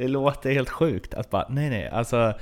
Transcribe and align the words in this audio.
det 0.00 0.08
låter 0.08 0.52
helt 0.52 0.70
sjukt 0.70 1.14
att 1.14 1.30
bara, 1.30 1.46
nej 1.48 1.70
nej, 1.70 1.88
alltså 1.88 2.34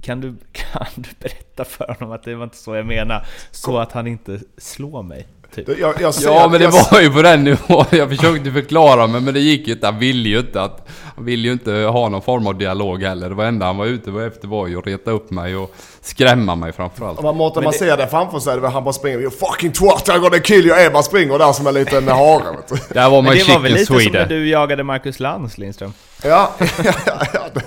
kan 0.00 0.20
du, 0.20 0.34
kan 0.52 0.86
du 0.94 1.08
berätta 1.20 1.64
för 1.64 1.94
honom 1.98 2.14
att 2.14 2.22
det 2.22 2.34
var 2.34 2.44
inte 2.44 2.56
så 2.56 2.74
jag 2.74 2.86
menar? 2.86 3.26
Så 3.50 3.78
att 3.78 3.92
han 3.92 4.06
inte 4.06 4.40
slår 4.56 5.02
mig. 5.02 5.26
Typ. 5.54 5.78
Jag, 5.78 5.94
jag 6.00 6.14
ser, 6.14 6.26
Ja 6.26 6.48
men 6.48 6.60
det 6.60 6.64
jag, 6.64 6.72
var 6.90 7.00
ju 7.00 7.10
på 7.10 7.22
den 7.22 7.44
nivån. 7.44 7.84
Jag 7.90 8.08
försökte 8.08 8.50
förklara 8.52 9.06
mig 9.06 9.20
men 9.20 9.34
det 9.34 9.40
gick 9.40 9.66
ju 9.68 9.72
inte. 9.74 9.86
Han 9.86 9.98
ville 9.98 10.28
ju 10.28 10.38
inte 10.38 10.62
att... 10.62 10.88
Han 11.16 11.24
ville 11.24 11.48
ju 11.48 11.52
inte 11.52 11.72
ha 11.72 12.08
någon 12.08 12.22
form 12.22 12.46
av 12.46 12.58
dialog 12.58 13.02
heller. 13.02 13.28
Det 13.28 13.34
var 13.34 13.44
enda 13.44 13.66
han 13.66 13.76
var 13.76 13.86
ute 13.86 14.10
efter 14.10 14.48
var 14.48 14.66
ju 14.66 14.78
att 14.78 14.86
reta 14.86 15.10
upp 15.10 15.30
mig 15.30 15.56
och 15.56 15.74
skrämma 16.00 16.54
mig 16.54 16.72
framförallt. 16.72 17.18
Om 17.18 17.24
man, 17.24 17.36
Mårten, 17.36 17.64
man 17.64 17.72
ser 17.72 17.96
det 17.96 18.06
framför 18.06 18.38
sig, 18.38 18.54
det 18.54 18.60
var 18.60 18.70
han 18.70 18.84
bara 18.84 18.92
springer 18.92 19.18
You 19.18 19.30
fucking 19.30 19.72
twat, 19.72 20.08
I'm 20.08 20.18
gonna 20.18 20.38
kill 20.38 20.66
you! 20.66 20.86
Ebba 20.86 21.02
springer 21.02 21.38
där 21.38 21.52
som 21.52 21.66
en 21.66 21.74
liten 21.74 22.08
hare. 22.08 22.56
Där 22.88 23.10
var 23.10 23.22
Men 23.22 23.24
man 23.24 23.34
det 23.34 23.48
var 23.48 23.58
väl 23.58 23.72
lite 23.72 23.86
som 23.86 23.96
när 23.96 24.02
Sweden. 24.02 24.28
du 24.28 24.48
jagade 24.48 24.84
Marcus 24.84 25.20
Lantz 25.20 25.58
Lindström? 25.58 25.92
Ja, 26.22 26.50
ja, 26.84 26.92
ja. 27.06 27.12
Han, 27.32 27.62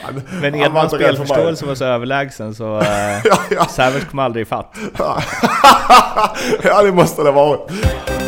Men 0.40 0.54
Edmans 0.54 0.92
spelförståelse 0.92 1.66
var 1.66 1.74
så 1.74 1.84
överlägsen 1.84 2.54
så 2.54 2.78
uh, 2.78 2.84
Ja, 3.24 3.38
ja. 3.50 3.64
Savage 3.64 4.04
kom 4.10 4.18
aldrig 4.18 4.42
ifatt. 4.42 4.76
ja, 6.62 6.82
det 6.82 6.92
måste 6.92 7.22
det 7.22 7.30
ha 7.30 7.46
varit. 7.46 8.21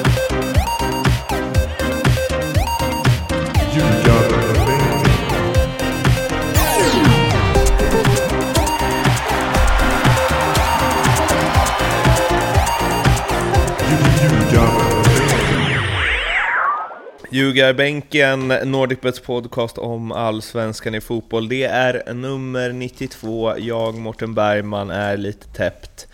Ljugarbänken, 17.34 18.48
Nordicbets 18.48 19.20
podcast 19.20 19.78
om 19.78 20.12
allsvenskan 20.12 20.94
i 20.94 21.00
fotboll. 21.00 21.48
Det 21.48 21.64
är 21.64 22.14
nummer 22.14 22.72
92. 22.72 23.58
Jag, 23.58 23.94
Mårten 23.94 24.34
Bergman, 24.34 24.90
är 24.90 25.16
lite 25.16 25.46
täppt. 25.46 26.08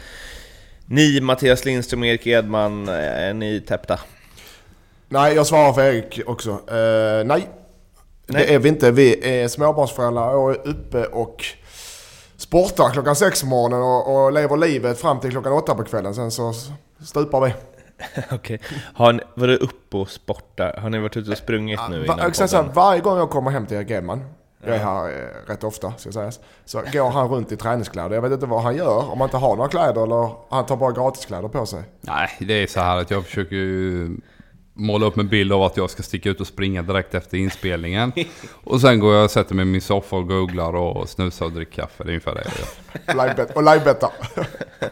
Ni, 0.87 1.21
Mattias 1.21 1.65
Lindström 1.65 2.01
och 2.01 2.07
Erik 2.07 2.27
Edman, 2.27 2.89
är 2.89 3.35
ni 3.35 3.61
täppta? 3.61 4.01
Nej, 5.09 5.35
jag 5.35 5.47
svarar 5.47 5.73
för 5.73 5.83
Erik 5.83 6.21
också. 6.27 6.51
Eh, 6.51 7.25
nej. 7.25 7.27
Nej. 7.27 7.47
det 8.27 8.55
är 8.55 8.59
vi 8.59 8.69
inte. 8.69 8.91
Vi 8.91 9.43
är 9.43 9.49
småbarnsföräldrar 9.49 10.35
och 10.35 10.51
är 10.51 10.69
uppe 10.69 11.05
och 11.05 11.45
sportar 12.37 12.91
klockan 12.91 13.17
sex 13.17 13.41
på 13.41 13.47
morgonen 13.47 13.83
och, 13.83 14.25
och 14.25 14.33
lever 14.33 14.57
livet 14.57 15.01
fram 15.01 15.21
till 15.21 15.31
klockan 15.31 15.53
åtta 15.53 15.75
på 15.75 15.85
kvällen. 15.85 16.15
Sen 16.15 16.31
så 16.31 16.53
stupar 17.05 17.41
vi. 17.41 17.53
Okej. 18.33 18.61
Har 18.95 19.13
ni 19.13 19.21
varit 19.35 19.61
uppe 19.61 19.97
och 19.97 20.11
sportat? 20.11 20.79
Har 20.79 20.91
ni 20.91 20.99
varit 20.99 21.17
ute 21.17 21.31
och 21.31 21.39
sprungit 21.39 21.81
nu 21.91 21.99
Va, 21.99 22.15
innan 22.15 22.27
exakt 22.29 22.53
podden? 22.53 22.73
varje 22.73 23.01
gång 23.01 23.19
jag 23.19 23.31
kommer 23.31 23.51
hem 23.51 23.67
till 23.67 23.93
Edman, 23.93 24.25
jag 24.65 24.75
är 24.77 24.79
här 24.79 25.09
eh, 25.09 25.49
rätt 25.51 25.65
ofta 25.65 25.93
ska 25.97 26.13
sägas, 26.13 26.41
så 26.65 26.83
går 26.93 27.11
han 27.11 27.29
runt 27.29 27.53
i 27.53 27.57
träningskläder. 27.57 28.15
Jag 28.15 28.23
vet 28.23 28.33
inte 28.33 28.47
vad 28.47 28.63
han 28.63 28.77
gör, 28.77 29.11
om 29.13 29.21
han 29.21 29.27
inte 29.27 29.37
har 29.37 29.57
några 29.57 29.69
kläder 29.69 30.03
eller 30.03 30.31
han 30.51 30.67
tar 30.67 30.77
bara 30.77 30.93
gratiskläder 30.93 31.49
på 31.49 31.67
sig. 31.67 31.83
Nej, 32.01 32.29
det 32.41 32.55
är 32.55 32.67
så 32.67 32.81
här 32.81 32.97
att 32.97 33.11
jag 33.11 33.25
försöker 33.25 33.57
ju 33.57 34.11
måla 34.81 35.07
upp 35.07 35.19
en 35.19 35.29
bild 35.29 35.53
av 35.53 35.63
att 35.63 35.77
jag 35.77 35.91
ska 35.91 36.03
sticka 36.03 36.29
ut 36.31 36.41
och 36.41 36.47
springa 36.47 36.83
direkt 36.83 37.15
efter 37.15 37.37
inspelningen. 37.39 38.13
Och 38.65 38.81
sen 38.81 39.01
går 39.01 39.15
jag 39.15 39.25
och 39.25 39.31
sätter 39.31 39.55
mig 39.55 39.63
i 39.63 39.67
min 39.67 39.81
soffa 39.81 40.17
och 40.17 40.29
googlar 40.29 40.77
och 40.77 41.09
snusar 41.09 41.47
och 41.47 41.53
dricker 41.53 41.83
kaffe. 41.83 41.95
Det 41.97 42.03
är 42.05 42.09
ungefär 42.09 42.35
det 42.35 42.43
jag 42.45 42.53
gör. 43.17 43.27
Livebet, 43.27 43.57
och 43.57 43.63
livebettar. 43.63 44.11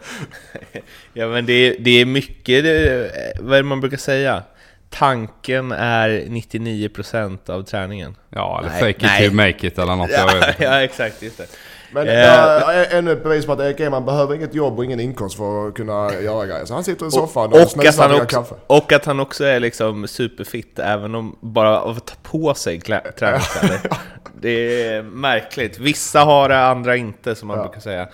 Ja 1.13 1.29
men 1.29 1.47
det 1.47 1.53
är, 1.53 1.77
det 1.79 1.91
är 2.01 2.05
mycket, 2.05 2.65
det, 2.65 3.11
vad 3.41 3.59
är 3.59 3.63
det 3.63 3.69
man 3.69 3.81
brukar 3.81 3.97
säga? 3.97 4.43
Tanken 4.91 5.73
är 5.73 6.09
99% 6.11 7.51
av 7.51 7.63
träningen. 7.63 8.17
Ja, 8.31 8.59
eller 8.61 8.71
Nej, 8.71 8.81
fake 8.81 8.91
it 8.91 9.03
nej. 9.03 9.23
till 9.23 9.37
make 9.37 9.67
it 9.67 9.79
eller 9.79 9.97
något. 9.97 10.11
Jag 10.11 10.21
Ja, 10.31 10.35
vet. 10.35 10.49
inte. 10.49 10.65
ja 10.65 10.83
exakt, 10.83 11.23
just 11.23 11.39
det. 11.39 11.47
Men 11.93 12.09
är 12.09 12.95
ännu 12.99 13.13
ett 13.13 13.23
bevis 13.23 13.47
på 13.47 13.53
att 13.53 13.61
Erik 13.61 13.81
Edman 13.81 14.05
behöver 14.05 14.35
inget 14.35 14.55
jobb 14.55 14.79
och 14.79 14.85
ingen 14.85 15.01
inkomst 15.01 15.37
för 15.37 15.69
att 15.69 15.75
kunna 15.75 16.11
göra 16.23 16.47
grejer. 16.47 16.65
Så 16.65 16.75
han 16.75 16.85
sitter 16.85 17.07
i 17.07 17.11
soffan 17.11 17.47
och, 17.49 17.53
Och 17.57 17.61
att, 17.61 17.71
snusar 17.71 18.03
han 18.09 18.17
och 18.17 18.23
också, 18.23 18.37
kaffe. 18.37 18.55
och 18.67 18.93
att 18.93 19.05
han 19.05 19.21
också 19.21 19.45
är 19.45 19.61
liksom 19.61 20.09
superfit, 20.09 20.79
även 20.79 21.15
om 21.15 21.37
bara 21.41 21.81
av 21.81 21.97
att 21.97 22.07
ta 22.07 22.15
på 22.23 22.55
sig 22.55 22.79
klä- 22.79 23.13
träningskläder. 23.19 23.81
Det 24.41 24.85
är 24.87 25.03
märkligt. 25.03 25.79
Vissa 25.79 26.21
har 26.21 26.49
det, 26.49 26.59
andra 26.67 26.97
inte, 26.97 27.35
som 27.35 27.49
man 27.49 27.57
Ja. 27.57 27.63
brukar 27.63 27.81
säga. 27.81 28.09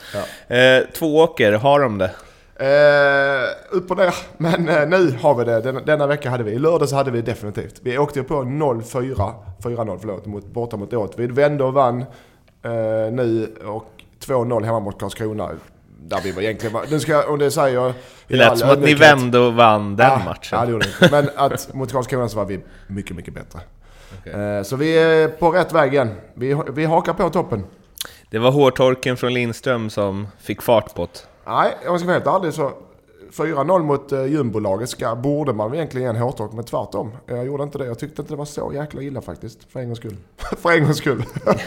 Eh, 0.49 0.85
två 0.93 1.17
åker, 1.19 1.53
har 1.53 1.81
de 1.81 1.99
det? 1.99 2.11
Eh, 2.57 3.77
upp 3.77 3.91
och 3.91 3.97
ner. 3.97 4.15
Men 4.37 4.69
eh, 4.69 4.89
nu 4.89 5.15
har 5.23 5.35
vi 5.35 5.45
det. 5.45 5.61
Den, 5.61 5.81
denna 5.87 6.07
vecka 6.07 6.31
hade 6.31 6.45
vi. 6.45 6.51
I 6.53 6.59
lördags 6.59 6.93
hade 6.93 7.11
vi 7.11 7.23
definitivt. 7.23 7.75
Vi 7.83 7.99
åkte 7.99 8.23
på 8.23 8.35
0-4. 8.35 9.33
4-0 9.63 9.99
förlåt. 10.01 10.27
Mot, 10.27 10.47
borta 10.47 10.77
mot 10.77 10.93
Åtvid. 10.93 11.31
Vi 11.31 11.35
vände 11.43 11.65
och 11.65 11.73
vann 11.75 12.05
eh, 12.65 13.13
nu. 13.13 13.55
Och 13.67 13.87
2-0 14.27 14.65
hemma 14.65 14.81
mot 14.81 15.01
Karlskrona. 15.01 15.51
Där 16.07 16.21
vi 16.25 16.33
var 16.33 16.43
egentligen... 16.43 16.73
var- 16.75 16.85
Nu 16.91 17.01
ska 17.01 17.13
jag, 17.13 17.31
om 17.31 17.39
det 17.39 17.51
säger 17.51 17.75
jag... 17.75 17.93
Det 18.29 18.37
lät 18.37 18.59
som 18.59 18.71
att 18.71 18.79
ni 18.79 18.95
vände 18.95 19.39
och 19.39 19.55
vann 19.55 19.97
den 19.97 20.07
ja, 20.11 20.21
matchen. 20.25 20.59
Ja, 20.59 20.65
det 20.67 20.73
gjorde 20.73 20.87
vi. 21.01 21.09
Men 21.11 21.31
att 21.37 21.75
mot 21.75 21.93
Karlskrona 21.93 22.29
så 22.29 22.37
var 22.37 22.45
vi 22.45 22.61
mycket, 22.87 23.17
mycket 23.17 23.35
bättre. 23.35 23.61
Eh, 24.25 24.63
så 24.63 24.77
vi 24.77 24.99
är 24.99 25.29
på 25.29 25.51
rätt 25.51 25.73
väg 25.73 25.93
igen. 25.95 26.11
Vi, 26.35 26.57
vi 26.73 26.85
hakar 26.85 27.13
på 27.13 27.31
toppen. 27.31 27.65
Det 28.31 28.39
var 28.39 28.51
hårtorken 28.51 29.17
från 29.17 29.35
Lindström 29.35 29.91
som 29.91 30.29
fick 30.41 30.63
fart 30.63 30.95
på 30.95 31.03
det. 31.13 31.21
Nej, 31.47 31.73
om 31.81 31.87
jag 31.87 32.01
ska 32.01 32.07
vara 32.07 32.19
helt 32.19 32.27
ärlig 32.45 32.55
så 32.55 32.73
4-0 33.37 33.83
mot 33.83 34.13
uh, 34.13 34.27
jumbolaget 34.27 34.89
ska, 34.89 35.15
borde 35.15 35.53
man 35.53 35.75
egentligen 35.75 36.05
ge 36.05 36.11
en 36.11 36.23
hårtork, 36.23 36.53
men 36.53 36.65
tvärtom. 36.65 37.13
Jag 37.27 37.47
gjorde 37.47 37.63
inte 37.63 37.79
det. 37.79 37.87
Jag 37.87 37.99
tyckte 37.99 38.23
inte 38.23 38.33
det 38.33 38.37
var 38.37 38.45
så 38.45 38.73
jäkla 38.75 39.03
illa 39.03 39.21
faktiskt. 39.21 39.73
För 39.73 39.81
en 39.81 39.87
gångs 39.87 39.99
skull. 39.99 40.17
för 40.63 40.73
en 40.73 40.85
gångs 40.85 40.97
skull. 40.97 41.25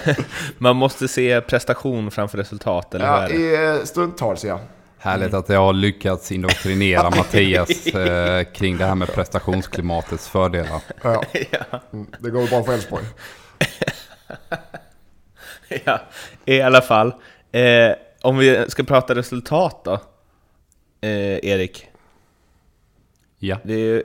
Man 0.57 0.75
måste 0.75 1.07
se 1.07 1.41
prestation 1.41 2.11
framför 2.11 2.38
resultat, 2.38 2.95
eller 2.95 3.28
hur 3.28 3.39
ja, 3.39 3.73
i 3.73 3.78
uh, 3.78 3.83
stundtals 3.83 4.45
ja. 4.45 4.59
Härligt 5.00 5.33
att 5.33 5.50
jag 5.50 5.59
har 5.59 5.73
lyckats 5.73 6.31
indoktrinera 6.31 7.09
Mattias 7.17 7.88
eh, 7.88 8.44
kring 8.44 8.78
det 8.78 8.85
här 8.85 8.95
med 8.95 9.13
prestationsklimatets 9.13 10.29
fördelar. 10.29 10.81
ja. 11.03 11.23
ja. 11.51 11.81
Mm, 11.94 12.07
det 12.19 12.29
går 12.29 12.47
bra 12.47 12.63
för 12.63 12.73
Elfsborg. 12.73 13.03
ja, 15.85 16.01
i 16.45 16.61
alla 16.61 16.81
fall. 16.81 17.13
Eh, 17.51 17.91
om 18.22 18.38
vi 18.38 18.66
ska 18.67 18.84
prata 18.84 19.16
resultat 19.16 19.81
då, 19.84 19.99
eh, 21.02 21.50
Erik. 21.52 21.88
Ja. 23.40 23.58
Det 23.63 23.74
är, 23.74 24.03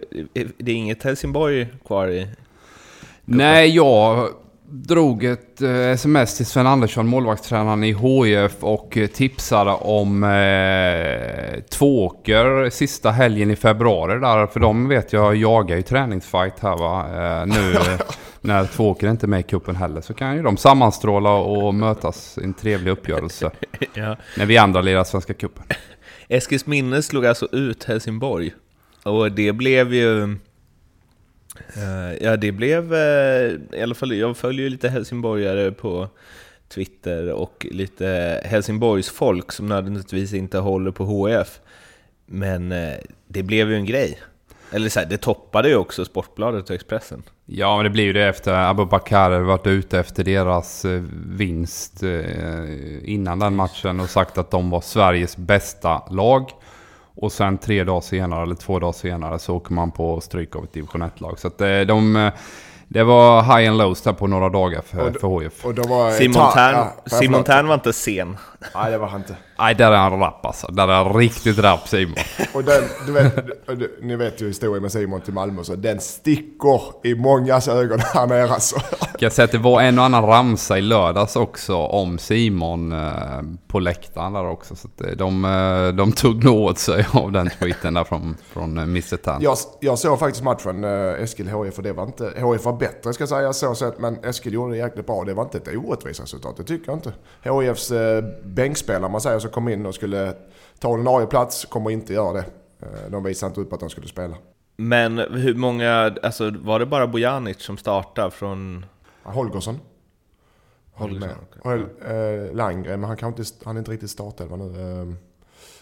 det 0.59 0.73
är 0.73 0.77
inget 0.77 1.03
Helsingborg 1.03 1.67
kvar 1.85 2.09
i... 2.09 2.29
Nej, 3.25 3.75
jag 3.77 4.29
drog 4.73 5.25
ett 5.25 5.63
eh, 5.63 5.91
sms 5.91 6.37
till 6.37 6.47
Sven 6.47 6.67
Andersson, 6.67 7.07
målvaktstränaren 7.07 7.85
i 7.85 7.93
HIF 7.93 8.65
och 8.65 8.99
tipsade 9.15 9.71
om 9.71 10.25
eh, 10.25 11.61
Tvååker 11.61 12.71
sista 12.71 13.11
helgen 13.11 13.51
i 13.51 13.57
februari 13.57 14.21
där. 14.21 14.47
För 14.47 14.61
de 14.61 14.89
vet 14.89 15.13
jag 15.13 15.37
jagar 15.37 15.77
ju 15.77 15.83
träningsfight 15.83 16.61
här 16.61 16.77
va. 16.77 17.01
Eh, 17.01 17.47
nu 17.47 17.75
när 18.41 18.65
Tvååker 18.65 19.09
inte 19.09 19.27
är 19.27 19.29
med 19.29 19.41
i 19.41 19.43
cupen 19.43 19.77
heller 19.77 20.01
så 20.01 20.15
kan 20.15 20.37
ju 20.37 20.43
de 20.43 20.57
sammanstråla 20.57 21.31
och 21.31 21.75
mötas 21.75 22.39
i 22.39 22.45
en 22.45 22.55
trevlig 22.55 22.91
uppgörelse. 22.93 23.51
Ja. 23.95 24.17
När 24.39 24.47
vi 24.47 24.59
andra 24.59 24.81
lirar 24.81 25.05
Svenska 25.05 25.35
cupen. 25.35 25.65
Eskilsminne 26.33 27.03
slog 27.03 27.27
alltså 27.27 27.49
ut 27.53 27.85
Helsingborg. 27.85 28.53
Och 29.03 29.33
det 29.33 29.53
blev 29.53 29.95
ju... 29.95 30.23
Eh, 31.77 32.13
ja, 32.21 32.37
det 32.37 32.53
blev... 32.53 32.95
Eh, 32.95 33.53
I 33.73 33.83
alla 33.83 33.95
fall, 33.95 34.15
jag 34.15 34.37
följer 34.37 34.65
ju 34.65 34.71
lite 34.71 34.89
helsingborgare 34.89 35.73
på 35.73 36.09
Twitter 36.69 37.33
och 37.33 37.67
lite 37.71 38.41
Helsingborgs 38.45 39.11
folk 39.11 39.53
som 39.53 39.67
nödvändigtvis 39.67 40.33
inte 40.33 40.59
håller 40.59 40.91
på 40.91 41.05
HF. 41.05 41.61
Men 42.27 42.73
eh, 42.73 42.95
det 43.29 43.43
blev 43.43 43.71
ju 43.71 43.77
en 43.77 43.87
grej. 43.87 44.19
Eller 44.73 44.89
så 44.89 45.01
här, 45.01 45.07
det 45.07 45.17
toppade 45.17 45.69
ju 45.69 45.77
också 45.77 46.05
Sportbladet 46.05 46.71
och 46.71 46.75
Expressen. 46.75 47.23
Ja, 47.47 47.77
men 47.77 47.85
det 47.85 47.91
blir 47.91 48.05
ju 48.05 48.13
det 48.13 48.29
efter 48.29 48.53
Abubakar 48.55 49.41
varit 49.41 49.67
ute 49.67 49.99
efter 49.99 50.25
deras 50.25 50.85
eh, 50.85 51.03
vinst 51.27 52.03
eh, 52.03 53.11
innan 53.11 53.39
den 53.39 53.57
matchen 53.57 54.01
och 54.01 54.11
sagt 54.11 54.39
att 54.39 54.51
de 54.51 54.71
var 54.71 54.81
Sveriges 54.81 55.37
bästa 55.37 56.03
lag. 56.11 56.51
Och 57.15 57.33
sen 57.33 57.59
tre 57.59 57.85
dagar 57.85 58.01
senare, 58.01 58.43
eller 58.43 58.55
två 58.55 58.79
dagar 58.79 58.93
senare, 58.93 59.39
så 59.39 59.57
åker 59.57 59.73
man 59.73 59.91
på 59.91 60.21
stryk 60.21 60.57
av 60.57 60.65
ett 60.65 60.73
division 60.73 61.03
1-lag. 61.03 61.39
Så 61.39 61.49
att 61.49 61.61
eh, 61.61 61.81
de... 61.81 62.31
Det 62.89 63.05
var 63.05 63.43
high 63.43 63.71
and 63.71 63.79
lows 63.79 64.03
där 64.03 64.13
på 64.13 64.27
några 64.27 64.49
dagar 64.49 64.83
för, 64.83 65.09
Och 65.09 65.21
för 65.21 65.41
HIF. 65.41 65.65
Och 65.65 65.75
då 65.75 65.83
var 65.83 66.11
Simon 66.11 66.53
Tern, 66.53 66.75
ja, 66.75 67.19
Simon. 67.19 67.45
Tern 67.45 67.67
var 67.67 67.75
inte 67.75 67.93
sen 67.93 68.37
Nej, 68.75 68.91
det 68.91 68.99
var 68.99 69.09
han 69.09 69.21
inte. 69.21 69.37
Nej, 69.59 69.75
där 69.75 69.93
är 69.93 69.97
han 69.97 70.21
rapp 70.21 70.47
alltså. 70.47 70.67
Där 70.67 70.89
är 70.89 71.05
han 71.05 71.15
riktigt 71.15 71.59
rapp 71.59 71.89
Simon. 71.89 72.15
Och 72.55 72.65
den, 72.65 72.83
du 73.07 73.13
vet, 73.13 74.03
ni 74.03 74.17
vet 74.17 74.43
ju 74.43 74.47
historien 74.47 74.83
med 74.83 74.93
Simon 74.93 75.21
till 75.21 75.35
Malmö, 75.35 75.65
så 75.65 75.75
den 75.75 76.01
sticker 76.01 77.07
i 77.07 77.15
mångas 77.15 77.69
ögon 77.69 77.99
här 78.15 78.27
nere 78.27 78.51
alltså. 78.51 78.81
Kan 79.01 79.19
jag 79.19 79.33
säga 79.33 79.45
att 79.45 79.53
det 79.53 79.59
var 79.59 79.83
en 79.83 79.99
och 79.99 80.05
annan 80.05 80.27
ramsa 80.27 80.79
i 80.79 80.81
lördags 80.81 81.37
också 81.37 81.77
om 81.77 82.19
Simon 82.19 82.93
eh, 82.93 83.43
på 83.69 83.81
läktaren 83.81 84.33
där 84.33 84.47
också. 84.47 84.77
Så 84.77 84.89
eh, 85.05 85.17
de, 85.17 85.45
eh, 85.45 85.95
de 85.97 86.13
tog 86.13 86.45
nog 86.45 86.59
åt 86.59 86.79
sig 86.79 87.07
av 87.13 87.33
den 87.33 87.51
tweeten 87.51 87.95
där 87.95 88.05
från, 88.05 88.37
från 88.53 88.79
Mr 88.79 89.17
Tan. 89.17 89.43
Jag, 89.43 89.57
jag 89.81 89.99
såg 89.99 90.19
faktiskt 90.19 90.45
matchen, 90.45 90.85
eh, 90.85 91.23
Eskil 91.23 91.49
HIF, 91.49 91.77
och 91.77 91.83
det 91.83 91.93
var 91.93 92.05
inte... 92.05 92.25
HIF 92.25 92.65
var 92.65 92.73
bättre 92.73 93.13
ska 93.13 93.23
jag 93.23 93.29
säga 93.29 93.53
så 93.53 93.75
sett, 93.75 93.99
men 93.99 94.25
Eskil 94.25 94.53
gjorde 94.53 94.73
det 94.73 94.79
jäkligt 94.79 95.07
bra. 95.07 95.25
Det 95.25 95.35
var 95.35 95.43
inte 95.43 95.59
ett 95.59 95.77
orättvist 95.77 96.23
resultat, 96.23 96.57
det 96.57 96.65
tycker 96.65 96.93
jag 96.93 96.97
inte. 96.97 97.13
HIFs 97.43 97.93
bänkspelare, 98.55 99.11
man 99.11 99.21
säger, 99.21 99.39
som 99.39 99.51
kom 99.51 99.69
in 99.69 99.87
och 99.87 99.95
skulle 99.95 100.35
ta 100.79 100.89
ordinarie 100.89 101.27
plats, 101.27 101.65
kommer 101.65 101.91
inte 101.91 102.13
göra 102.13 102.33
det. 102.33 102.45
Eh, 102.81 103.11
de 103.11 103.25
visade 103.25 103.51
inte 103.51 103.61
upp 103.61 103.73
att 103.73 103.81
de 103.81 103.91
skulle 103.91 104.09
spela. 104.09 104.37
Men 104.77 105.19
hur 105.19 105.55
många, 105.55 106.17
alltså 106.23 106.51
var 106.51 106.79
det 106.79 106.87
bara 106.87 107.07
Bojanic 107.07 107.61
som 107.61 107.77
startade 107.77 108.31
från... 108.31 108.87
Holgersson. 109.23 109.81
Holgersson, 110.93 111.29
med. 111.65 111.89
Och, 112.01 112.07
eh, 112.11 112.55
Landgren, 112.55 113.01
men 113.01 113.09
han 113.09 113.17
kan 113.17 113.29
inte, 113.29 113.45
han 113.65 113.77
är 113.77 113.79
inte 113.79 113.91
riktigt 113.91 114.11
startelva 114.11 114.57
nu. 114.57 114.65
Eh, 114.65 115.15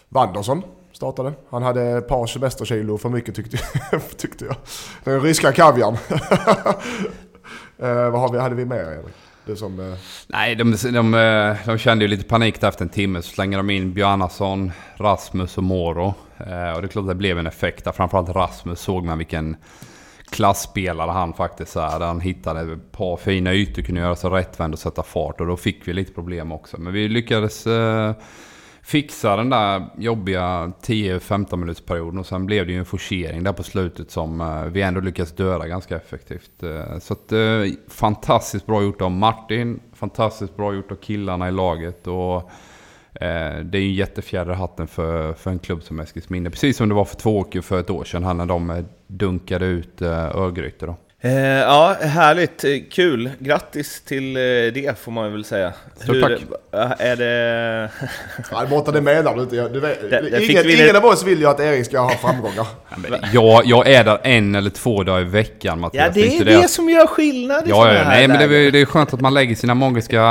Wanderson 0.09 0.63
startade. 0.91 1.33
Han 1.49 1.63
hade 1.63 1.83
ett 1.83 2.07
par 2.07 2.27
semesterkilo 2.27 2.97
för 2.97 3.09
mycket 3.09 3.35
tyckte, 3.35 3.57
tyckte 4.17 4.45
jag. 4.45 4.55
Den 5.03 5.21
ryska 5.21 5.51
kaviarn. 5.51 5.93
eh, 7.77 8.11
vad 8.11 8.21
har 8.21 8.31
vi, 8.31 8.39
hade 8.39 8.55
vi 8.55 8.65
mer 8.65 8.75
Erik? 8.75 9.15
Det 9.45 9.55
som, 9.55 9.79
eh, 9.79 9.97
Nej, 10.27 10.55
de, 10.55 10.75
de, 10.91 11.13
eh, 11.13 11.55
de 11.65 11.77
kände 11.77 12.05
ju 12.05 12.09
lite 12.09 12.23
panik 12.23 12.61
där 12.61 12.67
efter 12.67 12.85
en 12.85 12.89
timme. 12.89 13.21
Så 13.21 13.29
slänger 13.29 13.57
de 13.57 13.69
in 13.69 13.93
Bjarnason, 13.93 14.71
Rasmus 14.97 15.57
och 15.57 15.63
Moro. 15.63 16.13
Eh, 16.37 16.71
och 16.71 16.81
det 16.81 16.87
är 16.87 16.87
klart 16.87 17.03
att 17.03 17.07
det 17.07 17.15
blev 17.15 17.39
en 17.39 17.47
effekt 17.47 17.85
där. 17.85 17.91
Framförallt 17.91 18.29
Rasmus 18.29 18.79
såg 18.79 19.05
man 19.05 19.17
vilken 19.17 19.55
klassspelare 20.29 21.11
han 21.11 21.33
faktiskt 21.33 21.75
är. 21.75 21.99
Där 21.99 22.05
han 22.05 22.19
hittade 22.19 22.73
ett 22.73 22.91
par 22.91 23.17
fina 23.17 23.53
ytor, 23.53 23.81
kunde 23.81 24.01
göra 24.01 24.15
sig 24.15 24.29
rättvänd 24.29 24.73
och 24.73 24.79
sätta 24.79 25.03
fart. 25.03 25.41
Och 25.41 25.47
då 25.47 25.57
fick 25.57 25.87
vi 25.87 25.93
lite 25.93 26.13
problem 26.13 26.51
också. 26.51 26.77
Men 26.79 26.93
vi 26.93 27.07
lyckades 27.07 27.67
eh, 27.67 28.13
fixa 28.83 29.35
den 29.35 29.49
där 29.49 29.85
jobbiga 29.97 30.71
10-15 30.81 31.55
minutersperioden. 31.55 32.19
Och 32.19 32.25
sen 32.25 32.45
blev 32.45 32.65
det 32.65 32.73
ju 32.73 32.79
en 32.79 32.85
forcering 32.85 33.43
där 33.43 33.53
på 33.53 33.63
slutet 33.63 34.11
som 34.11 34.41
eh, 34.41 34.63
vi 34.63 34.81
ändå 34.81 35.01
lyckades 35.01 35.31
döda 35.31 35.67
ganska 35.67 35.95
effektivt. 35.95 36.63
Eh, 36.63 36.99
så 36.99 37.13
att, 37.13 37.31
eh, 37.31 37.39
fantastiskt 37.87 38.65
bra 38.65 38.83
gjort 38.83 39.01
av 39.01 39.11
Martin. 39.11 39.79
Fantastiskt 39.93 40.57
bra 40.57 40.73
gjort 40.73 40.91
av 40.91 40.95
killarna 40.95 41.47
i 41.47 41.51
laget. 41.51 42.07
Och 42.07 42.51
det 43.63 43.77
är 43.77 43.81
ju 43.81 43.87
en 43.87 43.93
jättefjäder 43.93 44.51
i 44.51 44.55
hatten 44.55 44.87
för, 44.87 45.33
för 45.33 45.51
en 45.51 45.59
klubb 45.59 45.83
som 45.83 45.99
Eskilsminne. 45.99 46.49
Precis 46.49 46.77
som 46.77 46.89
det 46.89 46.95
var 46.95 47.05
för 47.05 47.15
Tvååker 47.15 47.61
för 47.61 47.79
ett 47.79 47.89
år 47.89 48.03
sedan 48.03 48.23
här 48.23 48.33
när 48.33 48.45
de 48.45 48.85
dunkade 49.07 49.65
ut 49.65 50.01
Örgryte 50.01 50.85
då. 50.85 50.95
Eh, 51.23 51.33
ja, 51.59 51.95
härligt. 52.01 52.63
Eh, 52.63 52.71
Kul. 52.91 53.29
Grattis 53.39 54.01
till 54.01 54.35
eh, 54.35 54.41
det 54.73 54.99
får 54.99 55.11
man 55.11 55.31
väl 55.31 55.43
säga. 55.45 55.73
Stort 56.03 56.21
tack. 56.21 56.31
Är 56.99 57.15
det... 57.15 57.89
nej, 58.51 58.67
borta 58.69 58.91
det 58.91 59.01
menar 59.01 59.35
du 59.35 59.41
inte. 59.41 59.67
Du 59.69 59.79
vet, 59.79 60.01
Det- 60.09 60.29
det 60.29 60.43
ingen, 60.45 60.69
ingen 60.69 60.95
av 60.95 61.05
oss 61.05 61.23
vill 61.23 61.39
ju 61.39 61.45
att 61.47 61.59
Erik 61.59 61.85
ska 61.85 61.99
ha 61.99 62.09
framgångar. 62.09 62.65
Jag, 63.33 63.65
jag 63.65 63.87
är 63.89 64.03
där 64.03 64.19
en 64.23 64.55
eller 64.55 64.69
två 64.69 65.03
dagar 65.03 65.21
i 65.21 65.23
veckan 65.23 65.79
Mattias. 65.79 66.03
Ja, 66.05 66.11
det 66.13 66.21
är 66.27 66.31
inte 66.31 66.43
det 66.45 66.59
att- 66.59 66.69
som 66.69 66.89
gör 66.89 67.07
skillnad 67.07 67.67
i 67.67 67.69
Ja, 67.69 67.93
ja, 67.93 68.03
nej 68.03 68.27
men 68.27 68.49
det, 68.49 68.57
är- 68.57 68.71
det 68.71 68.79
är 68.81 68.85
skönt 68.85 69.13
att 69.13 69.21
man 69.21 69.33
lägger 69.33 69.55
sina 69.55 69.73
magiska 69.75 70.21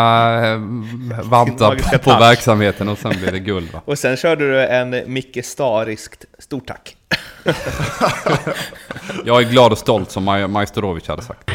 vantar 1.25 1.69
magiska 1.69 1.99
på, 1.99 2.11
på 2.11 2.19
verksamheten 2.19 2.89
och 2.89 2.99
sen 2.99 3.11
blir 3.23 3.33
det 3.33 3.39
guld 3.39 3.73
va? 3.73 3.81
Och 3.85 3.99
sen 3.99 4.17
körde 4.17 4.51
du 4.51 4.61
en 4.67 5.13
Micke 5.13 5.45
Stariskt 5.45 6.25
stort 6.39 6.67
tack. 6.67 6.97
Jag 9.25 9.43
är 9.43 9.51
glad 9.51 9.73
och 9.73 9.79
stolt 9.79 10.11
som 10.11 10.25
Maj- 10.25 10.49
Majstorovic 10.49 11.09
hade 11.09 11.23
sagt. 11.23 11.51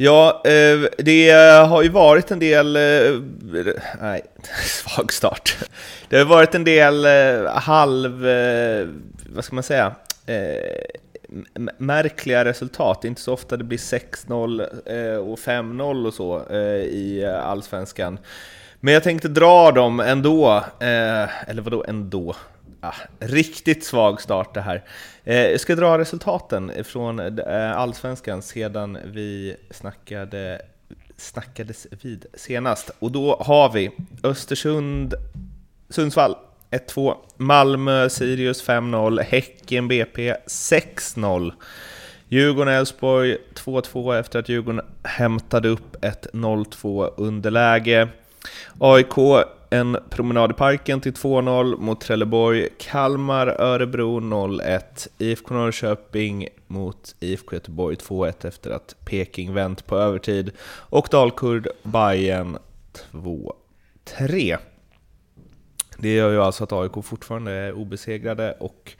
Ja, 0.00 0.42
eh, 0.44 0.88
det 0.98 1.30
har 1.68 1.82
ju 1.82 1.88
varit 1.88 2.30
en 2.30 2.38
del... 2.38 2.76
Eh, 2.76 2.82
nej, 4.00 4.22
svag 4.64 5.12
start. 5.12 5.56
Det 6.08 6.18
har 6.18 6.24
varit 6.24 6.54
en 6.54 6.64
del 6.64 7.04
eh, 7.04 7.52
halv... 7.54 8.26
Vad 9.34 9.44
ska 9.44 9.54
man 9.54 9.62
säga? 9.64 9.92
Märkliga 11.78 12.44
resultat. 12.44 13.02
Det 13.02 13.06
är 13.06 13.10
inte 13.10 13.20
så 13.22 13.32
ofta 13.32 13.56
det 13.56 13.64
blir 13.64 13.78
6-0 13.78 15.18
och 15.18 15.38
5-0 15.38 16.06
och 16.06 16.14
så 16.14 16.52
i 16.82 17.26
Allsvenskan. 17.44 18.18
Men 18.80 18.94
jag 18.94 19.02
tänkte 19.02 19.28
dra 19.28 19.70
dem 19.72 20.00
ändå. 20.00 20.64
Eller 20.80 21.62
vadå 21.62 21.84
ändå? 21.88 22.34
Ah, 22.80 22.94
riktigt 23.18 23.84
svag 23.84 24.20
start 24.20 24.54
det 24.54 24.60
här. 24.60 24.84
Eh, 25.24 25.36
jag 25.36 25.60
ska 25.60 25.74
dra 25.74 25.98
resultaten 25.98 26.84
från 26.84 27.38
eh, 27.38 27.78
Allsvenskan 27.78 28.42
sedan 28.42 28.98
vi 29.04 29.56
snackade, 29.70 30.62
snackades 31.16 31.86
vid 32.02 32.26
senast. 32.34 32.90
Och 32.98 33.12
då 33.12 33.36
har 33.40 33.72
vi 33.72 33.90
Östersund, 34.22 35.14
Sundsvall 35.88 36.36
1-2, 36.70 37.14
Malmö, 37.36 38.08
Sirius 38.08 38.68
5-0, 38.68 39.20
Häcken, 39.22 39.88
BP 39.88 40.34
6-0. 40.46 41.52
Djurgården-Elfsborg 42.28 43.36
2-2 43.54 44.18
efter 44.18 44.38
att 44.38 44.48
Djurgården 44.48 44.80
hämtade 45.02 45.68
upp 45.68 46.04
ett 46.04 46.26
0-2 46.32 47.10
underläge. 47.16 48.08
AIK 48.78 49.18
en 49.70 49.96
promenad 50.10 50.50
i 50.50 50.54
parken 50.54 51.00
till 51.00 51.12
2-0 51.12 51.78
mot 51.78 52.00
Trelleborg. 52.00 52.68
Kalmar, 52.78 53.46
Örebro 53.46 54.20
0-1. 54.20 55.08
IFK 55.18 55.54
Norrköping 55.54 56.48
mot 56.66 57.14
IFK 57.20 57.56
Göteborg 57.56 57.96
2-1 57.96 58.46
efter 58.46 58.70
att 58.70 58.94
Peking 59.04 59.54
vänt 59.54 59.86
på 59.86 59.96
övertid. 59.96 60.50
Och 60.70 61.08
Dalkurd, 61.10 61.68
Bayern 61.82 62.58
2-3. 63.12 64.58
Det 65.96 66.14
gör 66.14 66.30
ju 66.30 66.42
alltså 66.42 66.64
att 66.64 66.72
AIK 66.72 67.04
fortfarande 67.04 67.52
är 67.52 67.72
obesegrade 67.72 68.52
och 68.52 68.92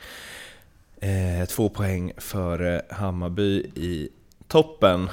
eh, 1.01 1.49
två 1.49 1.69
poäng 1.69 2.13
före 2.17 2.83
Hammarby 2.91 3.59
i 3.75 4.09
toppen. 4.49 5.11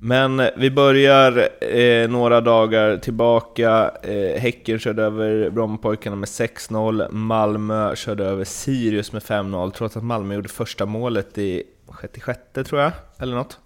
Men 0.00 0.40
eh, 0.40 0.50
vi 0.56 0.70
börjar 0.70 1.48
eh, 1.64 2.08
några 2.10 2.40
dagar 2.40 2.96
tillbaka. 2.96 3.90
Eh, 4.02 4.40
häcken 4.40 4.78
körde 4.78 5.02
över 5.02 5.50
Brommapojkarna 5.50 6.16
med 6.16 6.26
6-0. 6.26 7.12
Malmö 7.12 7.96
körde 7.96 8.24
över 8.24 8.44
Sirius 8.44 9.12
med 9.12 9.22
5-0, 9.22 9.70
trots 9.70 9.96
att 9.96 10.04
Malmö 10.04 10.34
gjorde 10.34 10.48
första 10.48 10.86
målet 10.86 11.38
i 11.38 11.62
66 12.00 12.40
tror 12.64 12.80
jag, 12.80 12.92
eller 13.18 13.36
något. 13.36 13.58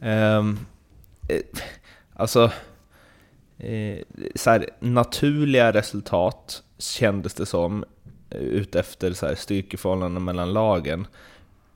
Eh, 0.00 0.38
eh, 1.28 1.42
alltså, 2.14 2.50
eh, 3.58 3.98
så 4.34 4.50
här, 4.50 4.70
naturliga 4.80 5.72
resultat 5.72 6.62
kändes 6.78 7.34
det 7.34 7.46
som, 7.46 7.84
eh, 8.30 8.38
utefter 8.40 9.12
så 9.12 9.26
här, 9.26 9.34
styrkeförhållanden 9.34 10.24
mellan 10.24 10.52
lagen. 10.52 11.06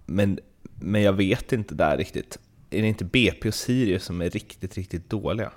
Men, 0.07 0.39
men 0.75 1.03
jag 1.03 1.13
vet 1.13 1.53
inte 1.53 1.75
där 1.75 1.97
riktigt. 1.97 2.39
Är 2.71 2.83
det 2.83 2.89
inte 2.89 3.05
BP 3.05 3.49
och 3.49 3.55
Sirius 3.55 4.05
som 4.05 4.21
är 4.21 4.31
riktigt, 4.31 4.77
riktigt 4.77 5.11
dåliga? 5.11 5.51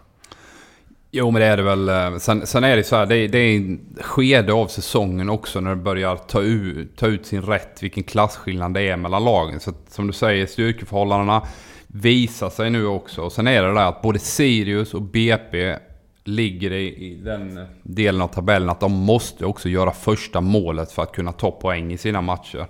Jo 1.11 1.31
men 1.31 1.41
det 1.41 1.47
är 1.47 1.57
det 1.57 1.63
väl. 1.63 1.89
Eh, 1.89 2.17
sen, 2.17 2.47
sen 2.47 2.63
är 2.63 2.75
det 2.75 2.83
så 2.83 2.95
här, 2.95 3.05
det 3.05 3.15
är, 3.15 3.27
det 3.27 3.37
är 3.37 3.57
en 3.57 3.95
skede 4.01 4.53
av 4.53 4.67
säsongen 4.67 5.29
också 5.29 5.59
när 5.59 5.69
det 5.69 5.81
börjar 5.81 6.15
ta 6.15 6.41
ut, 6.41 6.97
ta 6.97 7.07
ut 7.07 7.25
sin 7.25 7.41
rätt, 7.41 7.83
vilken 7.83 8.03
klasskillnad 8.03 8.73
det 8.73 8.81
är 8.81 8.97
mellan 8.97 9.23
lagen. 9.23 9.59
Så 9.59 9.69
att, 9.69 9.91
som 9.91 10.07
du 10.07 10.13
säger, 10.13 10.45
styrkeförhållandena 10.45 11.47
visar 11.87 12.49
sig 12.49 12.69
nu 12.69 12.85
också. 12.85 13.21
Och 13.21 13.31
sen 13.31 13.47
är 13.47 13.63
det 13.63 13.73
där 13.73 13.89
att 13.89 14.01
både 14.01 14.19
Sirius 14.19 14.93
och 14.93 15.01
BP 15.01 15.77
ligger 16.23 16.71
i, 16.71 16.87
i 16.87 17.15
den 17.15 17.65
delen 17.83 18.21
av 18.21 18.27
tabellen 18.27 18.69
att 18.69 18.79
de 18.79 18.91
måste 18.91 19.45
också 19.45 19.69
göra 19.69 19.91
första 19.91 20.41
målet 20.41 20.91
för 20.91 21.03
att 21.03 21.11
kunna 21.11 21.31
ta 21.31 21.51
poäng 21.51 21.93
i 21.93 21.97
sina 21.97 22.21
matcher. 22.21 22.67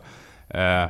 Eh, 0.48 0.86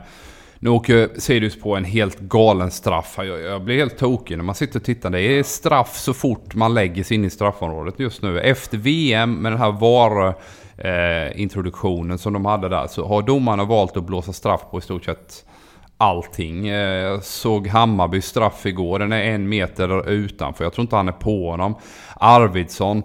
nu 0.64 0.70
åker 0.70 1.10
Sirius 1.20 1.60
på 1.60 1.76
en 1.76 1.86
helt 1.86 2.20
galen 2.20 2.72
straff. 2.72 3.14
Jag, 3.18 3.42
jag 3.42 3.64
blir 3.64 3.76
helt 3.76 3.98
tokig 3.98 4.38
när 4.38 4.44
man 4.44 4.56
sitter 4.56 4.80
och 4.80 4.86
tittar. 4.86 5.10
Det 5.10 5.22
är 5.22 5.44
straff 5.44 5.98
så 5.98 6.14
fort 6.14 6.56
man 6.56 6.74
lägger 6.74 7.04
sig 7.04 7.16
in 7.16 7.26
i 7.26 7.30
straffområdet 7.30 8.00
just 8.00 8.22
nu. 8.22 8.40
Efter 8.40 8.78
VM 8.78 9.34
med 9.34 9.52
den 9.52 9.60
här 9.60 9.72
VAR 9.72 10.36
eh, 10.78 11.42
introduktionen 11.42 12.18
som 12.18 12.34
de 12.34 12.46
hade 12.46 12.70
där 12.70 12.88
så 12.88 13.08
har 13.08 13.22
domarna 13.22 13.64
valt 13.64 13.98
att 13.98 14.04
blåsa 14.04 14.34
straff 14.34 14.62
på 14.72 14.78
i 14.78 14.82
stort 14.82 15.06
sett 15.06 15.46
allting. 15.98 16.68
Eh, 16.68 16.76
jag 16.76 17.24
såg 17.24 17.68
Hammarby 17.68 18.22
straff 18.22 18.66
igår. 18.66 19.00
Den 19.00 19.12
är 19.12 19.24
en 19.24 19.50
meter 19.50 20.10
utanför. 20.10 20.64
Jag 20.64 20.74
tror 20.74 20.84
inte 20.84 20.96
han 20.96 21.08
är 21.08 21.12
på 21.12 21.50
honom. 21.50 21.76
Arvidsson 22.16 23.04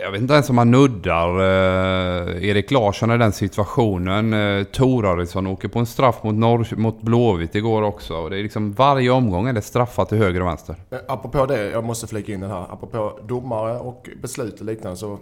jag 0.00 0.10
vet 0.10 0.20
inte 0.20 0.34
ens 0.34 0.50
om 0.50 0.56
man 0.56 0.70
nuddar 0.70 1.28
eh, 1.40 2.44
Erik 2.48 2.70
Larsson 2.70 3.10
i 3.10 3.18
den 3.18 3.32
situationen. 3.32 4.32
Eh, 4.32 4.64
Torarisson 4.64 5.46
åker 5.46 5.68
på 5.68 5.78
en 5.78 5.86
straff 5.86 6.22
mot, 6.22 6.34
Norr, 6.34 6.76
mot 6.76 7.02
Blåvitt 7.02 7.54
igår 7.54 7.82
också. 7.82 8.14
Och 8.14 8.30
det 8.30 8.38
är 8.38 8.42
liksom 8.42 8.72
varje 8.72 9.10
omgång 9.10 9.48
är 9.48 9.52
det 9.52 9.62
straffat 9.62 10.08
till 10.08 10.18
höger 10.18 10.40
och 10.40 10.46
vänster. 10.46 10.76
Eh, 10.90 10.98
Apropå 11.08 11.46
det, 11.46 11.70
jag 11.70 11.84
måste 11.84 12.06
flika 12.06 12.32
in 12.32 12.40
den 12.40 12.50
här. 12.50 12.66
Apropå 12.72 13.18
domare 13.22 13.78
och 13.78 14.08
beslut 14.22 14.60
och 14.60 14.66
liknande 14.66 14.96
så 14.96 15.18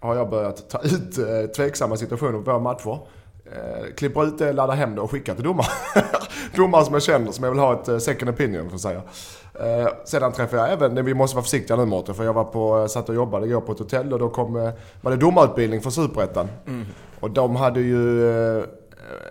har 0.00 0.16
jag 0.16 0.30
börjat 0.30 0.70
ta 0.70 0.80
ut 0.82 1.18
eh, 1.18 1.50
tveksamma 1.56 1.96
situationer 1.96 2.32
på 2.32 2.50
våra 2.50 2.58
matcher. 2.58 2.98
Eh, 3.52 3.94
klipper 3.96 4.24
ut 4.26 4.38
det, 4.38 4.52
laddar 4.52 4.74
hem 4.74 4.94
det 4.94 5.00
och 5.00 5.10
skickar 5.10 5.34
till 5.34 5.44
domare. 5.44 5.66
domare 6.56 6.84
som 6.84 6.94
jag 6.94 7.02
känner, 7.02 7.32
som 7.32 7.44
jag 7.44 7.50
vill 7.50 7.60
ha 7.60 7.80
ett 7.80 7.88
eh, 7.88 7.98
second 7.98 8.30
opinion 8.30 8.68
för 8.68 8.74
att 8.74 8.80
säga. 8.80 9.02
Eh, 9.60 9.88
sedan 10.04 10.32
träffade 10.32 10.62
jag 10.62 10.72
även, 10.72 11.04
vi 11.04 11.14
måste 11.14 11.36
vara 11.36 11.44
försiktiga 11.44 11.76
nu 11.76 11.84
Mårten, 11.84 12.14
för 12.14 12.24
jag 12.24 12.32
var 12.32 12.44
på, 12.44 12.78
eh, 12.80 12.86
satt 12.86 13.08
och 13.08 13.14
jobbade 13.14 13.46
igår 13.46 13.60
på 13.60 13.72
ett 13.72 13.78
hotell 13.78 14.12
och 14.12 14.18
då 14.18 14.28
kom, 14.28 14.56
eh, 14.56 14.70
var 15.00 15.10
det 15.10 15.16
domarutbildning 15.16 15.80
för 15.80 15.90
Superettan. 15.90 16.48
Och 17.20 17.30
de 17.30 17.56
hade 17.56 17.80
ju 17.80 18.30
eh, 18.58 18.64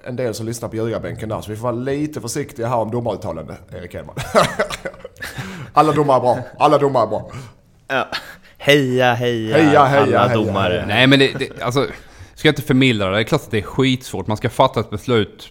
en 0.03 0.15
del 0.15 0.33
som 0.33 0.45
lyssnar 0.45 0.69
på 0.69 0.75
ljugarbänken 0.75 1.29
där, 1.29 1.41
så 1.41 1.51
vi 1.51 1.57
får 1.57 1.63
vara 1.63 1.75
lite 1.75 2.21
försiktiga 2.21 2.67
här 2.67 2.77
om 2.77 2.91
domaruttalande, 2.91 3.55
Erik 3.71 3.93
Hedman. 3.93 4.15
Alla 5.73 5.91
domare 5.91 6.17
är 6.17 6.21
bra, 6.21 6.39
alla 6.59 6.77
domare 6.77 7.03
är 7.03 7.07
bra. 7.07 7.31
Ja. 7.87 8.07
Heja, 8.57 9.13
heja, 9.13 9.57
Heja, 9.57 9.83
heja, 9.83 10.19
alla 10.19 10.27
heja, 10.27 10.45
domare. 10.45 10.73
heja. 10.73 10.85
Nej 10.85 11.07
men 11.07 11.19
det, 11.19 11.31
det 11.39 11.61
alltså, 11.61 11.87
ska 12.35 12.47
jag 12.47 12.51
inte 12.51 12.61
förmildra 12.61 13.09
det. 13.09 13.15
Det 13.15 13.21
är 13.21 13.23
klart 13.23 13.41
att 13.41 13.51
det 13.51 13.57
är 13.57 13.61
skitsvårt. 13.61 14.27
Man 14.27 14.37
ska 14.37 14.49
fatta 14.49 14.79
ett 14.79 14.89
beslut 14.89 15.49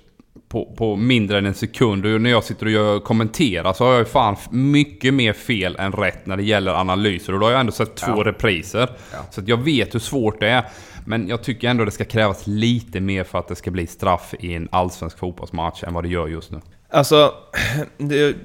på, 0.54 0.74
på 0.76 0.96
mindre 0.96 1.38
än 1.38 1.46
en 1.46 1.54
sekund. 1.54 2.06
Och 2.06 2.20
när 2.20 2.30
jag 2.30 2.44
sitter 2.44 2.66
och 2.66 2.72
gör, 2.72 3.00
kommenterar 3.00 3.72
så 3.72 3.84
har 3.84 3.92
jag 3.92 3.98
ju 3.98 4.04
fan 4.04 4.36
mycket 4.50 5.14
mer 5.14 5.32
fel 5.32 5.76
än 5.78 5.92
rätt 5.92 6.26
när 6.26 6.36
det 6.36 6.42
gäller 6.42 6.72
analyser. 6.72 7.32
Och 7.32 7.40
då 7.40 7.46
har 7.46 7.50
jag 7.50 7.60
ändå 7.60 7.72
sett 7.72 7.94
två 7.94 8.24
repriser. 8.24 8.90
Så 9.30 9.40
att 9.40 9.48
jag 9.48 9.56
vet 9.56 9.94
hur 9.94 10.00
svårt 10.00 10.40
det 10.40 10.48
är. 10.48 10.64
Men 11.06 11.28
jag 11.28 11.42
tycker 11.42 11.68
ändå 11.68 11.84
det 11.84 11.90
ska 11.90 12.04
krävas 12.04 12.46
lite 12.46 13.00
mer 13.00 13.24
för 13.24 13.38
att 13.38 13.48
det 13.48 13.54
ska 13.54 13.70
bli 13.70 13.86
straff 13.86 14.34
i 14.40 14.54
en 14.54 14.68
allsvensk 14.72 15.18
fotbollsmatch 15.18 15.84
än 15.84 15.94
vad 15.94 16.04
det 16.04 16.08
gör 16.08 16.28
just 16.28 16.50
nu. 16.50 16.60
Alltså, 16.90 17.34
det, 17.98 18.36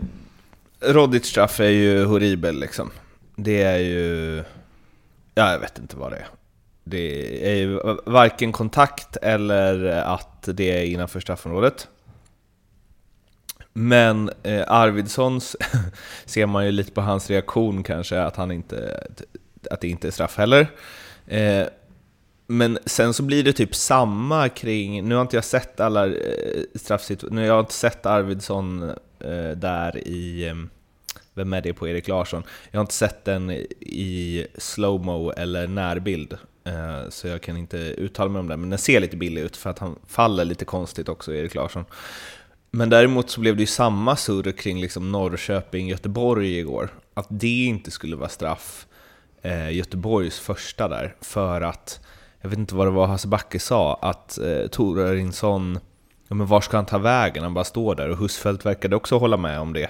Rodic 0.82 1.26
straff 1.26 1.60
är 1.60 1.70
ju 1.70 2.06
horribel 2.06 2.60
liksom. 2.60 2.92
Det 3.36 3.64
är 3.64 3.80
ju... 3.80 4.44
Ja, 5.36 5.52
jag 5.52 5.60
vet 5.60 5.80
inte 5.80 5.98
vad 5.98 6.12
det 6.12 6.18
är. 6.18 6.28
Det 6.84 7.52
är 7.52 7.56
ju 7.56 7.80
varken 8.06 8.52
kontakt 8.52 9.16
eller 9.16 9.86
att 9.86 10.50
det 10.54 10.72
är 10.72 10.84
innanför 10.84 11.20
straffområdet. 11.20 11.88
Men 13.80 14.30
eh, 14.44 14.64
Arvidssons 14.68 15.56
ser 16.26 16.46
man 16.46 16.66
ju 16.66 16.72
lite 16.72 16.92
på 16.92 17.02
hans 17.02 17.30
reaktion 17.30 17.84
kanske, 17.84 18.22
att, 18.22 18.36
han 18.36 18.52
inte, 18.52 19.04
att 19.72 19.82
det 19.82 19.88
inte 19.88 20.08
är 20.08 20.12
straff 20.12 20.38
heller. 20.38 20.68
Eh, 21.28 21.66
men 22.48 22.80
sen 22.86 23.14
så 23.14 23.24
blir 23.24 23.44
det 23.44 23.54
typ 23.54 23.76
samma 23.76 24.50
kring, 24.50 25.08
nu 25.08 25.16
har 25.16 25.22
inte 25.22 25.38
jag 25.38 25.44
sett 25.44 25.80
alla 25.80 26.06
eh, 26.06 26.64
straffsituationer, 26.76 27.46
jag 27.46 27.54
har 27.54 27.60
inte 27.60 27.74
sett 27.74 28.06
Arvidsson 28.06 28.90
eh, 29.20 29.52
där 29.56 30.08
i, 30.08 30.48
eh, 30.48 30.56
vem 31.34 31.54
är 31.54 31.62
det 31.62 31.74
på 31.74 31.88
Erik 31.88 32.08
Larsson? 32.08 32.44
Jag 32.72 32.80
har 32.80 32.84
inte 32.84 32.94
sett 32.94 33.26
den 33.26 33.52
i 33.80 34.48
slowmo 34.58 35.32
eller 35.32 35.68
närbild, 35.68 36.38
eh, 36.64 37.10
så 37.10 37.28
jag 37.28 37.42
kan 37.42 37.58
inte 37.58 37.78
uttala 37.78 38.30
mig 38.30 38.40
om 38.40 38.48
den, 38.48 38.60
men 38.60 38.70
den 38.70 38.80
ser 38.80 39.00
lite 39.00 39.18
billig 39.18 39.42
ut 39.42 39.58
för 39.58 39.70
att 39.70 39.80
han 39.80 39.96
faller 40.08 40.46
lite 40.46 40.66
konstigt 40.66 41.10
också, 41.10 41.36
Erik 41.36 41.56
Larsson. 41.56 41.86
Men 42.72 42.90
däremot 42.90 43.30
så 43.30 43.42
blev 43.42 43.56
det 43.56 43.62
ju 43.62 43.68
samma 43.68 44.16
surr 44.16 44.52
kring 44.52 44.82
liksom 44.82 45.12
Norrköping-Göteborg 45.12 46.60
igår, 46.60 46.90
att 47.14 47.28
det 47.30 47.66
inte 47.66 47.92
skulle 47.92 48.16
vara 48.16 48.30
straff, 48.30 48.88
eh, 49.42 49.72
Göteborgs 49.72 50.40
första 50.40 50.88
där, 50.88 51.16
för 51.22 51.62
att 51.62 52.00
jag 52.42 52.50
vet 52.50 52.60
inte 52.60 52.76
vad 52.76 52.88
det 52.88 52.92
var 52.92 53.08
Hasse 53.08 53.28
Backe 53.28 53.60
sa, 53.60 54.00
att 54.02 54.38
eh, 54.38 54.68
Torarinsson, 54.68 55.80
ja 56.28 56.36
men 56.36 56.48
var 56.48 56.62
ska 56.62 56.78
han 56.78 56.86
ta 56.86 56.98
vägen? 56.98 57.44
Han 57.44 57.54
bara 57.54 57.64
står 57.64 57.96
där 57.96 58.10
och 58.10 58.18
Husfeldt 58.18 58.66
verkade 58.66 58.96
också 58.96 59.18
hålla 59.18 59.38
med 59.38 59.60
om 59.60 59.74
det. 59.74 59.90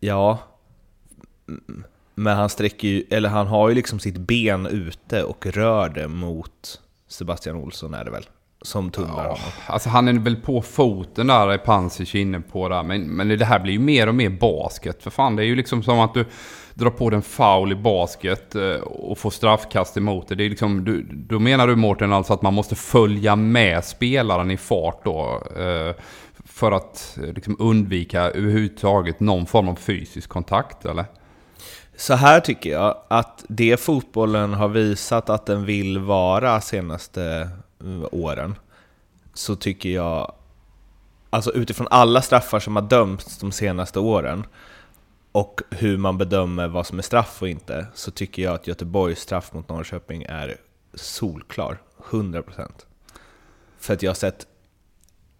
Ja, 0.00 0.38
men 2.14 2.36
han 2.36 2.48
sträcker 2.48 2.88
ju, 2.88 3.04
eller 3.10 3.28
han 3.28 3.46
har 3.46 3.68
ju 3.68 3.74
liksom 3.74 3.98
sitt 3.98 4.16
ben 4.16 4.66
ute 4.66 5.22
och 5.22 5.46
rör 5.46 5.88
det 5.88 6.08
mot 6.08 6.80
Sebastian 7.08 7.56
Olsson 7.56 7.94
är 7.94 8.04
det 8.04 8.10
väl, 8.10 8.26
som 8.66 8.90
tunnlar 8.90 9.22
honom. 9.22 9.38
Alltså 9.66 9.88
han 9.88 10.08
är 10.08 10.12
väl 10.12 10.36
på 10.36 10.62
foten 10.62 11.26
där, 11.26 11.48
är 11.48 11.58
Pansic 11.58 12.14
inne 12.14 12.40
på 12.40 12.68
där. 12.68 12.82
Men, 12.82 13.02
men 13.02 13.28
det 13.28 13.44
här 13.44 13.60
blir 13.60 13.72
ju 13.72 13.78
mer 13.78 14.06
och 14.06 14.14
mer 14.14 14.30
basket. 14.30 15.02
För 15.02 15.10
fan, 15.10 15.36
det 15.36 15.42
är 15.42 15.46
ju 15.46 15.56
liksom 15.56 15.82
som 15.82 16.00
att 16.00 16.14
du 16.14 16.24
drar 16.74 16.90
på 16.90 17.10
dig 17.10 17.16
en 17.16 17.22
foul 17.22 17.72
i 17.72 17.74
basket 17.74 18.54
eh, 18.54 18.76
och 18.80 19.18
får 19.18 19.30
straffkast 19.30 19.96
emot 19.96 20.28
det. 20.28 20.34
det 20.34 20.44
är 20.44 20.50
liksom, 20.50 20.84
du, 20.84 21.02
då 21.02 21.38
menar 21.38 21.66
du 21.66 21.76
Mårten 21.76 22.12
alltså 22.12 22.32
att 22.32 22.42
man 22.42 22.54
måste 22.54 22.74
följa 22.74 23.36
med 23.36 23.84
spelaren 23.84 24.50
i 24.50 24.56
fart 24.56 25.04
då? 25.04 25.42
Eh, 25.56 26.02
för 26.44 26.72
att 26.72 27.18
eh, 27.22 27.32
liksom 27.32 27.56
undvika 27.58 28.20
överhuvudtaget 28.20 29.20
någon 29.20 29.46
form 29.46 29.68
av 29.68 29.74
fysisk 29.74 30.28
kontakt 30.28 30.84
eller? 30.84 31.04
Så 31.96 32.14
här 32.14 32.40
tycker 32.40 32.70
jag 32.70 32.96
att 33.08 33.44
det 33.48 33.80
fotbollen 33.80 34.54
har 34.54 34.68
visat 34.68 35.30
att 35.30 35.46
den 35.46 35.64
vill 35.64 35.98
vara 35.98 36.60
senaste 36.60 37.48
Eh, 37.84 38.08
åren, 38.12 38.54
så 39.34 39.56
tycker 39.56 39.88
jag, 39.88 40.32
alltså 41.30 41.52
utifrån 41.52 41.88
alla 41.90 42.22
straffar 42.22 42.60
som 42.60 42.76
har 42.76 42.82
dömts 42.82 43.38
de 43.38 43.52
senaste 43.52 43.98
åren, 43.98 44.46
och 45.32 45.60
hur 45.70 45.98
man 45.98 46.18
bedömer 46.18 46.68
vad 46.68 46.86
som 46.86 46.98
är 46.98 47.02
straff 47.02 47.42
och 47.42 47.48
inte, 47.48 47.86
så 47.94 48.10
tycker 48.10 48.42
jag 48.42 48.54
att 48.54 48.66
Göteborgs 48.66 49.20
straff 49.20 49.52
mot 49.52 49.68
Norrköping 49.68 50.22
är 50.22 50.56
solklar, 50.94 51.78
100%. 52.10 52.70
För 53.78 53.94
att 53.94 54.02
jag 54.02 54.10
har 54.10 54.14
sett 54.14 54.46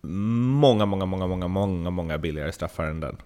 många, 0.01 0.87
många, 0.87 1.07
många, 1.07 1.27
många, 1.27 1.49
många, 1.49 1.91
många 1.91 2.19
billigare 2.19 2.53
straffar 2.53 2.85
än 2.85 3.01
den. 3.01 3.17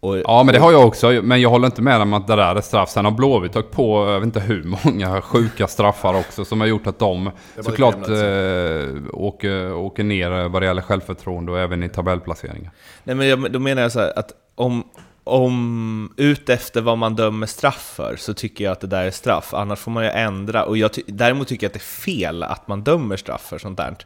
Och, 0.00 0.18
Ja 0.18 0.42
men 0.42 0.54
det 0.54 0.60
har 0.60 0.72
jag 0.72 0.86
också, 0.86 1.20
men 1.22 1.40
jag 1.40 1.50
håller 1.50 1.66
inte 1.66 1.82
med 1.82 2.00
om 2.00 2.14
att 2.14 2.26
det 2.26 2.36
där 2.36 2.56
är 2.56 2.60
straff. 2.60 2.90
Sen 2.90 3.04
har 3.04 3.12
Blåvitt 3.12 3.52
tagit 3.52 3.70
på, 3.70 4.06
jag 4.06 4.20
vet 4.20 4.26
inte 4.26 4.40
hur 4.40 4.62
många 4.84 5.20
sjuka 5.20 5.66
straffar 5.66 6.14
också 6.14 6.44
som 6.44 6.60
har 6.60 6.68
gjort 6.68 6.86
att 6.86 6.98
de 6.98 7.30
såklart 7.60 8.08
eh, 8.08 9.02
åker, 9.12 9.72
åker 9.72 10.04
ner 10.04 10.48
vad 10.48 10.62
det 10.62 10.66
gäller 10.66 10.82
självförtroende 10.82 11.52
och 11.52 11.58
även 11.58 11.82
i 11.82 11.88
tabellplaceringar. 11.88 12.70
Nej 13.04 13.16
men 13.16 13.28
jag, 13.28 13.52
då 13.52 13.58
menar 13.58 13.82
jag 13.82 13.92
så 13.92 14.00
här 14.00 14.18
att 14.18 14.32
om, 14.54 14.84
om 15.30 16.14
ut 16.16 16.48
efter 16.48 16.80
vad 16.80 16.98
man 16.98 17.16
dömer 17.16 17.46
straff 17.46 17.92
för 17.96 18.16
så 18.16 18.34
tycker 18.34 18.64
jag 18.64 18.72
att 18.72 18.80
det 18.80 18.86
där 18.86 19.04
är 19.04 19.10
straff, 19.10 19.54
annars 19.54 19.78
får 19.78 19.90
man 19.90 20.04
ju 20.04 20.10
ändra. 20.10 20.64
Och 20.64 20.76
jag 20.76 20.92
ty 20.92 21.02
däremot 21.06 21.48
tycker 21.48 21.64
jag 21.64 21.68
att 21.68 21.74
det 21.74 21.78
är 21.78 22.02
fel 22.02 22.42
att 22.42 22.68
man 22.68 22.82
dömer 22.82 23.16
straff 23.16 23.46
för 23.48 23.58
sånt 23.58 23.76
där. 23.76 23.96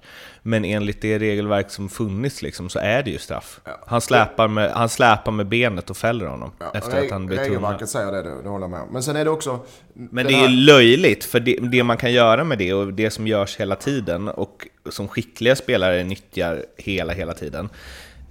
Men 0.43 0.64
enligt 0.64 1.02
det 1.02 1.19
regelverk 1.19 1.71
som 1.71 1.88
funnits 1.88 2.43
liksom, 2.43 2.69
så 2.69 2.78
är 2.78 3.02
det 3.02 3.11
ju 3.11 3.19
straff. 3.19 3.61
Han, 3.87 4.00
släpar 4.00 4.49
med, 4.49 4.71
han 4.71 4.88
släpar 4.88 5.33
med 5.33 5.47
benet 5.47 5.90
och 5.90 5.97
fäller 5.97 6.26
honom 6.26 6.50
efter 6.75 7.04
att 7.04 7.11
han 7.11 7.26
blir 7.26 7.37
tunnad. 7.37 7.50
Regelverket 7.50 7.88
säger 7.88 8.12
det, 8.12 8.43
det, 8.43 8.49
håller 8.49 8.64
jag 8.64 8.71
med 8.71 8.81
om. 8.81 8.88
Men 8.93 9.02
sen 9.02 9.16
är 9.16 9.25
det 9.25 9.31
också... 9.31 9.61
Men 9.93 10.26
det 10.26 10.35
är 10.35 10.49
löjligt, 10.49 11.25
för 11.25 11.40
det, 11.40 11.57
det 11.57 11.83
man 11.83 11.97
kan 11.97 12.12
göra 12.12 12.45
med 12.45 12.59
det 12.59 12.75
och 12.75 12.93
det 12.93 13.11
som 13.11 13.26
görs 13.26 13.57
hela 13.57 13.76
tiden 13.76 14.28
och 14.28 14.69
som 14.90 15.09
skickliga 15.09 15.57
spelare 15.57 16.04
nyttjar 16.04 16.64
hela, 16.76 17.12
hela 17.12 17.35
tiden 17.35 17.69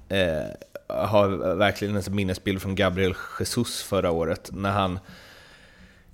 eh, 0.09 0.17
har 0.93 1.55
verkligen 1.55 1.95
en 1.95 2.03
minnesbild 2.15 2.62
från 2.62 2.75
Gabriel 2.75 3.15
Jesus 3.39 3.83
förra 3.83 4.12
året 4.12 4.50
när 4.53 4.71
han 4.71 5.00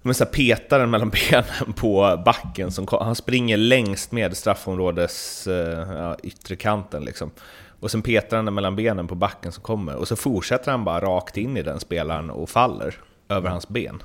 men 0.01 0.13
så 0.13 0.23
här 0.23 0.31
petar 0.31 0.79
den 0.79 0.89
mellan 0.89 1.09
benen 1.31 1.73
på 1.75 2.21
backen. 2.25 2.71
Som, 2.71 2.87
han 2.91 3.15
springer 3.15 3.57
längst 3.57 4.11
med 4.11 4.37
straffområdes 4.37 5.47
eh, 5.47 5.93
ja, 5.93 6.17
yttre 6.23 6.55
kanten 6.55 7.05
liksom. 7.05 7.31
Och 7.79 7.91
sen 7.91 8.01
petar 8.01 8.37
han 8.37 8.45
den 8.45 8.53
mellan 8.53 8.75
benen 8.75 9.07
på 9.07 9.15
backen 9.15 9.51
som 9.51 9.63
kommer. 9.63 9.95
Och 9.95 10.07
så 10.07 10.15
fortsätter 10.15 10.71
han 10.71 10.83
bara 10.83 10.99
rakt 10.99 11.37
in 11.37 11.57
i 11.57 11.61
den 11.61 11.79
spelaren 11.79 12.29
och 12.29 12.49
faller 12.49 12.95
över 13.29 13.49
hans 13.49 13.67
ben. 13.67 14.03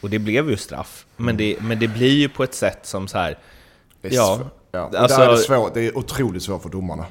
Och 0.00 0.10
det 0.10 0.18
blev 0.18 0.50
ju 0.50 0.56
straff. 0.56 1.06
Men 1.16 1.36
det, 1.36 1.56
men 1.60 1.78
det 1.78 1.88
blir 1.88 2.14
ju 2.14 2.28
på 2.28 2.44
ett 2.44 2.54
sätt 2.54 2.86
som 2.86 3.08
så 3.08 3.18
här. 3.18 3.38
Det 4.00 4.08
är 4.08 4.14
Ja, 4.14 4.40
ja. 4.72 4.90
Alltså- 4.96 5.18
där 5.18 5.28
är 5.28 5.32
det, 5.32 5.38
svårt. 5.38 5.74
det 5.74 5.86
är 5.86 5.98
otroligt 5.98 6.42
svårt 6.42 6.62
för 6.62 6.68
domarna. 6.68 7.06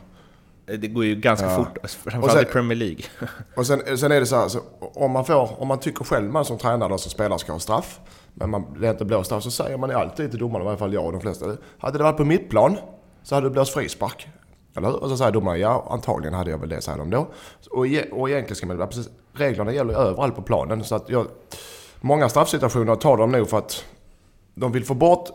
Det 0.65 0.87
går 0.87 1.05
ju 1.05 1.15
ganska 1.15 1.45
Ja. 1.51 1.55
fort, 1.57 1.77
Och 1.83 1.89
framförallt 1.89 2.31
sen- 2.31 2.41
i 2.41 2.45
Premier 2.51 2.77
League. 2.77 3.03
Och 3.55 3.67
sen, 3.67 3.97
sen 3.97 4.11
är 4.11 4.19
det 4.19 4.25
så 4.25 4.35
här, 4.35 4.47
så 4.47 4.59
om, 4.79 5.11
man 5.11 5.25
får, 5.25 5.61
om 5.61 5.67
man 5.67 5.79
tycker 5.79 6.03
själv 6.05 6.31
man 6.31 6.45
som 6.45 6.57
tränare 6.57 6.89
då, 6.89 6.97
som 6.97 7.11
spelare 7.11 7.39
ska 7.39 7.51
ha 7.51 7.59
straff, 7.59 7.99
men 8.33 8.49
man 8.49 8.73
blir 8.73 8.89
inte 8.91 9.05
blåst 9.05 9.31
av, 9.31 9.39
så 9.39 9.51
säger 9.51 9.77
man 9.77 9.89
ju 9.89 9.95
alltid 9.95 10.29
till 10.31 10.39
domarna, 10.39 10.63
i 10.63 10.65
varje 10.65 10.77
fall 10.77 10.93
jag 10.93 11.05
och 11.05 11.11
de 11.11 11.21
flesta. 11.21 11.45
Hade 11.79 11.97
det 11.97 12.03
varit 12.03 12.17
på 12.17 12.25
mitt 12.25 12.49
plan 12.49 12.77
så 13.23 13.35
hade 13.35 13.47
det 13.47 13.51
blåst 13.51 13.73
frispark. 13.73 14.27
Eller 14.77 14.87
hur? 14.87 14.95
Och 15.03 15.09
så 15.09 15.17
säger 15.17 15.31
domarna, 15.31 15.57
ja 15.57 15.87
antagligen 15.89 16.33
hade 16.33 16.51
jag 16.51 16.57
väl 16.57 16.69
det, 16.69 16.81
säger 16.81 16.97
de 16.97 17.09
då. 17.09 17.19
Och, 17.71 17.85
och 18.11 18.29
egentligen 18.29 18.55
ska 18.55 18.65
man, 18.67 18.79
ja, 18.79 18.87
precis, 18.87 19.09
reglerna 19.33 19.71
gäller 19.73 19.93
ju 19.93 19.99
överallt 19.99 20.35
på 20.35 20.41
planen. 20.41 20.83
Så 20.83 20.95
att 20.95 21.09
jag, 21.09 21.27
många 22.01 22.29
straffsituationer 22.29 22.95
tar 22.95 23.17
de 23.17 23.31
nog 23.31 23.49
för 23.49 23.57
att 23.57 23.85
de 24.55 24.71
vill 24.71 24.85
få 24.85 24.93
bort, 24.93 25.29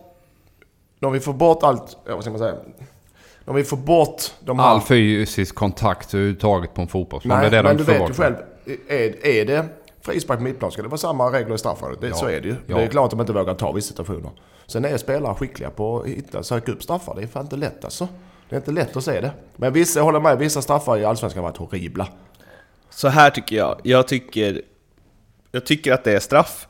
de 1.00 1.12
vill 1.12 1.22
få 1.22 1.32
bort 1.32 1.62
allt, 1.62 1.96
vad 2.06 2.22
ska 2.22 2.30
man 2.30 2.38
säga? 2.38 2.54
De 3.50 3.56
vill 3.56 3.64
få 3.64 3.76
bort 3.76 4.22
de 4.40 4.58
här... 4.58 4.66
All 4.66 4.80
fysisk 4.80 5.54
kontakt 5.54 6.14
överhuvudtaget 6.14 6.74
på 6.74 6.82
en 6.82 6.88
fotbollsplan. 6.88 7.40
det 7.40 7.46
är 7.46 7.50
det 7.50 7.62
men 7.62 7.76
de 7.76 7.82
du 7.82 7.84
får 7.84 7.98
vet 8.00 8.10
ju 8.10 8.14
själv. 8.14 8.34
Är, 8.88 9.26
är 9.26 9.44
det 9.44 9.68
frispark 10.00 10.38
på 10.38 10.44
mittplan 10.44 10.72
ska 10.72 10.82
det 10.82 10.88
vara 10.88 10.98
samma 10.98 11.32
regler 11.32 11.54
i 11.54 11.58
straffområdet. 11.58 12.00
Det, 12.00 12.08
Ja. 12.08 12.14
Så 12.14 12.26
är 12.26 12.40
det 12.40 12.48
ju. 12.48 12.56
Ja. 12.66 12.76
Det 12.76 12.82
är 12.82 12.88
klart 12.88 13.04
att 13.04 13.10
de 13.10 13.20
inte 13.20 13.32
vågar 13.32 13.54
ta 13.54 13.72
vissa 13.72 13.88
situationer. 13.88 14.30
Sen 14.66 14.84
är 14.84 14.96
spelare 14.96 15.34
skickliga 15.34 15.70
på 15.70 16.00
att 16.00 16.06
hitta, 16.06 16.42
söka 16.42 16.72
upp 16.72 16.82
straffar. 16.82 17.14
Det 17.14 17.22
är 17.22 17.26
fan 17.26 17.42
inte 17.44 17.56
lätt 17.56 17.84
alltså. 17.84 18.08
Det 18.48 18.56
är 18.56 18.58
inte 18.60 18.70
lätt 18.70 18.96
att 18.96 19.04
se 19.04 19.20
det. 19.20 19.32
Men 19.56 19.72
vissa, 19.72 19.98
jag 19.98 20.04
håller 20.04 20.20
med, 20.20 20.38
vissa 20.38 20.62
straffar 20.62 20.98
i 20.98 21.04
Allsvenskan 21.04 21.42
har 21.44 21.50
varit 21.50 21.58
horribla. 21.58 22.08
Så 22.90 23.08
här 23.08 23.30
tycker 23.30 23.56
jag. 23.56 23.80
Jag 23.84 24.08
tycker, 24.08 24.62
jag 25.52 25.66
tycker 25.66 25.92
att 25.92 26.04
det 26.04 26.12
är 26.12 26.20
straff. 26.20 26.68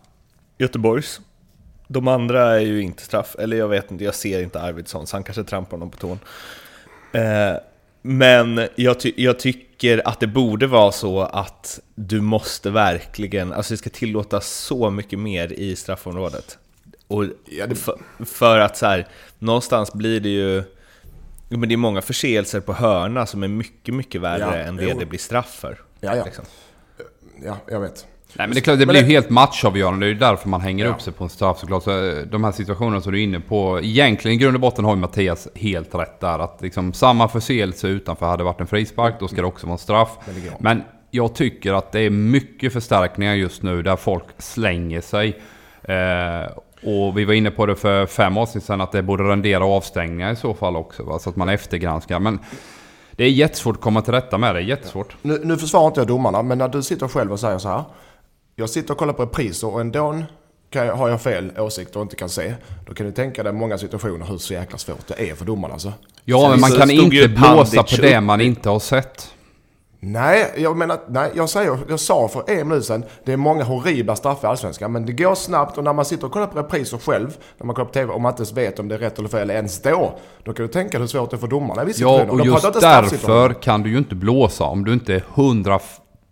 Göteborgs. 0.59 1.21
De 1.89 2.09
andra 2.09 2.55
är 2.55 2.61
ju 2.61 2.83
inte 2.83 3.03
straff. 3.03 3.37
Eller 3.39 3.57
jag 3.57 3.69
vet 3.69 3.91
inte, 3.91 4.05
jag 4.05 4.15
ser 4.15 4.43
inte 4.43 4.61
Arvidsson, 4.61 5.07
så 5.07 5.17
han 5.17 5.25
kanske 5.25 5.45
trampar 5.45 5.71
honom 5.71 5.91
på 5.91 5.97
tån. 5.97 6.19
Eh, 7.13 7.57
men 8.03 8.69
jag, 8.75 9.01
ty 9.01 9.13
jag 9.17 9.39
tycker 9.39 10.09
att 10.09 10.21
det 10.21 10.27
borde 10.27 10.67
vara 10.67 10.93
så 10.93 11.21
att 11.21 11.81
du 11.95 12.21
måste 12.21 12.71
verkligen, 12.71 13.53
alltså 13.53 13.75
det 13.75 13.79
ska 13.79 13.91
tillåtas 13.91 14.49
så 14.49 14.91
mycket 14.91 15.19
mer 15.19 15.53
i 15.53 15.77
straffområdet. 15.77 16.59
Och 17.07 17.25
för, 17.75 17.99
för 18.25 18.59
att 18.59 18.77
så 18.77 18.87
här, 18.87 19.09
någonstans 19.39 19.93
blir 19.93 20.21
det 20.21 20.29
ju, 20.29 20.63
men 21.49 21.69
det 21.69 21.75
är 21.75 21.77
många 21.77 22.03
förseelser 22.03 22.61
på 22.61 22.73
hörna 22.73 23.27
som 23.27 23.43
är 23.43 23.49
mycket, 23.49 23.95
mycket 23.95 24.21
värre 24.21 24.41
Ja, 24.41 24.55
än 24.55 24.77
det 24.77 24.85
jo. 24.85 24.99
det 24.99 25.07
blir 25.07 25.19
straff 25.19 25.55
för. 25.55 25.81
Ja, 26.01 26.17
ja. 26.17 26.25
liksom. 26.25 26.45
Ja, 27.45 27.57
jag 27.69 27.81
vet. 27.81 28.07
Nej 28.39 28.47
men 28.49 28.55
det 28.55 28.59
är 28.61 28.63
klart, 28.63 28.79
det 28.79 28.87
Men 28.87 28.93
blir 28.93 29.01
ju 29.03 29.07
det- 29.09 29.13
helt 29.13 29.31
matchavgörande. 29.31 30.07
Det 30.07 30.11
är 30.11 30.13
ju 30.13 30.19
därför 30.19 30.49
man 30.49 30.61
hänger 30.61 30.85
Ja. 30.85 30.91
upp 30.91 31.01
sig 31.01 31.13
på 31.13 31.25
en 31.25 31.31
straff 31.31 31.59
såklart. 31.59 31.83
Så 31.83 31.91
eh, 32.09 32.15
de 32.25 32.45
här 32.45 32.53
situationerna 32.53 33.01
som 33.01 33.13
du 33.13 33.19
är 33.21 33.25
inne 33.25 33.41
på. 33.41 33.81
Egentligen 33.83 34.35
i 34.35 34.39
grund 34.39 34.55
och 34.55 34.61
botten 34.61 34.85
har 34.85 34.95
ju 34.95 35.01
Mattias 35.01 35.49
helt 35.55 35.95
rätt 35.95 36.21
där. 36.21 36.39
Att 36.39 36.59
liksom 36.63 36.93
samma 36.93 37.29
förseelse 37.29 37.89
utanför 37.89 38.27
hade 38.27 38.45
varit 38.45 38.61
en 38.61 38.67
frispark, 38.67 39.15
då 39.21 39.29
ska 39.29 39.37
det 39.37 39.47
också 39.47 39.67
vara 39.67 39.73
en 39.75 39.79
straff. 39.79 40.11
Men 40.59 40.83
jag 41.11 41.35
tycker 41.35 41.73
att 41.73 41.93
det 41.93 42.01
är 42.01 42.11
mycket 42.11 42.73
förstärkningar 42.73 43.35
just 43.35 43.63
nu 43.63 43.83
där 43.83 43.97
folk 43.97 44.25
slänger 44.39 45.01
sig. 45.01 45.41
Eh, 45.83 46.51
och 46.83 47.19
vi 47.19 47.25
var 47.25 47.35
inne 47.35 47.51
på 47.51 47.67
det 47.67 47.77
för 47.77 48.07
fem 48.07 48.37
avsnitt 48.37 48.65
sedan 48.65 48.81
att 48.81 48.93
det 48.93 49.03
borde 49.03 49.23
rendera 49.25 49.65
avstängningar 49.65 50.33
i 50.33 50.37
så 50.37 50.55
fall 50.55 50.77
också. 50.77 51.03
Va? 51.03 51.19
Så 51.19 51.31
att 51.31 51.37
man 51.37 51.49
eftergranskar. 51.49 52.19
Men 52.19 52.39
det 53.13 53.25
är 53.25 53.29
jättesvårt 53.29 53.77
att 53.77 53.83
komma 53.83 54.03
till 54.03 54.13
rätta 54.15 54.39
med 54.39 54.55
det. 54.55 54.61
Jättesvårt. 54.61 55.17
Nu, 55.23 55.41
nu 55.45 55.57
försvarar 55.57 55.87
inte 55.87 56.01
jag 56.01 56.09
domarna, 56.09 56.43
men 56.43 56.59
när 56.59 56.69
du 56.69 56.83
sitter 56.83 57.09
själv 57.09 57.33
och 57.33 57.41
säger 57.41 57.59
så 57.59 57.69
här. 57.69 57.83
Jag 58.61 58.71
sitter 58.71 58.95
och 58.95 58.99
kollar 58.99 59.13
på 59.13 59.23
repriser 59.23 59.75
och 59.75 59.81
ändå 59.81 60.23
kan 60.71 60.87
jag, 60.87 60.95
har 60.95 61.09
jag 61.09 61.23
fel 61.23 61.53
åsikt 61.59 61.97
och 61.97 62.03
inte 62.03 62.17
kan 62.17 62.29
se. 62.29 62.55
Då 62.87 62.95
kan 62.95 63.07
du 63.07 63.13
tänka 63.13 63.43
dig 63.43 63.53
många 63.53 63.79
situationer 63.79 64.27
hur 64.27 64.39
så 64.39 64.53
jäkla 64.53 64.79
svårt 64.79 65.07
det 65.07 65.31
är 65.31 65.35
för 65.35 65.45
domarna 65.45 65.75
alltså. 65.75 65.93
Ja, 66.25 66.49
men 66.49 66.61
man 66.61 66.71
kan 66.71 66.91
inte 66.91 67.29
blåsa 67.29 67.83
på 67.83 67.97
det 68.03 68.21
man 68.21 68.41
inte 68.41 68.69
har 68.69 68.81
sett. 68.81 69.35
Nej, 70.03 70.53
jag 70.57 70.77
menar, 70.77 70.99
nej, 71.09 71.31
jag 71.35 71.49
säger, 71.49 71.79
jag 71.89 72.01
sa 72.01 72.29
för 72.29 72.51
en 72.51 72.69
minut 72.69 72.85
sedan, 72.85 73.05
det 73.25 73.33
är 73.33 73.37
många 73.37 73.65
horribla 73.65 74.17
straffar 74.17 74.49
i 74.49 74.51
Allsvenskan, 74.51 74.93
men 74.93 75.07
det 75.07 75.13
går 75.13 75.35
snabbt 75.35 75.79
och 75.79 75.85
när 75.85 75.93
man 75.93 76.05
sitter 76.05 76.27
och 76.27 76.33
kollar 76.33 76.47
på 76.47 76.59
repriser 76.59 76.99
själv, 76.99 77.37
när 77.59 77.67
man 77.67 77.75
kollar 77.75 77.87
på 77.87 77.93
TV, 77.93 78.13
och 78.13 78.21
man 78.21 78.33
inte 78.33 78.41
ens 78.41 78.53
vet 78.53 78.79
om 78.79 78.89
det 78.89 78.95
är 78.95 78.99
rätt 78.99 79.19
eller 79.19 79.29
fel 79.29 79.51
ens 79.51 79.83
då, 79.83 80.19
då 80.45 80.53
kan 80.53 80.67
du 80.67 80.73
tänka 80.73 80.91
dig 80.91 81.01
hur 81.01 81.07
svårt 81.07 81.31
det 81.31 81.37
är 81.37 81.39
för 81.39 81.47
domarna 81.47 81.83
i 81.83 81.87
vissa 81.87 82.03
Ja, 82.03 82.25
och 82.29 82.47
just 82.47 82.81
därför 82.81 83.63
kan 83.63 83.83
du 83.83 83.91
ju 83.91 83.99
inte 83.99 84.15
blåsa 84.15 84.65
om 84.65 84.85
du 84.85 84.93
inte 84.93 85.15
är 85.15 85.23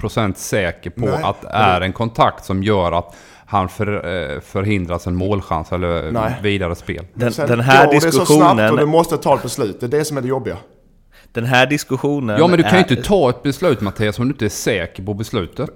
100% 0.02 0.34
säker 0.34 0.90
på 0.90 1.00
Nej. 1.06 1.22
att 1.22 1.40
det 1.42 1.48
är 1.48 1.80
en 1.80 1.92
kontakt 1.92 2.44
som 2.44 2.62
gör 2.62 2.92
att 2.92 3.16
han 3.46 3.68
för, 3.68 3.94
eh, 4.34 4.40
förhindras 4.40 5.06
en 5.06 5.16
målchans 5.16 5.72
eller 5.72 6.12
Nej. 6.12 6.34
vidare 6.42 6.74
spel. 6.74 7.06
Den, 7.14 7.32
Sen 7.32 7.48
den 7.48 7.60
här 7.60 7.86
går 7.86 7.92
det 7.92 8.00
så 8.00 8.10
snabbt 8.10 8.30
och 8.30 8.36
du 8.36 8.52
diskussionen, 8.62 8.88
måste 8.88 9.16
ta 9.18 9.34
ett 9.34 9.42
beslut, 9.42 9.80
det 9.80 9.86
är 9.86 9.90
det 9.90 10.04
som 10.04 10.16
är 10.16 10.20
det 10.22 10.28
jobbiga. 10.28 10.56
den 11.32 11.44
här 11.44 11.66
diskussionen 11.66 12.38
Ja, 12.38 12.46
men 12.46 12.56
du 12.56 12.62
kan 12.62 12.72
ju 12.72 12.78
är- 12.78 12.90
inte 12.92 13.02
ta 13.08 13.30
ett 13.30 13.42
beslut 13.42 13.80
Mattias 13.80 14.18
om 14.18 14.24
du 14.28 14.32
inte 14.32 14.44
är 14.44 14.48
säker 14.48 15.02
på 15.02 15.14
beslutet. 15.14 15.70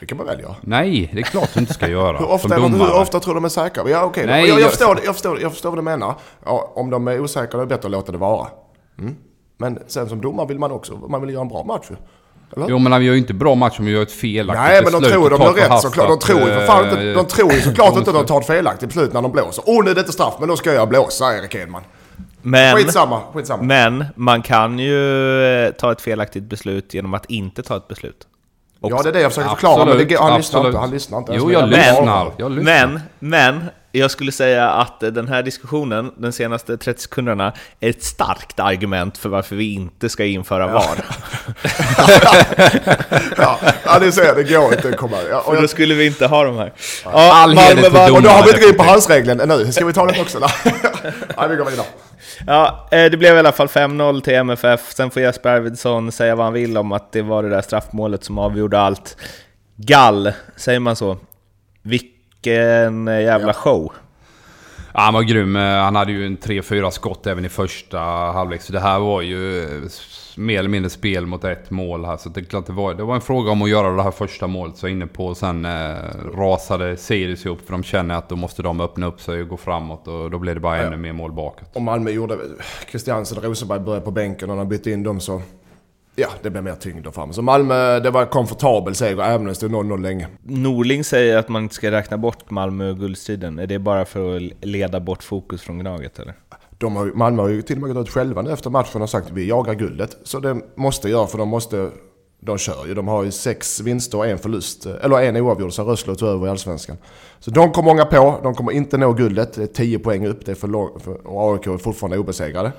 Det 0.00 0.06
kan 0.06 0.18
man 0.18 0.26
väl 0.26 0.40
göra. 0.40 0.54
Nej, 0.60 1.10
det 1.14 1.18
är 1.20 1.22
klart 1.22 1.50
du 1.54 1.60
inte 1.60 1.74
ska 1.74 1.88
göra. 1.88 2.18
Hur 2.18 2.30
ofta, 2.30 2.54
är 2.54 2.60
hur 2.60 3.00
ofta 3.00 3.20
tror 3.20 3.34
de 3.34 3.44
är 3.44 3.48
säkra? 3.48 3.90
Ja, 3.90 4.04
okej. 4.04 4.22
då. 4.26 4.32
Nej, 4.32 4.48
jag, 4.48 4.60
jag, 4.60 4.70
förstår, 4.70 4.98
jag, 5.04 5.14
förstår, 5.14 5.40
jag 5.40 5.52
förstår 5.52 5.70
vad 5.70 5.78
du 5.78 5.82
menar. 5.82 6.14
Ja, 6.44 6.72
om 6.74 6.90
de 6.90 7.08
är 7.08 7.20
osäkra, 7.20 7.48
då 7.52 7.58
är 7.58 7.60
det 7.60 7.66
bättre 7.76 7.86
att 7.86 7.92
låta 7.92 8.12
det 8.12 8.18
vara. 8.18 8.46
Mm. 8.98 9.16
Men 9.56 9.78
sen 9.86 10.08
som 10.08 10.20
domare 10.20 10.46
vill 10.46 10.58
man 10.58 10.72
också, 10.72 10.96
man 10.96 11.20
vill 11.20 11.30
göra 11.30 11.42
en 11.42 11.48
bra 11.48 11.64
match. 11.64 11.86
Eller? 12.56 12.68
Jo, 12.68 12.78
men 12.78 13.00
vi 13.00 13.06
gör 13.06 13.12
ju 13.12 13.18
inte 13.18 13.34
bra 13.34 13.54
match 13.54 13.78
om 13.78 13.84
vi 13.84 13.92
gör 13.92 14.02
ett 14.02 14.12
felaktigt 14.12 14.62
Nej, 14.62 14.82
men 14.84 15.02
de 15.02 15.08
tror 15.08 15.30
de 15.30 15.42
gör 15.42 15.52
rätt 15.52 15.80
såklart. 15.80 16.08
De 16.08 16.18
tror 16.18 16.40
ju 16.40 16.46
för 16.46 16.66
fan 16.66 16.88
inte, 16.88 17.08
eh, 17.08 17.14
de 17.14 17.26
tror 17.26 17.52
ju 17.52 17.60
såklart 17.60 17.96
inte 17.96 18.10
att 18.10 18.16
de 18.16 18.26
tar 18.26 18.40
ett 18.40 18.46
felaktigt 18.46 18.88
beslut 18.88 19.12
när 19.12 19.22
de 19.22 19.32
blåser. 19.32 19.64
Åh, 19.66 19.84
nu 19.84 19.90
är 19.90 19.94
det 19.94 20.00
inte 20.00 20.12
straff, 20.12 20.34
men 20.38 20.48
då 20.48 20.56
ska 20.56 20.72
jag 20.72 20.88
blåsa, 20.88 21.36
Erik 21.38 21.54
Edman. 21.54 21.82
men, 22.42 22.76
Skitsamma, 22.76 23.20
skitsamma. 23.32 23.62
men 23.62 24.04
man 24.14 24.42
kan 24.42 24.78
ju 24.78 25.42
eh, 25.44 25.70
ta 25.70 25.92
ett 25.92 26.00
felaktigt 26.00 26.44
beslut 26.44 26.94
genom 26.94 27.14
att 27.14 27.24
inte 27.26 27.62
ta 27.62 27.76
ett 27.76 27.88
beslut. 27.88 28.26
Ja, 28.80 29.02
det 29.02 29.08
är 29.08 29.12
det 29.12 29.20
jag 29.20 29.32
försöker 29.32 29.50
förklara, 29.50 29.84
men 29.84 30.08
det, 30.08 30.16
han 30.16 30.36
lyssnar 30.36 30.36
absolut. 30.36 30.66
inte. 30.66 30.78
Han 30.78 30.90
lyssnar 30.90 31.18
inte. 31.18 31.32
Jo, 31.34 31.52
jag 31.52 31.68
lyssnar. 31.68 32.32
Jag 32.36 32.50
lyssnar. 32.50 32.86
Men, 32.86 33.00
men, 33.18 33.64
jag 33.92 34.10
skulle 34.10 34.32
säga 34.32 34.70
att 34.70 35.00
den 35.00 35.28
här 35.28 35.42
diskussionen, 35.42 36.12
de 36.16 36.32
senaste 36.32 36.76
30 36.76 37.02
sekunderna, 37.02 37.52
är 37.80 37.90
ett 37.90 38.02
starkt 38.02 38.60
argument 38.60 39.18
för 39.18 39.28
varför 39.28 39.56
vi 39.56 39.74
inte 39.74 40.08
ska 40.08 40.24
införa 40.24 40.66
VAR. 40.66 40.98
Ja, 43.36 43.58
ja, 43.84 43.98
det 43.98 44.12
ser 44.12 44.24
jag. 44.24 44.36
Det 44.36 44.44
går 44.44 44.72
inte 44.74 44.88
att 44.88 44.96
komma... 44.96 45.16
Ja, 45.30 45.38
och, 45.38 45.44
För 45.44 45.54
jag, 45.54 45.62
då 45.62 45.68
skulle 45.68 45.94
vi 45.94 46.06
inte 46.06 46.26
ha 46.26 46.44
de 46.44 46.56
här. 46.56 46.72
Ja, 47.04 47.10
All 47.32 47.56
heder 47.58 47.90
vann- 47.90 48.12
och 48.12 48.22
då 48.22 48.28
har 48.28 48.42
vi 48.42 48.48
inte 48.48 48.60
gått 48.60 48.70
in 48.70 48.76
på 48.76 48.82
handsregeln 48.84 49.40
ännu. 49.40 49.72
Ska 49.72 49.84
vi 49.86 49.92
ta 49.92 50.06
den 50.06 50.20
också? 50.20 50.38
Nej, 50.38 50.50
vi 51.48 51.56
går 51.56 51.64
vidare. 51.64 51.86
Ja, 52.46 52.88
eh, 52.90 53.04
det 53.10 53.16
blev 53.16 53.36
i 53.36 53.38
alla 53.38 53.52
fall 53.52 53.66
5-0 53.66 54.20
till 54.20 54.34
MFF. 54.34 54.92
Sen 54.92 55.10
får 55.10 55.22
Jesper 55.22 55.48
Arvidsson 55.50 56.12
säga 56.12 56.34
vad 56.34 56.46
han 56.46 56.52
vill 56.52 56.78
om 56.78 56.92
att 56.92 57.12
det 57.12 57.22
var 57.22 57.42
det 57.42 57.48
där 57.48 57.62
straffmålet 57.62 58.24
som 58.24 58.38
avgjorde 58.38 58.80
allt. 58.80 59.16
Gall, 59.76 60.32
säger 60.56 60.80
man 60.80 60.96
så? 60.96 61.18
Vilken 62.42 63.08
eh, 63.08 63.20
jävla 63.20 63.46
Ja. 63.48 63.52
show. 63.52 63.92
Ja, 64.94 65.00
han 65.00 65.14
var 65.14 65.22
grym. 65.22 65.56
Eh, 65.56 65.62
Han 65.62 65.96
hade 65.96 66.12
ju 66.12 66.26
en 66.26 66.36
3-4 66.38 66.90
skott 66.90 67.26
även 67.26 67.44
i 67.44 67.48
första 67.48 67.98
halvlek. 67.98 68.62
Så 68.62 68.72
det 68.72 68.80
här 68.80 68.98
var 68.98 69.22
ju 69.22 69.62
eh, 69.62 69.82
mer 70.36 70.58
eller 70.58 70.68
mindre 70.68 70.90
spel 70.90 71.26
mot 71.26 71.44
ett 71.44 71.70
mål 71.70 72.04
här. 72.04 72.16
Så 72.16 72.28
det 72.28 72.40
är 72.40 72.44
klart 72.44 72.66
det 72.66 72.72
var, 72.72 72.94
det 72.94 73.02
var 73.02 73.14
en 73.14 73.20
fråga 73.20 73.50
om 73.50 73.62
att 73.62 73.70
göra 73.70 73.90
det 73.96 74.02
här 74.02 74.10
första 74.10 74.46
målet 74.46 74.76
så 74.76 74.86
jag 74.86 74.90
är 74.90 74.94
inne 74.96 75.06
på. 75.06 75.26
Och 75.26 75.36
sen 75.36 75.64
eh, 75.64 75.94
rasade 76.36 76.96
Sirius 76.96 77.46
ihop 77.46 77.60
för 77.66 77.72
de 77.72 77.82
känner 77.82 78.14
att 78.14 78.28
då 78.28 78.36
måste 78.36 78.62
de 78.62 78.80
öppna 78.80 79.06
upp 79.06 79.20
sig 79.20 79.42
och 79.42 79.48
gå 79.48 79.56
framåt. 79.56 80.08
Och 80.08 80.30
då 80.30 80.38
blev 80.38 80.54
det 80.54 80.60
bara 80.60 80.76
ännu 80.78 80.96
mer 80.96 81.12
mål 81.12 81.32
bakåt. 81.32 81.70
Och 81.76 81.82
Malmö 81.82 82.10
gjorde... 82.10 82.38
Christiansen 82.90 83.38
och 83.38 83.44
Rosenberg 83.44 83.80
började 83.80 84.04
på 84.04 84.10
bänken 84.10 84.50
och 84.50 84.56
när 84.56 84.62
de 84.64 84.68
bytte 84.68 84.90
in 84.90 85.02
dem 85.02 85.20
så... 85.20 85.42
Ja, 86.20 86.28
det 86.42 86.50
blev 86.50 86.64
mer 86.64 86.74
tyngd 86.74 87.04
där 87.04 87.10
framme. 87.10 87.32
Så 87.32 87.42
Malmö, 87.42 88.00
det 88.00 88.10
var 88.10 88.22
en 88.22 88.28
komfortabel 88.28 88.94
seger 88.94 89.22
även 89.22 89.40
om 89.40 89.46
det 89.46 89.54
stod 89.54 89.70
0-0 89.70 90.02
länge. 90.02 90.28
Norling 90.42 91.04
säger 91.04 91.36
att 91.36 91.48
man 91.48 91.62
inte 91.62 91.74
ska 91.74 91.90
räkna 91.90 92.18
bort 92.18 92.50
Malmö 92.50 92.90
och 92.90 92.98
guldstriden. 92.98 93.58
Är 93.58 93.66
det 93.66 93.78
bara 93.78 94.04
för 94.04 94.36
att 94.36 94.42
leda 94.60 95.00
bort 95.00 95.22
fokus 95.22 95.62
från 95.62 95.78
Gnaget 95.78 96.18
eller? 96.18 96.34
De 96.78 96.96
har, 96.96 97.06
Malmö 97.06 97.42
har 97.42 97.48
ju 97.48 97.62
till 97.62 97.76
och 97.76 97.82
med 97.82 97.94
gått 97.94 98.08
ut 98.08 98.12
själva 98.12 98.42
nu 98.42 98.52
efter 98.52 98.70
matchen 98.70 99.02
och 99.02 99.10
sagt 99.10 99.26
att 99.26 99.32
vi 99.32 99.48
jagar 99.48 99.74
guldet. 99.74 100.16
Så 100.22 100.38
det 100.38 100.60
måste 100.74 101.08
göra 101.08 101.26
för 101.26 101.38
de 101.38 101.48
måste... 101.48 101.90
De 102.40 102.58
kör 102.58 102.86
ju. 102.86 102.94
De 102.94 103.08
har 103.08 103.24
ju 103.24 103.30
sex 103.30 103.80
vinster 103.80 104.18
och 104.18 104.26
en 104.26 104.38
förlust. 104.38 104.86
Eller 104.86 105.22
en 105.22 105.36
oavgjord 105.36 105.72
sen 105.72 105.86
Rössle 105.86 106.14
tog 106.14 106.28
över 106.28 106.46
i 106.46 106.50
Allsvenskan. 106.50 106.96
Så 107.40 107.50
de 107.50 107.70
kommer 107.72 107.90
många 107.90 108.04
på. 108.04 108.40
De 108.42 108.54
kommer 108.54 108.72
inte 108.72 108.96
nå 108.96 109.12
guldet. 109.12 109.52
Det 109.52 109.62
är 109.62 109.66
10 109.66 109.98
poäng 109.98 110.26
upp. 110.26 110.44
Det 110.46 110.50
är 110.50 110.54
för 110.56 110.68
lång, 110.68 111.00
för, 111.00 111.26
och 111.26 111.52
AIK 111.52 111.66
är 111.66 111.78
fortfarande 111.78 112.18
obesegrade. 112.18 112.72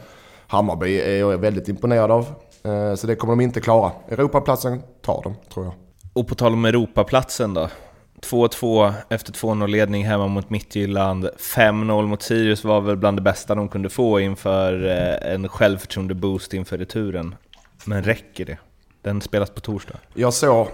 Hammarby 0.48 1.00
är 1.00 1.18
jag 1.18 1.38
väldigt 1.38 1.68
imponerad 1.68 2.12
av. 2.12 2.26
Eh, 2.64 2.96
Så 2.96 3.08
det 3.08 3.16
kommer 3.16 3.36
de 3.36 3.42
inte 3.42 3.62
klara. 3.62 3.92
Europaplatsen 4.10 4.82
tar 5.02 5.22
de, 5.24 5.36
tror 5.54 5.66
jag. 5.66 5.74
Och 6.14 6.28
på 6.28 6.36
tal 6.36 6.54
om 6.54 6.66
Europaplatsen 6.66 7.54
då. 7.54 7.70
2-2 8.22 8.94
efter 9.10 9.34
2-0-ledning 9.34 10.06
hemma 10.06 10.28
mot 10.28 10.50
Midtjylland. 10.50 11.30
5-0 11.56 12.08
mot 12.08 12.22
Sirius 12.22 12.64
var 12.64 12.82
väl 12.82 12.98
bland 12.98 13.18
det 13.18 13.22
bästa 13.22 13.56
de 13.56 13.68
kunde 13.70 13.90
få 13.90 14.20
inför 14.20 14.86
eh, 14.88 15.34
en 15.34 15.48
självförtroende-boost 15.50 16.54
inför 16.54 16.78
returen. 16.78 17.36
Men 17.86 18.04
räcker 18.04 18.46
det? 18.46 18.58
Den 19.02 19.22
spelas 19.22 19.50
på 19.50 19.60
torsdag. 19.60 19.96
Jag 20.14 20.34
såg 20.34 20.68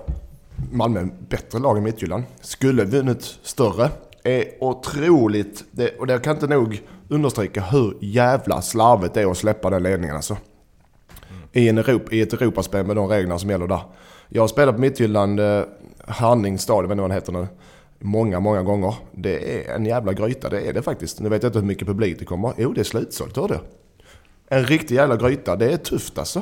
Malmö 0.72 1.08
bättre 1.30 1.60
lag 1.60 1.78
än 1.78 1.84
Midtjylland. 1.84 2.24
Skulle 2.42 2.84
vunnit 2.84 3.24
större. 3.44 3.90
Är 4.24 4.46
otroligt, 4.64 5.64
det, 5.72 6.00
och 6.00 6.08
det 6.08 6.20
kan 6.20 6.34
inte 6.36 6.48
nog 6.48 6.82
understryka 7.10 7.62
hur 7.62 7.98
jävla 8.02 8.62
slarvigt 8.62 9.14
det 9.14 9.22
är 9.22 9.32
att 9.32 9.38
släppa 9.38 9.70
den 9.70 9.84
ledningen 9.84 10.16
alltså. 10.16 10.38
I, 11.56 11.70
en 11.70 11.78
Europa, 11.78 12.12
I 12.12 12.22
ett 12.22 12.34
Europaspel 12.34 12.86
med 12.86 12.96
de 12.96 13.08
reglerna 13.08 13.40
som 13.40 13.50
gäller 13.50 13.68
där. 13.68 13.82
Jag 14.30 14.44
har 14.44 14.48
spelat 14.48 14.76
på 14.76 14.82
Midtjylland, 14.82 15.40
eh, 15.40 15.62
Harning 16.08 16.60
stad, 16.60 16.84
jag 16.84 16.88
vet 16.90 16.98
vad 16.98 17.10
den 17.10 17.16
heter 17.16 17.32
nu. 17.34 17.48
Många, 18.00 18.40
många 18.40 18.64
gånger. 18.64 18.96
Det 19.12 19.60
är 19.70 19.76
en 19.76 19.86
jävla 19.86 20.14
gryta, 20.14 20.50
det 20.50 20.62
är 20.62 20.74
det 20.74 20.82
faktiskt. 20.82 21.20
Nu 21.20 21.30
vet 21.30 21.44
jag 21.44 21.50
inte 21.50 21.60
hur 21.60 21.66
mycket 21.66 21.88
publik 21.88 22.20
det 22.20 22.26
kommer. 22.26 22.54
Jo, 22.58 22.74
det 22.74 22.82
är 22.82 22.84
slutsålt, 22.84 23.38
hörde 23.38 23.54
jag. 23.54 23.64
En 24.60 24.66
riktig 24.66 24.96
jävla 24.96 25.16
gryta, 25.16 25.56
det 25.56 25.72
är 25.74 25.78
tufft 25.78 26.18
alltså. 26.18 26.42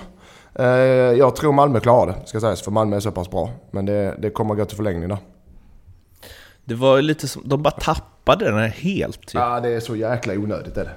Eh, 0.56 0.66
Jag 0.66 1.36
tror 1.36 1.54
Malmö 1.54 1.80
klarar 1.80 2.08
det, 2.08 2.28
ska 2.28 2.40
sägas, 2.40 2.62
för 2.62 2.72
Malmö 2.72 2.96
är 2.96 3.00
så 3.00 3.12
pass 3.12 3.32
bra. 3.32 3.50
Men 3.72 3.86
det, 3.86 4.16
det 4.20 4.30
kommer 4.30 4.56
gå 4.56 4.66
till 4.66 4.78
förlängning 4.78 5.10
där. 5.10 5.18
Det 6.66 6.76
var 6.76 6.96
ju 6.96 7.02
lite 7.02 7.28
som, 7.28 7.42
de 7.46 7.62
bara 7.64 7.72
tappade 7.72 8.46
den 8.46 8.58
här 8.60 8.68
helt 8.68 9.36
ju. 9.36 9.40
Ja, 9.40 9.60
det 9.60 9.70
är 9.70 9.80
så 9.80 9.96
jäkla 9.96 10.34
onödigt 10.34 10.78
är 10.78 10.84
det. 10.84 10.92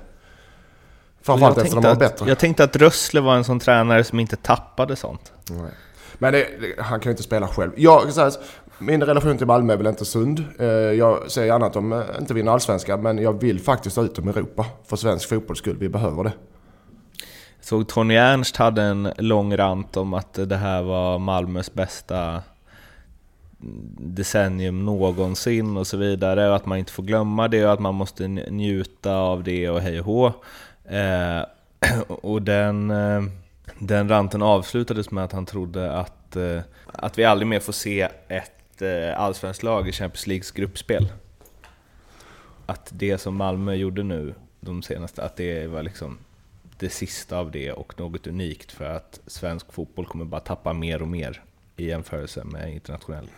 Framförallt 1.26 1.58
efter 1.58 1.74
de 1.74 1.84
var 1.84 1.90
att, 1.90 1.98
bättre. 1.98 2.28
jag 2.28 2.38
tänkte 2.38 2.64
att 2.64 2.76
Rössle 2.76 3.20
var 3.20 3.36
en 3.36 3.44
sån 3.44 3.60
tränare 3.60 4.04
som 4.04 4.20
inte 4.20 4.36
tappade 4.36 4.96
sånt. 4.96 5.32
Nej. 5.50 5.70
Men 6.18 6.32
det, 6.32 6.46
det, 6.60 6.82
han 6.82 7.00
kan 7.00 7.10
ju 7.10 7.12
inte 7.12 7.22
spela 7.22 7.48
själv. 7.48 7.70
Jag, 7.76 8.12
så 8.12 8.20
här, 8.20 8.32
min 8.78 9.02
relation 9.02 9.38
till 9.38 9.46
Malmö 9.46 9.72
är 9.72 9.76
väl 9.76 9.86
inte 9.86 10.04
sund. 10.04 10.44
Eh, 10.58 10.66
jag 10.66 11.30
säger 11.30 11.46
gärna 11.46 11.66
att 11.66 11.72
de 11.72 11.92
eh, 11.92 12.00
inte 12.18 12.34
vinner 12.34 12.52
allsvenskan, 12.52 13.02
men 13.02 13.18
jag 13.18 13.40
vill 13.40 13.60
faktiskt 13.60 13.96
ha 13.96 14.04
ut 14.04 14.14
dem 14.14 14.28
i 14.28 14.30
Europa. 14.30 14.66
För 14.86 14.96
svensk 14.96 15.28
fotbolls 15.28 15.58
skull, 15.58 15.76
vi 15.78 15.88
behöver 15.88 16.24
det. 16.24 16.32
såg 17.60 17.88
Tony 17.88 18.14
Ernst 18.14 18.56
hade 18.56 18.82
en 18.82 19.12
lång 19.18 19.56
rant 19.56 19.96
om 19.96 20.14
att 20.14 20.34
det 20.34 20.56
här 20.56 20.82
var 20.82 21.18
Malmös 21.18 21.74
bästa 21.74 22.42
decennium 23.98 24.84
någonsin 24.84 25.76
och 25.76 25.86
så 25.86 25.96
vidare 25.96 26.48
och 26.48 26.56
att 26.56 26.66
man 26.66 26.78
inte 26.78 26.92
får 26.92 27.02
glömma 27.02 27.48
det 27.48 27.66
och 27.66 27.72
att 27.72 27.80
man 27.80 27.94
måste 27.94 28.28
njuta 28.28 29.16
av 29.16 29.42
det 29.42 29.70
och 29.70 29.80
hej 29.80 30.00
och 30.00 30.06
hå. 30.06 30.32
Eh, 30.88 31.44
och 32.08 32.42
den, 32.42 32.90
eh, 32.90 33.22
den 33.78 34.08
ranten 34.08 34.42
avslutades 34.42 35.10
med 35.10 35.24
att 35.24 35.32
han 35.32 35.46
trodde 35.46 35.92
att, 35.92 36.36
eh, 36.36 36.60
att 36.86 37.18
vi 37.18 37.24
aldrig 37.24 37.46
mer 37.46 37.60
får 37.60 37.72
se 37.72 38.08
ett 38.28 38.82
eh, 38.82 39.20
allsvenskt 39.20 39.62
lag 39.62 39.88
i 39.88 39.92
Champions 39.92 40.26
Leagues 40.26 40.50
gruppspel. 40.50 41.12
Att 42.66 42.90
det 42.92 43.18
som 43.18 43.36
Malmö 43.36 43.74
gjorde 43.74 44.02
nu, 44.02 44.34
de 44.60 44.82
senaste, 44.82 45.22
att 45.24 45.36
det 45.36 45.66
var 45.66 45.82
liksom 45.82 46.18
det 46.78 46.90
sista 46.90 47.38
av 47.38 47.50
det 47.50 47.72
och 47.72 48.00
något 48.00 48.26
unikt 48.26 48.72
för 48.72 48.84
att 48.84 49.20
svensk 49.26 49.72
fotboll 49.72 50.06
kommer 50.06 50.24
bara 50.24 50.40
tappa 50.40 50.72
mer 50.72 51.02
och 51.02 51.08
mer 51.08 51.42
i 51.76 51.88
jämförelse 51.88 52.44
med 52.44 52.72
internationell. 52.72 53.28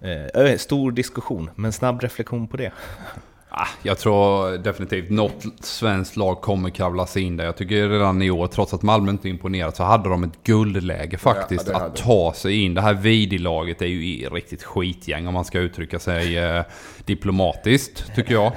Eh, 0.00 0.56
stor 0.56 0.92
diskussion, 0.92 1.50
men 1.54 1.72
snabb 1.72 2.02
reflektion 2.02 2.48
på 2.48 2.56
det. 2.56 2.72
Ah, 3.54 3.68
jag 3.82 3.98
tror 3.98 4.58
definitivt 4.58 5.10
något 5.10 5.46
svenskt 5.60 6.16
lag 6.16 6.40
kommer 6.40 6.70
kravla 6.70 7.06
sig 7.06 7.22
in 7.22 7.36
där. 7.36 7.44
Jag 7.44 7.56
tycker 7.56 7.88
redan 7.88 8.22
i 8.22 8.30
år, 8.30 8.46
trots 8.46 8.74
att 8.74 8.82
Malmö 8.82 9.10
inte 9.10 9.28
imponerat, 9.28 9.76
så 9.76 9.82
hade 9.82 10.08
de 10.08 10.24
ett 10.24 10.44
guldläge 10.44 11.18
faktiskt 11.18 11.68
ja, 11.68 11.76
att 11.76 11.96
ta 11.96 12.32
sig 12.32 12.62
in. 12.62 12.74
Det 12.74 12.80
här 12.80 12.94
Vidi-laget 12.94 13.82
är 13.82 13.86
ju 13.86 14.28
riktigt 14.28 14.62
skitgäng 14.62 15.26
om 15.26 15.34
man 15.34 15.44
ska 15.44 15.58
uttrycka 15.58 15.98
sig 15.98 16.38
eh, 16.38 16.62
diplomatiskt, 17.04 18.14
tycker 18.14 18.34
jag. 18.34 18.52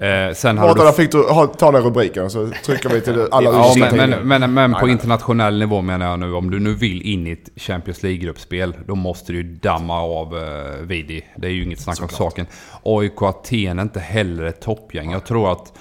Eh, 0.00 0.34
sen 0.34 0.58
hade 0.58 0.86
du... 0.86 0.92
fick 0.92 1.12
du 1.12 1.22
ta 1.58 1.72
den 1.72 1.82
rubriken 1.82 2.30
så 2.30 2.50
trycker 2.64 2.88
vi 2.88 3.00
till 3.00 3.28
alla 3.30 3.50
ja, 3.50 3.74
men, 3.92 4.10
men, 4.10 4.28
men, 4.28 4.54
men 4.54 4.74
på 4.74 4.88
internationell 4.88 5.58
nivå 5.58 5.82
menar 5.82 6.06
jag 6.06 6.18
nu, 6.18 6.32
om 6.32 6.50
du 6.50 6.60
nu 6.60 6.74
vill 6.74 7.02
in 7.02 7.26
i 7.26 7.30
ett 7.30 7.48
Champions 7.56 8.02
League-gruppspel, 8.02 8.74
då 8.86 8.94
måste 8.94 9.32
du 9.32 9.42
damma 9.42 10.00
av 10.00 10.38
eh, 10.38 10.86
Vidi. 10.86 11.24
Det 11.36 11.46
är 11.46 11.50
ju 11.50 11.64
inget 11.64 11.80
snack 11.80 12.02
om 12.02 12.08
saken. 12.08 12.46
AIK 12.82 13.22
Aten 13.22 13.78
är 13.78 13.82
inte 13.82 14.00
heller 14.00 14.44
ett 14.44 14.60
toppgäng. 14.60 15.12
Jag 15.12 15.24
tror 15.24 15.52
att 15.52 15.72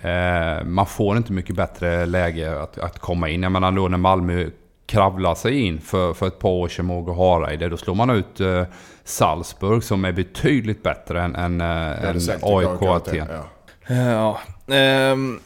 eh, 0.00 0.64
man 0.64 0.86
får 0.86 1.16
inte 1.16 1.32
mycket 1.32 1.56
bättre 1.56 2.06
läge 2.06 2.62
att, 2.62 2.78
att 2.78 2.98
komma 2.98 3.28
in. 3.28 3.42
Jag 3.42 3.52
menar 3.52 3.72
då 3.72 3.88
när 3.88 3.98
Malmö 3.98 4.46
kravlar 4.86 5.34
sig 5.34 5.60
in 5.60 5.80
för, 5.80 6.14
för 6.14 6.26
ett 6.26 6.38
par 6.38 6.50
år 6.50 6.68
sedan 6.68 6.86
med 6.86 6.96
Åge 6.96 7.12
Hareide. 7.12 7.68
Då 7.68 7.76
slår 7.76 7.94
man 7.94 8.10
ut 8.10 8.40
eh, 8.40 8.62
Salzburg 9.04 9.82
som 9.82 10.04
är 10.04 10.12
betydligt 10.12 10.82
bättre 10.82 11.22
än, 11.22 11.36
än, 11.36 11.60
äh, 11.60 12.04
än 12.04 12.20
AIK 12.42 12.82
Aten. 12.82 13.28
Ja. 13.88 14.38
ja. 14.66 15.12
Um, 15.12 15.40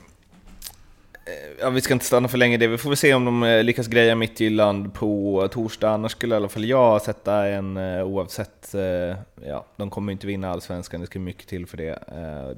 Ja, 1.60 1.70
vi 1.70 1.80
ska 1.80 1.94
inte 1.94 2.06
stanna 2.06 2.28
för 2.28 2.38
länge 2.38 2.56
det. 2.56 2.66
Vi 2.66 2.78
får 2.78 2.90
väl 2.90 2.96
se 2.96 3.14
om 3.14 3.24
de 3.24 3.42
eh, 3.42 3.64
lyckas 3.64 3.86
greja 3.86 4.14
Midtjylland 4.14 4.94
på 4.94 5.48
torsdag. 5.52 5.90
Annars 5.90 6.12
skulle 6.12 6.34
i 6.34 6.36
alla 6.36 6.48
fall 6.48 6.64
jag 6.64 7.02
sätta 7.02 7.46
en 7.46 7.76
eh, 7.76 8.04
oavsett... 8.04 8.74
Eh, 8.74 9.16
ja, 9.46 9.66
de 9.76 9.90
kommer 9.90 10.12
inte 10.12 10.26
vinna 10.26 10.50
allsvenskan, 10.50 11.00
det 11.00 11.06
ska 11.06 11.18
mycket 11.18 11.48
till 11.48 11.66
för 11.66 11.76
det. 11.76 11.98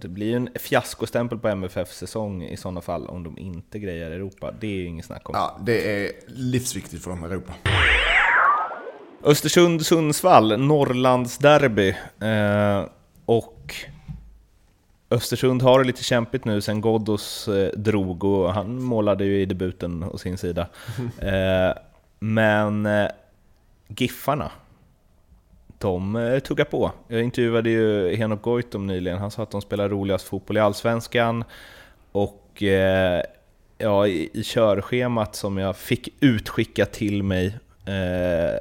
Det 0.00 0.08
blir 0.08 0.26
ju 0.26 0.36
en 0.36 0.48
fiaskostämpel 0.54 1.38
på 1.38 1.48
MFF 1.48 1.92
säsong 1.92 2.42
i 2.44 2.56
sådana 2.56 2.80
fall 2.80 3.06
om 3.06 3.22
de 3.22 3.38
inte 3.38 3.78
grejar 3.78 4.10
Europa. 4.10 4.54
Det 4.60 4.66
är 4.66 4.76
ju 4.76 4.86
inget 4.86 5.04
snack 5.04 5.28
om. 5.28 5.34
Ja, 5.34 5.58
det 5.60 6.04
är 6.04 6.12
livsviktigt 6.26 7.02
för 7.02 7.10
dem 7.10 7.24
Europa. 7.24 7.52
Östersund-Sundsvall, 9.22 10.56
Norrlandsderby. 10.56 11.94
Och 13.24 13.74
Östersund 15.12 15.62
har 15.62 15.78
det 15.78 15.86
lite 15.86 16.04
kämpigt 16.04 16.44
nu 16.44 16.60
sen 16.60 16.80
Ghoddos 16.80 17.48
eh, 17.48 17.72
drog 17.72 18.24
och 18.24 18.54
han 18.54 18.82
målade 18.82 19.24
ju 19.24 19.40
i 19.40 19.44
debuten 19.44 20.02
å 20.02 20.18
sin 20.18 20.38
sida. 20.38 20.66
Eh, 21.22 21.72
men 22.18 22.86
eh, 22.86 23.08
Giffarna, 23.88 24.50
de 25.78 26.40
tuggar 26.44 26.64
på. 26.64 26.92
Jag 27.08 27.22
intervjuade 27.22 27.70
ju 27.70 28.16
Henok 28.16 28.42
Goitom 28.42 28.86
nyligen, 28.86 29.18
han 29.18 29.30
sa 29.30 29.42
att 29.42 29.50
de 29.50 29.60
spelar 29.60 29.88
roligast 29.88 30.26
fotboll 30.26 30.56
i 30.56 30.60
Allsvenskan. 30.60 31.44
Och 32.12 32.62
ja, 33.78 34.06
i, 34.06 34.30
i 34.32 34.42
körschemat 34.44 35.36
som 35.36 35.58
jag 35.58 35.76
fick 35.76 36.08
utskickat 36.20 36.92
till 36.92 37.22
mig, 37.22 37.46
eh, 37.86 38.60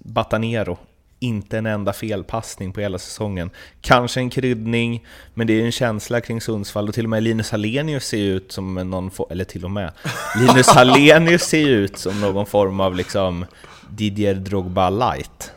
Batanero 0.00 0.78
inte 1.22 1.58
en 1.58 1.66
enda 1.66 1.92
felpassning 1.92 2.72
på 2.72 2.80
hela 2.80 2.98
säsongen. 2.98 3.50
Kanske 3.80 4.20
en 4.20 4.30
kryddning, 4.30 5.06
men 5.34 5.46
det 5.46 5.60
är 5.60 5.64
en 5.64 5.72
känsla 5.72 6.20
kring 6.20 6.40
Sundsvall 6.40 6.88
och 6.88 6.94
till 6.94 7.04
och 7.04 7.10
med 7.10 7.22
Linus 7.22 7.50
Hallenius 7.50 8.04
ser 8.04 8.18
ut 8.18 8.52
som 8.52 8.74
någon, 8.74 9.10
eller 9.30 9.44
till 9.44 9.64
och 9.64 9.70
med, 9.70 9.92
Linus 10.36 10.68
Hallenius 10.74 11.42
ser 11.42 11.68
ut 11.68 11.98
som 11.98 12.20
någon 12.20 12.46
form 12.46 12.80
av 12.80 12.94
liksom 12.94 13.46
Didier 13.90 14.34
Drogba 14.34 14.90
light. 14.90 15.52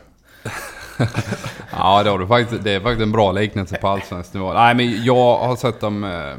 ja, 1.72 2.02
det, 2.02 2.10
har 2.10 2.18
du 2.18 2.26
faktiskt, 2.26 2.64
det 2.64 2.70
är 2.70 2.80
faktiskt 2.80 3.02
en 3.02 3.12
bra 3.12 3.32
liknelse 3.32 3.76
på 3.76 3.88
allsvensk 3.88 4.34
nivå. 4.34 4.52
Nej, 4.52 4.74
men 4.74 5.04
jag 5.04 5.38
har 5.38 5.56
sett 5.56 5.80
dem 5.80 6.04
eh, 6.04 6.36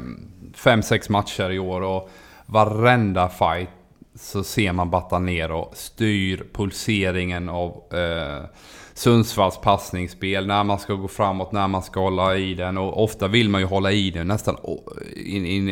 fem, 0.54 0.82
sex 0.82 1.08
matcher 1.08 1.50
i 1.50 1.58
år 1.58 1.80
och 1.80 2.10
varenda 2.46 3.28
fight 3.28 3.68
så 4.14 4.44
ser 4.44 4.72
man 4.72 4.90
batta 4.90 5.18
ner 5.18 5.52
och 5.52 5.72
styr 5.76 6.46
pulseringen 6.52 7.48
av 7.48 7.82
eh, 7.92 8.44
Sundsvalls 8.98 9.58
passningsspel, 9.58 10.46
när 10.46 10.64
man 10.64 10.78
ska 10.78 10.94
gå 10.94 11.08
framåt, 11.08 11.52
när 11.52 11.68
man 11.68 11.82
ska 11.82 12.00
hålla 12.00 12.36
i 12.36 12.54
den. 12.54 12.78
Och 12.78 13.04
ofta 13.04 13.28
vill 13.28 13.48
man 13.48 13.60
ju 13.60 13.66
hålla 13.66 13.92
i 13.92 14.10
den 14.10 14.28
nästan 14.28 14.56
in, 15.16 15.46
in, 15.46 15.68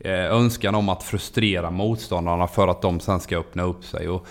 eh, 0.00 0.24
önskan 0.24 0.74
om 0.74 0.88
att 0.88 1.02
frustrera 1.02 1.70
motståndarna 1.70 2.46
för 2.46 2.68
att 2.68 2.82
de 2.82 3.00
sen 3.00 3.20
ska 3.20 3.38
öppna 3.38 3.62
upp 3.62 3.84
sig. 3.84 4.08
Och, 4.08 4.26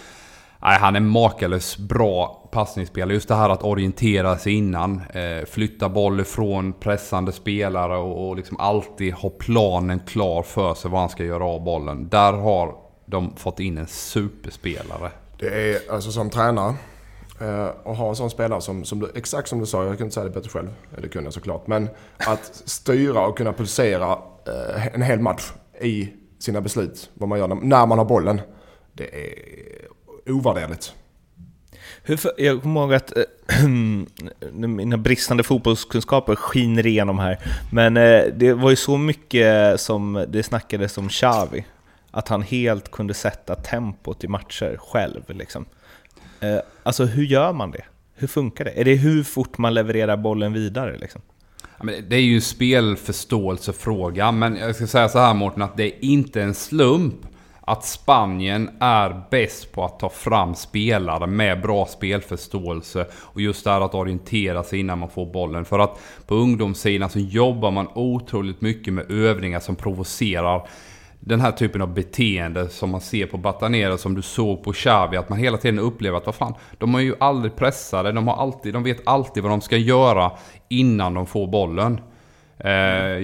nej, 0.61 0.79
han 0.79 0.95
är 0.95 0.99
makalös 0.99 1.77
bra 1.77 2.49
passningsspelare. 2.51 3.13
Just 3.13 3.27
det 3.27 3.35
här 3.35 3.49
att 3.49 3.63
orientera 3.63 4.37
sig 4.37 4.53
innan. 4.53 5.01
Eh, 5.13 5.45
flytta 5.45 5.89
boll 5.89 6.19
ifrån 6.19 6.73
pressande 6.73 7.31
spelare 7.31 7.97
och, 7.97 8.29
och 8.29 8.35
liksom 8.35 8.57
alltid 8.59 9.13
ha 9.13 9.29
planen 9.29 9.99
klar 9.99 10.43
för 10.43 10.73
sig 10.73 10.91
vad 10.91 10.99
han 10.99 11.09
ska 11.09 11.23
göra 11.23 11.45
av 11.45 11.63
bollen. 11.63 12.09
Där 12.09 12.33
har 12.33 12.75
de 13.05 13.35
fått 13.35 13.59
in 13.59 13.77
en 13.77 13.87
superspelare. 13.87 15.11
Det 15.39 15.73
är 15.73 15.93
alltså 15.93 16.11
som 16.11 16.29
tränare 16.29 16.75
Eh, 17.41 17.67
och 17.83 17.95
ha 17.95 18.09
en 18.09 18.15
sån 18.15 18.29
spelare 18.29 18.61
som, 18.61 18.83
som 18.83 18.99
du, 18.99 19.11
exakt 19.15 19.49
som 19.49 19.59
du 19.59 19.65
sa, 19.65 19.77
jag 19.77 19.87
kunde 19.87 20.03
inte 20.03 20.13
säga 20.13 20.23
det 20.23 20.29
bättre 20.29 20.49
själv. 20.49 20.69
Det 20.97 21.07
kunde 21.07 21.27
jag 21.27 21.33
såklart. 21.33 21.67
Men 21.67 21.89
att 22.17 22.61
styra 22.65 23.27
och 23.27 23.37
kunna 23.37 23.53
pulsera 23.53 24.11
eh, 24.47 24.87
en 24.87 25.01
hel 25.01 25.19
match 25.19 25.51
i 25.81 26.09
sina 26.39 26.61
beslut. 26.61 27.09
Vad 27.13 27.29
man 27.29 27.39
gör 27.39 27.47
när, 27.47 27.85
man 27.85 27.97
har 27.97 28.05
bollen. 28.05 28.41
Det 28.93 29.03
är 29.03 30.31
ovärderligt. 30.31 30.93
Hur, 32.03 32.19
jag 32.37 32.61
kommer 32.61 32.81
ihåg 32.81 32.93
att 32.93 33.17
äh, 33.17 33.67
mina 34.51 34.97
bristande 34.97 35.43
fotbollskunskaper 35.43 36.35
skiner 36.35 36.87
igenom 36.87 37.19
här. 37.19 37.39
Men 37.71 37.97
äh, 37.97 38.23
det 38.33 38.53
var 38.53 38.69
ju 38.69 38.75
så 38.75 38.97
mycket 38.97 39.81
som 39.81 40.25
det 40.29 40.43
snackades 40.43 40.97
om 40.97 41.09
Xavi. 41.09 41.65
Att 42.11 42.27
han 42.27 42.41
helt 42.41 42.91
kunde 42.91 43.13
sätta 43.13 43.55
tempot 43.55 44.23
i 44.23 44.27
matcher 44.27 44.77
själv. 44.77 45.23
Liksom. 45.27 45.65
Eh, 46.39 46.59
alltså 46.83 47.05
hur 47.05 47.23
gör 47.23 47.53
man 47.53 47.71
det? 47.71 47.83
Hur 48.15 48.27
funkar 48.27 48.65
det? 48.65 48.71
Är 48.71 48.85
det 48.85 48.95
hur 48.95 49.23
fort 49.23 49.57
man 49.57 49.73
levererar 49.73 50.17
bollen 50.17 50.53
vidare? 50.53 50.97
Liksom? 50.97 51.21
Det 52.07 52.15
är 52.15 52.21
ju 52.21 52.35
en 52.35 52.41
spelförståelsefråga, 52.41 54.31
men 54.31 54.55
jag 54.55 54.75
ska 54.75 54.87
säga 54.87 55.09
så 55.09 55.19
här 55.19 55.33
Mårten, 55.33 55.61
att 55.61 55.77
det 55.77 55.83
är 55.83 56.05
inte 56.05 56.41
en 56.41 56.53
slump 56.53 57.15
att 57.69 57.85
Spanien 57.85 58.69
är 58.79 59.21
bäst 59.31 59.71
på 59.71 59.85
att 59.85 59.99
ta 59.99 60.09
fram 60.09 60.55
spelare 60.55 61.27
med 61.27 61.61
bra 61.61 61.85
spelförståelse 61.85 63.05
och 63.13 63.41
just 63.41 63.63
det 63.63 63.71
här 63.71 63.81
att 63.81 63.95
orientera 63.95 64.63
sig 64.63 64.79
innan 64.79 64.99
man 64.99 65.09
får 65.09 65.25
bollen. 65.25 65.65
För 65.65 65.79
att 65.79 65.99
på 66.27 66.35
ungdomssidan 66.35 67.09
så 67.09 67.19
jobbar 67.19 67.71
man 67.71 67.87
otroligt 67.95 68.61
mycket 68.61 68.93
med 68.93 69.11
övningar 69.11 69.59
som 69.59 69.75
provocerar 69.75 70.67
den 71.19 71.41
här 71.41 71.51
typen 71.51 71.81
av 71.81 71.93
beteende 71.93 72.69
som 72.69 72.89
man 72.89 73.01
ser 73.01 73.25
på 73.25 73.37
Batanera, 73.37 73.97
som 73.97 74.15
du 74.15 74.21
såg 74.21 74.63
på 74.63 74.73
Xavi, 74.73 75.17
att 75.17 75.29
man 75.29 75.39
hela 75.39 75.57
tiden 75.57 75.79
upplever 75.79 76.17
att 76.17 76.25
vad 76.25 76.35
fan, 76.35 76.53
de 76.77 76.95
är 76.95 76.99
ju 76.99 77.15
aldrig 77.19 77.55
pressade, 77.55 78.11
de, 78.11 78.27
har 78.27 78.35
alltid, 78.35 78.73
de 78.73 78.83
vet 78.83 79.07
alltid 79.07 79.43
vad 79.43 79.51
de 79.51 79.61
ska 79.61 79.77
göra 79.77 80.31
innan 80.69 81.13
de 81.13 81.25
får 81.25 81.47
bollen. 81.47 82.01
Eh, 82.57 82.71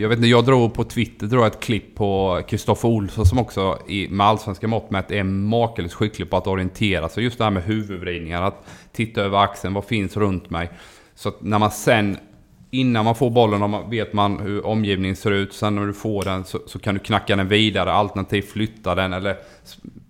jag 0.02 0.10
vet 0.10 0.18
inte, 0.18 0.28
jag 0.28 0.46
drog 0.46 0.74
på 0.74 0.84
Twitter 0.84 1.28
drog 1.28 1.46
ett 1.46 1.60
klipp 1.60 1.96
på 1.96 2.42
Kristoffer 2.48 2.90
Olsson 2.90 3.26
som 3.26 3.40
också 3.40 3.78
i, 3.88 4.08
med 4.08 4.28
allsvenska 4.28 4.68
mått 4.68 4.92
mätt 4.92 5.12
är 5.12 5.24
makalöst 5.24 5.94
skicklig 5.94 6.30
på 6.30 6.38
att 6.38 6.48
orientera 6.48 7.10
sig. 7.10 7.24
Just 7.24 7.38
det 7.38 7.44
här 7.44 7.52
med 7.52 7.64
huvudvridningar, 7.64 8.42
att 8.42 8.68
titta 8.92 9.22
över 9.22 9.38
axeln, 9.38 9.74
vad 9.74 9.86
finns 9.86 10.18
runt 10.18 10.50
mig? 10.50 10.70
Så 11.16 11.30
att 11.30 11.42
när 11.42 11.60
man 11.60 11.72
sen 11.72 12.18
innan 12.80 13.06
man 13.06 13.16
får 13.16 13.30
bollen 13.30 13.90
vet 13.90 14.14
man 14.14 14.40
hur 14.40 14.66
omgivningen 14.66 15.16
ser 15.16 15.32
ut. 15.32 15.54
Sen 15.54 15.76
när 15.76 15.86
du 15.86 15.94
får 15.94 16.24
den 16.24 16.44
så, 16.44 16.60
så 16.66 16.80
kan 16.80 16.94
du 16.94 17.00
knacka 17.00 17.36
den 17.36 17.48
vidare, 17.48 17.92
alternativt 17.92 18.52
flytta 18.52 18.96
den 18.96 19.14
eller 19.14 19.38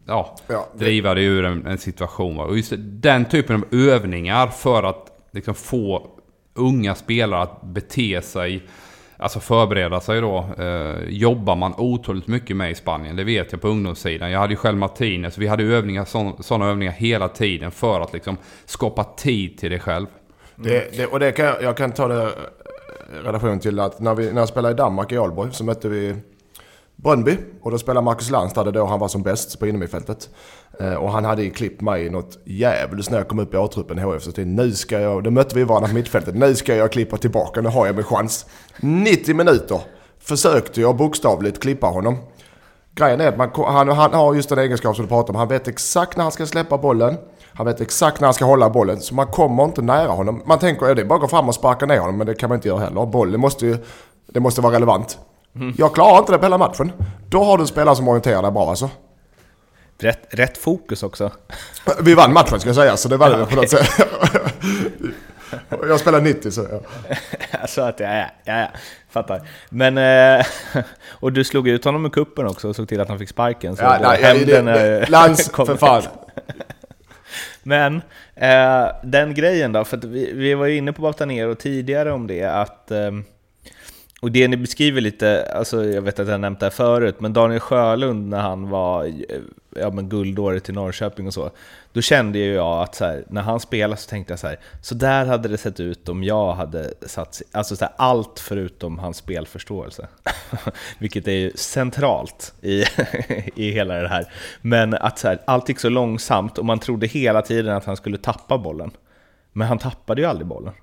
ja, 0.06 0.36
ja 0.47 0.69
det... 0.73 0.86
driva 0.86 1.13
dig 1.13 1.25
ur 1.25 1.45
en, 1.45 1.65
en 1.65 1.78
situation. 1.78 2.39
Och 2.39 2.58
just 2.58 2.73
den 2.78 3.25
typen 3.25 3.56
av 3.56 3.65
övningar 3.71 4.47
för 4.47 4.84
att 4.84 5.12
liksom 5.32 5.56
få 5.56 6.08
unga 6.54 6.95
spelare 6.95 7.41
att 7.41 7.62
bete 7.62 8.21
sig 8.21 8.63
Alltså 9.17 9.39
förbereda 9.39 10.01
sig 10.01 10.21
då. 10.21 10.49
Eh, 10.58 11.10
jobbar 11.10 11.56
man 11.56 11.73
otroligt 11.78 12.28
mycket 12.28 12.58
med 12.58 12.71
i 12.71 12.75
Spanien. 12.75 13.15
Det 13.15 13.23
vet 13.23 13.51
jag 13.51 13.62
på 13.62 13.67
ungdomssidan. 13.67 14.32
Jag 14.32 14.39
hade 14.39 14.54
ju 14.54 14.58
själv 14.58 14.78
Martinez. 14.78 15.38
Vi 15.38 15.47
hade 15.47 15.63
övningar, 15.63 16.06
sådana 16.43 16.65
övningar 16.65 16.91
hela 16.91 17.28
tiden 17.28 17.71
för 17.71 18.01
att 18.01 18.13
liksom 18.13 18.38
skapa 18.65 19.04
tid 19.04 19.58
till 19.58 19.69
dig 19.69 19.80
själv. 19.80 20.08
Det, 20.56 20.98
det, 20.98 21.06
och 21.06 21.20
det 21.20 21.32
kan, 21.32 21.54
jag 21.62 21.78
kan 21.78 21.91
ta 21.91 22.08
det 22.08 22.30
i 23.13 23.24
relation 23.24 23.60
till 23.60 23.80
att 23.80 24.00
när, 24.00 24.15
vi, 24.15 24.34
när 24.34 24.41
jag 24.41 24.50
spelade 24.50 24.74
i 24.74 24.78
Danmark 24.78 25.12
i 25.12 25.18
Aalborg 25.18 25.50
så 25.54 25.63
mötte 25.63 25.89
vi 25.89 26.15
Brönby 26.96 27.38
och 27.62 27.72
då 27.72 27.78
spelade 27.78 28.06
Marcus 28.06 28.30
Lantz 28.30 28.54
där 28.54 28.72
då 28.72 28.86
han 28.86 29.00
var 29.00 29.08
som 29.08 29.24
bäst 29.24 29.60
på 29.60 29.68
innermittfältet. 29.68 30.30
Eh, 30.80 30.94
och 30.94 31.12
han 31.12 31.26
hade 31.26 31.44
ju 31.44 31.50
klippt 31.50 31.82
mig 31.82 32.10
något 32.10 32.38
djävulskt 32.46 33.12
när 33.12 33.18
jag 33.18 33.28
kom 33.28 33.39
upp 33.39 33.54
i 33.54 33.58
A-truppen 33.58 34.00
i 34.00 34.02
HF. 34.02 34.24
Så 34.24 34.32
tänkte, 34.32 34.63
nu 34.63 34.72
ska 34.72 35.00
jag, 35.00 35.24
då 35.24 35.32
mötte 35.32 35.56
vi 35.56 35.63
varandra 35.63 35.88
på 35.88 35.94
mittfältet. 35.96 36.36
Nu 36.36 36.56
ska 36.56 36.76
jag 36.76 36.91
klippa 36.91 37.18
tillbaka, 37.18 37.62
nu 37.62 37.70
har 37.70 37.86
jag 37.86 37.96
min 37.96 38.04
chans. 38.04 38.46
90 38.80 39.36
minuter 39.36 39.82
försökte 40.20 40.82
jag 40.82 40.96
bokstavligt 40.96 41.62
klippa 41.62 41.88
honom. 41.88 42.18
Grejen 42.96 43.22
är 43.22 43.28
att 43.28 43.38
man, 43.38 43.50
han, 43.56 43.89
han 43.89 44.13
har 44.13 44.36
just 44.36 44.50
den 44.50 44.60
egenskap 44.60 44.96
som 44.96 45.06
du 45.06 45.10
pratar 45.10 45.34
om. 45.34 45.36
Han 45.36 45.48
vet 45.48 45.68
exakt 45.68 46.18
när 46.18 46.24
han 46.24 46.32
ska 46.32 46.46
släppa 46.46 46.78
bollen. 46.78 47.18
Han 47.56 47.65
vet 47.65 47.82
exakt 47.82 48.20
när 48.20 48.28
han 48.28 48.34
ska 48.34 48.46
hålla 48.46 48.70
bollen. 48.70 49.02
Så 49.02 49.15
man 49.15 49.28
kommer 49.28 49.63
inte 49.63 49.82
nära 49.82 50.12
honom. 50.12 50.41
Man 50.46 50.60
tänker 50.60 50.86
att 50.86 50.96
det 50.96 51.02
är 51.02 51.06
bara 51.06 51.15
att 51.15 51.22
gå 51.22 51.28
fram 51.28 51.48
och 51.48 51.56
sparka 51.56 51.86
ner 51.86 52.00
honom. 52.00 52.18
Men 52.18 52.28
det 52.28 52.36
kan 52.36 52.50
man 52.50 52.56
inte 52.58 52.68
göra 52.68 52.80
heller. 52.80 53.06
Bollen 53.06 53.39
måste 53.39 53.65
ju... 53.65 53.78
Det 54.28 54.39
måste 54.39 54.62
vara 54.62 54.74
relevant. 54.74 55.18
Mm. 55.56 55.74
Jag 55.78 55.94
klarar 55.94 56.20
inte 56.20 56.32
det 56.32 56.38
på 56.38 56.46
hela 56.46 56.58
matchen. 56.58 56.91
Då 57.30 57.44
har 57.44 57.58
du 57.58 57.62
en 57.62 57.68
spelare 57.68 57.96
som 57.96 58.08
orienterar 58.08 58.41
dig 58.41 58.52
bra 58.52 58.70
alltså. 58.70 58.89
Rätt, 60.00 60.28
rätt 60.30 60.58
fokus 60.58 61.04
också. 61.04 61.32
Vi 62.02 62.13
vann 62.13 62.34
matchen 62.34 62.60
ska 62.60 62.70
jag 62.70 62.76
säga, 62.76 62.98
så 62.98 63.10
det 63.10 63.18
var 63.18 63.30
det 63.30 63.46
på 63.46 63.56
något 63.56 63.70
sätt. 63.70 63.89
Jag 65.88 66.00
spelar 66.00 66.22
90 66.22 66.52
så 66.52 66.68
ja. 66.72 67.68
så 67.68 67.82
att, 67.82 68.00
ja, 68.00 68.13
ja, 68.15 68.28
ja, 68.44 68.68
fattar. 69.10 69.41
Men, 69.70 69.98
eh, 69.98 70.46
och 71.10 71.34
du 71.34 71.44
slog 71.44 71.68
ut 71.68 71.86
honom 71.86 72.06
i 72.06 72.10
kuppen 72.10 72.48
också 72.48 72.70
och 72.70 72.76
såg 72.76 72.88
till 72.88 73.02
att 73.02 73.10
han 73.10 73.20
fick 73.20 73.30
sparken. 73.30 73.76
Så 73.76 73.84
ja, 73.84 73.98
nej, 74.02 74.24
hämnden, 74.24 74.65
det, 74.65 74.74
det, 74.74 75.10
Lans, 75.10 75.52
för 75.52 75.76
fan. 75.76 76.04
Men, 77.67 78.01
eh, 78.36 78.88
den 79.04 79.34
grejen 79.34 79.71
då, 79.71 79.84
för 79.84 79.97
vi, 79.97 80.34
vi 80.34 80.54
var 80.54 80.65
ju 80.65 80.78
inne 80.78 80.93
på 80.93 81.01
Batanero 81.01 81.56
tidigare 81.56 82.12
om 82.12 82.28
det, 82.28 82.43
att 82.43 82.91
eh, 82.91 83.12
och 84.26 84.32
det 84.32 84.48
ni 84.48 84.58
beskriver 84.58 85.02
lite, 85.02 85.52
alltså 85.56 85.86
jag 85.86 86.02
vet 86.02 86.20
att 86.20 86.28
jag 86.28 86.42
nämnt 86.42 86.60
det 86.60 86.66
här 86.66 86.72
förut, 86.72 87.16
men 87.20 87.34
Daniel 87.34 87.60
Sjölund 87.60 88.30
när 88.30 88.40
han 88.40 88.70
var 88.70 89.14
ja, 89.76 89.90
men 89.90 90.10
guldåret 90.10 90.70
i 90.70 90.72
Norrköping 90.72 91.28
och 91.28 91.34
så, 91.34 91.52
då 91.94 92.02
kände 92.02 92.40
ju 92.40 92.54
jag 92.54 92.82
att 92.84 92.96
så 92.96 93.06
här, 93.06 93.24
när 93.30 93.42
han 93.42 93.60
spelade 93.60 94.02
så 94.02 94.10
tänkte 94.10 94.32
jag 94.32 94.40
så 94.40 94.48
här, 94.48 94.60
så 94.82 94.96
där 94.96 95.26
hade 95.26 95.50
det 95.50 95.58
sett 95.58 95.80
ut 95.80 96.10
om 96.10 96.24
jag 96.24 96.54
hade 96.54 96.94
satt, 97.02 97.42
alltså 97.52 97.76
så 97.76 97.86
här, 97.86 97.94
allt 97.98 98.40
förutom 98.40 99.00
hans 99.00 99.18
spelförståelse. 99.18 100.08
Vilket 101.00 101.28
är 101.28 101.32
ju 101.32 101.52
centralt 101.56 102.54
i, 102.62 102.84
i 103.56 103.72
hela 103.72 103.94
det 103.94 104.08
här. 104.08 104.26
Men 104.62 104.94
att 104.94 105.20
så 105.20 105.28
här, 105.28 105.42
allt 105.46 105.70
gick 105.70 105.80
så 105.80 105.90
långsamt 105.90 106.58
och 106.58 106.66
man 106.66 106.80
trodde 106.80 107.08
hela 107.08 107.42
tiden 107.42 107.76
att 107.76 107.86
han 107.86 107.98
skulle 107.98 108.18
tappa 108.18 108.58
bollen. 108.58 108.92
Men 109.54 109.68
han 109.68 109.78
tappade 109.78 110.22
ju 110.22 110.28
aldrig 110.28 110.48
bollen. 110.48 110.74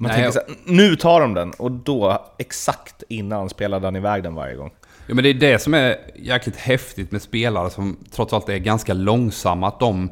Man 0.00 0.08
Nej, 0.08 0.16
tänker 0.16 0.30
så 0.30 0.38
här, 0.38 0.56
nu 0.64 0.96
tar 0.96 1.20
de 1.20 1.34
den, 1.34 1.50
och 1.50 1.70
då, 1.70 2.26
exakt 2.38 3.02
innan, 3.08 3.48
spelade 3.48 3.86
han 3.86 3.96
iväg 3.96 4.22
den 4.22 4.34
varje 4.34 4.54
gång. 4.56 4.70
Ja 5.06 5.14
men 5.14 5.24
det 5.24 5.30
är 5.30 5.34
det 5.34 5.58
som 5.58 5.74
är 5.74 5.96
jäkligt 6.16 6.56
häftigt 6.56 7.12
med 7.12 7.22
spelare 7.22 7.70
som 7.70 7.96
trots 8.10 8.32
allt 8.32 8.48
är 8.48 8.58
ganska 8.58 8.94
långsamma. 8.94 9.68
Att 9.68 9.80
de 9.80 10.10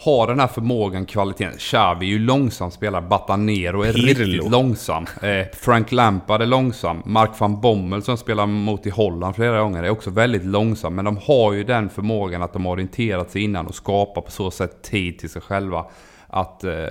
har 0.00 0.26
den 0.26 0.40
här 0.40 0.46
förmågan, 0.46 1.06
kvaliteten. 1.06 1.58
Xavi 1.58 2.06
är 2.06 2.10
ju 2.10 2.18
långsam 2.18 2.70
spelare. 2.70 3.02
Batanero 3.02 3.82
är 3.82 3.92
Pirlo. 3.92 4.06
riktigt 4.06 4.50
långsam. 4.50 5.06
Eh, 5.22 5.46
Frank 5.52 5.92
Lampard 5.92 6.42
är 6.42 6.46
långsam. 6.46 7.02
Mark 7.04 7.30
van 7.38 7.60
Bommel 7.60 8.02
som 8.02 8.16
spelar 8.16 8.46
mot 8.46 8.86
i 8.86 8.90
Holland 8.90 9.36
flera 9.36 9.60
gånger 9.60 9.82
är 9.82 9.90
också 9.90 10.10
väldigt 10.10 10.44
långsam. 10.44 10.94
Men 10.94 11.04
de 11.04 11.18
har 11.22 11.52
ju 11.52 11.64
den 11.64 11.88
förmågan 11.88 12.42
att 12.42 12.52
de 12.52 12.64
har 12.64 12.72
orienterat 12.72 13.30
sig 13.30 13.42
innan 13.42 13.66
och 13.66 13.74
skapar 13.74 14.20
på 14.22 14.30
så 14.30 14.50
sätt 14.50 14.82
tid 14.82 15.18
till 15.18 15.30
sig 15.30 15.42
själva 15.42 15.84
att 16.28 16.64
eh, 16.64 16.86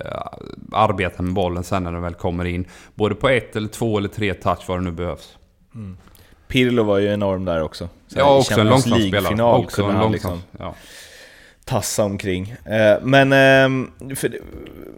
arbeta 0.72 1.22
med 1.22 1.34
bollen 1.34 1.64
sen 1.64 1.84
när 1.84 1.92
den 1.92 2.02
väl 2.02 2.14
kommer 2.14 2.44
in. 2.44 2.64
Både 2.94 3.14
på 3.14 3.28
ett 3.28 3.56
eller 3.56 3.68
två 3.68 3.98
eller 3.98 4.08
tre 4.08 4.34
touch 4.34 4.64
vad 4.68 4.78
det 4.78 4.84
nu 4.84 4.90
behövs. 4.90 5.38
Mm. 5.74 5.96
Pirlo 6.48 6.82
var 6.82 6.98
ju 6.98 7.12
enorm 7.12 7.44
där 7.44 7.62
också. 7.62 7.88
Så 8.06 8.18
ja, 8.18 8.38
också 8.38 8.60
en 8.60 8.68
långsam 8.68 9.00
spelare. 9.00 9.42
Också 9.42 9.82
en 9.82 9.88
långsam, 9.88 10.12
liksom 10.12 10.42
ja. 10.58 10.74
tassa 11.64 12.04
omkring. 12.04 12.54
Eh, 12.64 12.96
men, 13.02 13.32
ehm, 13.32 13.90
för, 14.16 14.38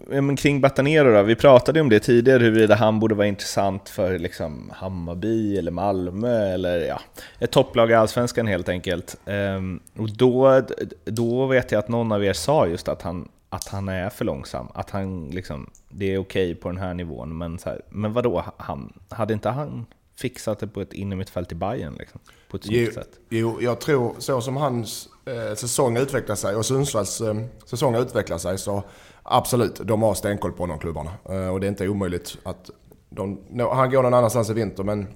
men 0.06 0.36
kring 0.36 0.60
Batanero 0.60 1.12
då, 1.12 1.22
vi 1.22 1.34
pratade 1.34 1.80
om 1.80 1.88
det 1.88 2.00
tidigare, 2.00 2.42
huruvida 2.42 2.74
han 2.74 3.00
borde 3.00 3.14
vara 3.14 3.26
intressant 3.26 3.88
för 3.88 4.18
liksom 4.18 4.70
Hammarby 4.74 5.58
eller 5.58 5.70
Malmö 5.70 6.54
eller 6.54 6.78
ja, 6.78 7.00
ett 7.38 7.50
topplag 7.50 7.90
i 7.90 7.94
Allsvenskan 7.94 8.46
helt 8.46 8.68
enkelt. 8.68 9.16
Ehm, 9.26 9.80
och 9.98 10.10
då, 10.10 10.62
då 11.04 11.46
vet 11.46 11.72
jag 11.72 11.78
att 11.78 11.88
någon 11.88 12.12
av 12.12 12.24
er 12.24 12.32
sa 12.32 12.66
just 12.66 12.88
att 12.88 13.02
han, 13.02 13.28
att 13.50 13.68
han 13.68 13.88
är 13.88 14.10
för 14.10 14.24
långsam, 14.24 14.68
att 14.74 14.90
han 14.90 15.30
liksom, 15.30 15.70
det 15.88 16.14
är 16.14 16.18
okej 16.18 16.54
på 16.54 16.68
den 16.68 16.78
här 16.78 16.94
nivån, 16.94 17.38
men, 17.38 17.58
så 17.58 17.68
här, 17.68 17.82
men 17.88 18.12
vadå, 18.12 18.44
han, 18.56 18.92
hade 19.08 19.34
inte 19.34 19.48
han 19.48 19.86
fixat 20.16 20.58
det 20.58 20.66
på 20.66 20.80
ett 20.80 20.92
innermittfält 20.92 21.52
i 21.52 21.54
Bayern 21.54 21.94
liksom, 21.94 22.20
på 22.50 22.56
ett 22.56 22.64
snyggt 22.64 22.94
sätt? 22.94 23.10
Jo, 23.28 23.58
jag 23.60 23.80
tror 23.80 24.14
så 24.18 24.40
som 24.40 24.56
hans 24.56 25.08
eh, 25.24 25.54
säsong 25.54 25.96
utvecklar 25.96 26.36
sig 26.36 26.56
och 26.56 26.66
Sundsvalls 26.66 27.20
eh, 27.20 27.34
säsong 27.66 27.94
utvecklar 27.94 28.38
sig 28.38 28.58
så 28.58 28.82
absolut, 29.22 29.80
de 29.84 30.02
har 30.02 30.14
stenkoll 30.14 30.52
på 30.52 30.66
de 30.66 30.78
klubbarna. 30.78 31.12
Eh, 31.28 31.48
och 31.48 31.60
det 31.60 31.66
är 31.66 31.68
inte 31.68 31.88
omöjligt 31.88 32.38
att 32.42 32.70
de, 33.08 33.40
no, 33.50 33.68
han 33.74 33.90
går 33.90 34.02
någon 34.02 34.14
annanstans 34.14 34.50
i 34.50 34.52
vinter 34.52 34.84
men 34.84 35.06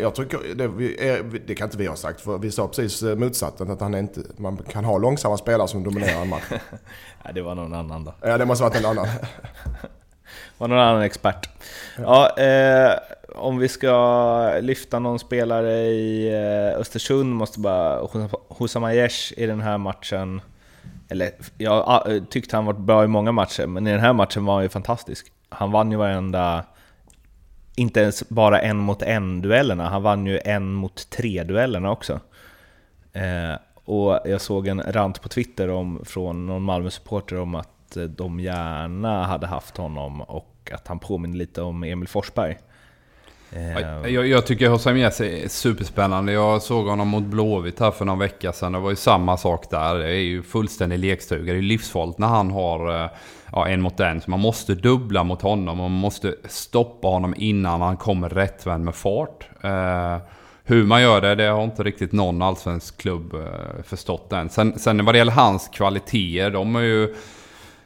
jag 0.00 0.14
tycker, 0.14 0.54
det, 0.54 1.38
det, 1.46 1.54
kan 1.54 1.66
inte 1.66 1.78
vi 1.78 1.86
ha 1.86 1.96
sagt, 1.96 2.20
för 2.20 2.38
vi 2.38 2.50
sa 2.50 2.68
precis 2.68 3.02
eh, 3.02 3.16
motsatsen. 3.16 3.70
Att 3.70 3.80
han 3.80 3.94
inte, 3.94 4.20
man 4.36 4.56
kan 4.56 4.84
ha 4.84 4.98
långsamma 4.98 5.36
spelare 5.36 5.68
som 5.68 5.84
dominerar 5.84 6.22
en 6.22 6.28
match. 6.28 6.44
ja, 7.24 7.32
det 7.32 7.42
var 7.42 7.54
någon 7.54 7.74
annan 7.74 8.04
då. 8.04 8.14
Ja, 8.20 8.38
det 8.38 8.44
måste 8.44 8.64
varit 8.64 8.76
en 8.76 8.84
annan. 8.84 9.06
var 10.58 10.68
någon 10.68 10.78
annan 10.78 11.02
expert. 11.02 11.48
Ja, 11.98 12.32
ja 12.36 12.42
eh, 12.42 12.98
om 13.34 13.58
vi 13.58 13.68
ska 13.68 14.58
lyfta 14.60 14.98
någon 14.98 15.18
spelare 15.18 15.72
i 15.86 16.28
eh, 16.28 16.80
Östersund 16.80 17.34
måste 17.34 17.60
bara... 17.60 18.08
Hussam 18.48 18.84
Aiesh 18.84 19.32
i 19.36 19.46
den 19.46 19.60
här 19.60 19.78
matchen... 19.78 20.40
Eller 21.08 21.30
jag 21.58 22.02
tyckte 22.30 22.56
han 22.56 22.64
var 22.64 22.72
bra 22.72 23.04
i 23.04 23.06
många 23.06 23.32
matcher, 23.32 23.66
men 23.66 23.86
i 23.86 23.90
den 23.90 24.00
här 24.00 24.12
matchen 24.12 24.44
var 24.44 24.54
han 24.54 24.62
ju 24.62 24.68
fantastisk. 24.68 25.32
Han 25.48 25.70
vann 25.70 25.90
ju 25.90 25.96
varenda 25.96 26.64
inte 27.76 28.00
ens 28.00 28.28
bara 28.28 28.60
en 28.60 28.76
mot 28.76 29.02
en-duellerna, 29.02 29.88
han 29.88 30.02
vann 30.02 30.26
ju 30.26 30.40
en 30.44 30.72
mot 30.72 31.10
tre-duellerna 31.10 31.90
också. 31.90 32.20
Eh, 33.12 33.58
och 33.74 34.20
jag 34.24 34.40
såg 34.40 34.66
en 34.66 34.82
rant 34.82 35.22
på 35.22 35.28
Twitter 35.28 35.70
om, 35.70 36.04
från 36.04 36.46
någon 36.46 36.62
Malmö-supporter 36.62 37.38
om 37.38 37.54
att 37.54 37.96
eh, 37.96 38.04
de 38.04 38.40
gärna 38.40 39.24
hade 39.24 39.46
haft 39.46 39.76
honom 39.76 40.20
och 40.20 40.70
att 40.74 40.88
han 40.88 40.98
påminner 40.98 41.36
lite 41.36 41.62
om 41.62 41.84
Emil 41.84 42.08
Forsberg. 42.08 42.58
Eh, 43.56 44.10
jag, 44.12 44.26
jag 44.26 44.46
tycker 44.46 44.68
Hossein 44.68 44.96
Jesse 44.96 45.26
är 45.26 45.48
superspännande. 45.48 46.32
Jag 46.32 46.62
såg 46.62 46.86
honom 46.86 47.08
mot 47.08 47.22
Blåvitt 47.22 47.80
här 47.80 47.90
för 47.90 48.04
någon 48.04 48.18
vecka 48.18 48.52
sedan. 48.52 48.72
Det 48.72 48.78
var 48.78 48.90
ju 48.90 48.96
samma 48.96 49.36
sak 49.36 49.70
där. 49.70 49.94
Det 49.94 50.08
är 50.08 50.20
ju 50.20 50.42
fullständig 50.42 50.98
lekstuga. 50.98 51.52
Det 51.52 51.58
är 51.58 51.62
livsfarligt 51.62 52.18
när 52.18 52.26
han 52.26 52.50
har 52.50 53.04
eh, 53.04 53.10
ja, 53.52 53.68
en 53.68 53.80
mot 53.80 54.00
en. 54.00 54.20
Så 54.20 54.30
man 54.30 54.40
måste 54.40 54.74
dubbla 54.74 55.24
mot 55.24 55.42
honom. 55.42 55.78
Man 55.78 55.90
måste 55.90 56.34
stoppa 56.48 57.08
honom 57.08 57.34
innan 57.36 57.80
han 57.80 57.96
kommer 57.96 58.28
rättvänd 58.28 58.84
med 58.84 58.94
fart. 58.94 59.48
Eh, 59.62 60.16
hur 60.64 60.84
man 60.84 61.02
gör 61.02 61.20
det, 61.20 61.34
det 61.34 61.44
har 61.44 61.64
inte 61.64 61.82
riktigt 61.82 62.12
någon 62.12 62.42
allsvensk 62.42 62.98
klubb 62.98 63.34
eh, 63.34 63.82
förstått 63.84 64.32
än. 64.32 64.48
Sen, 64.48 64.78
sen 64.78 65.04
vad 65.04 65.14
det 65.14 65.18
gäller 65.18 65.32
hans 65.32 65.68
kvaliteter, 65.68 66.50
de 66.50 66.76
är 66.76 66.80
ju 66.80 67.14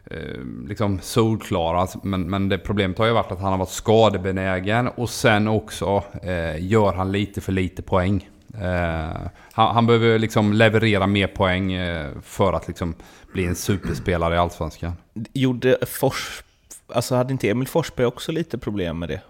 Eh, 0.05 0.67
liksom 0.69 1.01
solklara. 1.03 1.87
Men, 2.03 2.31
men 2.31 2.49
det 2.49 2.59
problemet 2.59 2.99
har 2.99 3.07
ju 3.07 3.13
varit 3.13 3.33
att 3.33 3.41
han 3.41 3.51
har 3.53 3.59
varit 3.59 3.71
skadebenägen 3.71 4.89
och 4.89 5.11
sen 5.11 5.49
också 5.49 6.05
eh, 6.23 6.65
gör 6.67 6.93
han 6.93 7.13
lite 7.13 7.41
för 7.41 7.53
lite 7.53 7.83
poäng. 7.83 8.29
Eh, 8.55 9.29
han, 9.53 9.75
han, 9.75 9.87
behöver 9.87 10.19
liksom 10.19 10.53
leverera 10.53 11.07
mer 11.07 11.27
poäng 11.27 11.73
eh, 11.73 12.11
för 12.23 12.53
att 12.53 12.69
liksom 12.69 12.95
bli 13.33 13.47
en 13.47 13.55
superspelare 13.55 14.35
i 14.35 14.39
Allsvenskan. 14.39 14.93
Gjorde 15.33 15.79
Fors... 15.87 16.43
Alltså 16.87 17.15
hade 17.15 17.33
inte 17.33 17.51
Emil 17.51 17.69
Forsberg 17.69 18.07
också 18.07 18.33
lite 18.33 18.59
problem 18.59 18.99
med 18.99 19.09
det? 19.09 19.21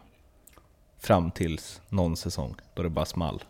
Fram 1.02 1.30
tills 1.30 1.80
någon 1.88 2.16
säsong, 2.16 2.54
då 2.74 2.82
det 2.82 2.88
bara 2.88 3.04
small. 3.04 3.42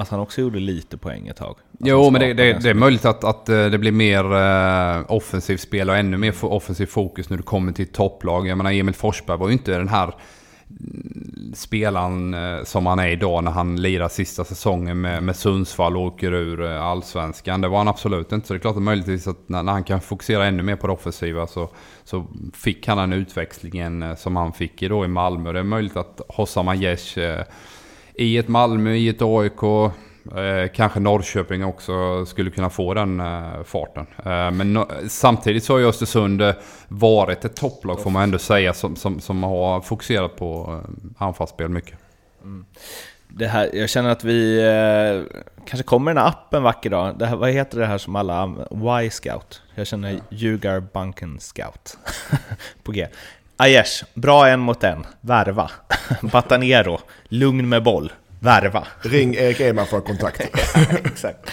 Att 0.00 0.08
han 0.08 0.20
också 0.20 0.40
gjorde 0.40 0.58
lite 0.58 0.96
poäng 0.96 1.28
ett 1.28 1.36
tag. 1.36 1.56
Jo, 1.78 2.10
men 2.10 2.20
det, 2.20 2.34
det, 2.34 2.52
det, 2.52 2.70
är 2.70 2.74
möjligt 2.74 3.04
att, 3.04 3.24
att 3.24 3.48
eh, 3.48 3.66
det 3.66 3.78
blir 3.78 3.92
mer 3.92 4.24
uh, 4.98 5.04
offensivt 5.08 5.60
spel 5.60 5.90
och 5.90 5.96
ännu 5.96 6.16
mer 6.16 6.44
offensivt 6.44 6.90
fokus 6.90 7.30
när 7.30 7.36
du 7.36 7.42
kommer 7.42 7.72
till 7.72 7.92
topplag. 7.92 8.48
Jag 8.48 8.58
menar, 8.58 8.72
Emil 8.72 8.94
Forsberg 8.94 9.38
var 9.38 9.46
ju 9.48 9.52
inte 9.52 9.78
den 9.78 9.88
här 9.88 10.14
spelaren 11.54 12.34
eh, 12.34 12.64
som 12.64 12.86
han 12.86 12.98
är 12.98 13.08
idag 13.08 13.44
när 13.44 13.50
han 13.50 13.82
lirar 13.82 14.08
sista 14.08 14.44
säsongen 14.44 15.00
med, 15.00 15.22
med 15.22 15.36
Sundsvall 15.36 15.96
och 15.96 16.02
åker 16.02 16.32
ur 16.32 16.64
eh, 16.64 16.82
Allsvenskan. 16.82 17.60
Det 17.60 17.68
var 17.68 17.78
han 17.78 17.88
absolut 17.88 18.32
inte. 18.32 18.46
Så 18.46 18.52
det 18.52 18.58
är 18.58 18.60
klart 18.60 18.76
att 18.76 18.82
möjligtvis 18.82 19.26
att 19.26 19.48
när, 19.48 19.62
när 19.62 19.72
han 19.72 19.84
kan 19.84 20.00
fokusera 20.00 20.46
ännu 20.46 20.62
mer 20.62 20.76
på 20.76 20.86
det 20.86 20.92
offensiva 20.92 21.46
så, 21.46 21.70
så 22.04 22.26
fick 22.54 22.88
han 22.88 22.98
den 22.98 23.12
utväxlingen 23.12 24.02
eh, 24.02 24.16
som 24.16 24.36
han 24.36 24.52
fick 24.52 24.80
då 24.80 25.04
i 25.04 25.08
Malmö. 25.08 25.52
Det 25.52 25.58
är 25.58 25.62
möjligt 25.62 25.96
att 25.96 26.20
Hossam 26.28 26.68
Aiesh 26.68 27.18
eh, 27.18 27.44
i 28.20 28.38
ett 28.38 28.48
Malmö, 28.48 28.90
i 28.90 29.08
ett 29.08 29.22
AIK, 29.22 29.92
Eh, 30.36 30.68
kanske 30.74 31.00
Norrköping 31.00 31.64
också 31.64 32.26
skulle 32.26 32.50
kunna 32.50 32.70
få 32.70 32.94
den 32.94 33.20
eh, 33.20 33.62
farten. 33.64 34.06
Eh, 34.18 34.50
men 34.50 34.72
no 34.72 34.88
samtidigt 35.08 35.64
så 35.64 35.72
har 35.72 35.78
ju 35.78 35.86
Östersund 35.86 36.42
eh, 36.42 36.54
varit 36.88 37.44
ett 37.44 37.56
topplag 37.56 38.00
får 38.00 38.10
man 38.10 38.22
ändå 38.22 38.38
säga 38.38 38.74
som, 38.74 38.96
som, 38.96 39.20
som 39.20 39.42
har 39.42 39.80
fokuserat 39.80 40.36
på 40.36 40.80
eh, 40.84 41.26
anfallsspel 41.26 41.68
mycket. 41.68 41.98
Mm. 42.42 42.64
Det 43.28 43.46
här, 43.46 43.70
jag 43.72 43.90
känner 43.90 44.10
att 44.10 44.24
vi 44.24 44.58
eh, 44.58 45.40
kanske 45.66 45.82
kommer 45.82 46.14
den 46.14 46.22
här 46.22 46.28
appen 46.28 46.62
vacker 46.62 46.90
dag. 46.90 47.18
Det 47.18 47.26
här, 47.26 47.36
vad 47.36 47.50
heter 47.50 47.78
det 47.78 47.86
här 47.86 47.98
som 47.98 48.16
alla 48.16 48.54
Y-scout? 49.02 49.62
Jag 49.74 49.86
känner 49.86 50.10
ja. 50.10 50.18
Ljugarbanken 50.30 51.40
scout 51.40 51.98
på 52.82 52.92
G. 52.92 53.06
Aiesh, 53.60 54.04
bra 54.14 54.48
en 54.48 54.60
mot 54.60 54.84
en, 54.84 55.06
värva. 55.20 55.70
Batanero, 56.32 57.00
lugn 57.28 57.68
med 57.68 57.82
boll. 57.82 58.12
Värva. 58.40 58.86
Ring 59.00 59.34
Erik 59.34 59.60
Edman 59.60 59.86
för 59.86 60.00
kontakt. 60.00 60.40
Exakt. 61.04 61.50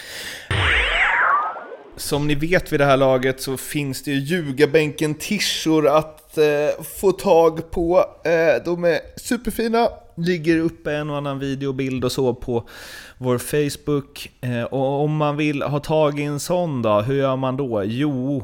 Som 1.96 2.28
ni 2.28 2.36
vet 2.36 2.74
vid 2.74 2.80
det 2.80 2.86
här 2.86 2.98
laget 2.98 3.41
så 3.41 3.58
finns 3.58 4.04
det 4.04 4.12
ju 4.12 4.17
ljugarbänken 4.17 5.15
tishor 5.15 5.88
att 5.88 6.38
eh, 6.38 6.84
få 7.00 7.12
tag 7.12 7.72
på. 7.72 8.06
Eh, 8.24 8.63
de 8.65 8.84
är 8.84 9.00
superfina, 9.20 9.89
ligger 10.15 10.60
uppe 10.60 10.96
en 10.96 11.10
och 11.10 11.17
annan 11.17 11.39
videobild 11.39 12.06
och 12.06 12.12
så 12.12 12.34
på 12.34 12.70
vår 13.17 13.38
Facebook. 13.38 14.32
Eh, 14.41 14.63
och 14.63 15.04
om 15.04 15.17
man 15.17 15.38
vill 15.38 15.62
ha 15.62 15.80
tag 15.80 16.20
i 16.20 16.24
en 16.24 16.39
sån 16.39 16.82
då, 16.82 17.02
hur 17.02 17.15
gör 17.15 17.36
man 17.36 17.58
då? 17.58 17.84
Jo, 17.84 18.43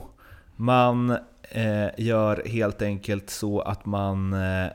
man 0.56 1.18
Eh, 1.56 1.90
gör 1.98 2.44
helt 2.46 2.82
enkelt 2.82 3.30
så 3.30 3.60
att 3.62 3.86
man 3.86 4.34
eh, 4.34 4.72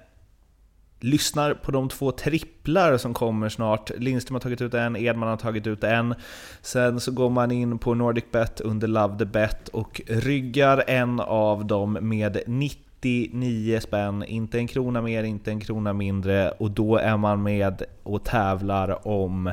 lyssnar 1.01 1.55
på 1.55 1.71
de 1.71 1.89
två 1.89 2.13
tripplar 2.13 2.97
som 2.97 3.15
kommer 3.15 3.49
snart. 3.49 3.91
Lindström 3.99 4.35
har 4.35 4.41
tagit 4.41 4.61
ut 4.61 4.75
en, 4.75 4.97
Edman 4.97 5.29
har 5.29 5.37
tagit 5.37 5.67
ut 5.67 5.85
en. 5.85 6.15
Sen 6.63 7.01
så 7.01 7.13
går 7.13 7.31
man 7.31 7.51
in 7.51 7.79
på 7.79 7.95
NordicBet 7.95 8.61
under 8.61 8.89
Love 8.89 9.19
the 9.19 9.25
Bet 9.25 9.69
och 9.69 10.01
ryggar 10.07 10.85
en 10.87 11.21
av 11.21 11.67
dem 11.67 11.99
med 12.01 12.39
99 12.47 13.81
spänn, 13.81 14.25
inte 14.25 14.59
en 14.59 14.67
krona 14.67 15.03
mer, 15.03 15.25
inte 15.25 15.51
en 15.51 15.61
krona 15.61 15.93
mindre 15.93 16.51
och 16.51 16.71
då 16.71 16.97
är 16.97 17.17
man 17.17 17.43
med 17.43 17.83
och 18.03 18.25
tävlar 18.25 19.09
om 19.09 19.53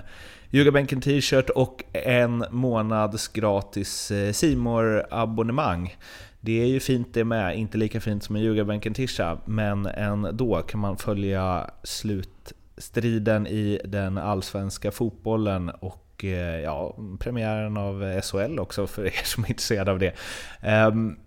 Ljugarbänken 0.50 1.02
t-shirt 1.02 1.50
och 1.50 1.84
en 1.94 2.46
månads 2.50 3.28
gratis 3.28 4.12
eh, 4.12 4.32
simor 4.32 5.06
abonnemang 5.12 5.96
det 6.46 6.62
är 6.62 6.66
ju 6.66 6.80
fint 6.80 7.14
det 7.14 7.24
med, 7.24 7.58
inte 7.58 7.78
lika 7.78 8.02
fint 8.02 8.24
som 8.24 8.36
en 8.36 8.42
ljugarbänken 8.42 8.94
tisha, 8.94 9.38
men 9.46 9.86
ändå 9.86 10.62
kan 10.62 10.80
man 10.80 10.98
följa 10.98 11.70
slutstriden 11.84 13.48
i 13.48 13.82
den 13.86 14.18
allsvenska 14.18 14.92
fotbollen 14.92 15.70
och 15.70 16.24
eh, 16.24 16.60
ja, 16.62 16.98
premiären 17.20 17.78
av 17.78 18.22
SHL 18.22 18.60
också 18.60 18.88
för 18.88 19.06
er 19.06 19.22
som 19.24 19.44
är 19.44 19.50
intresserade 19.50 19.92
av 19.92 20.00
det. 20.00 20.14
Um, 20.88 21.18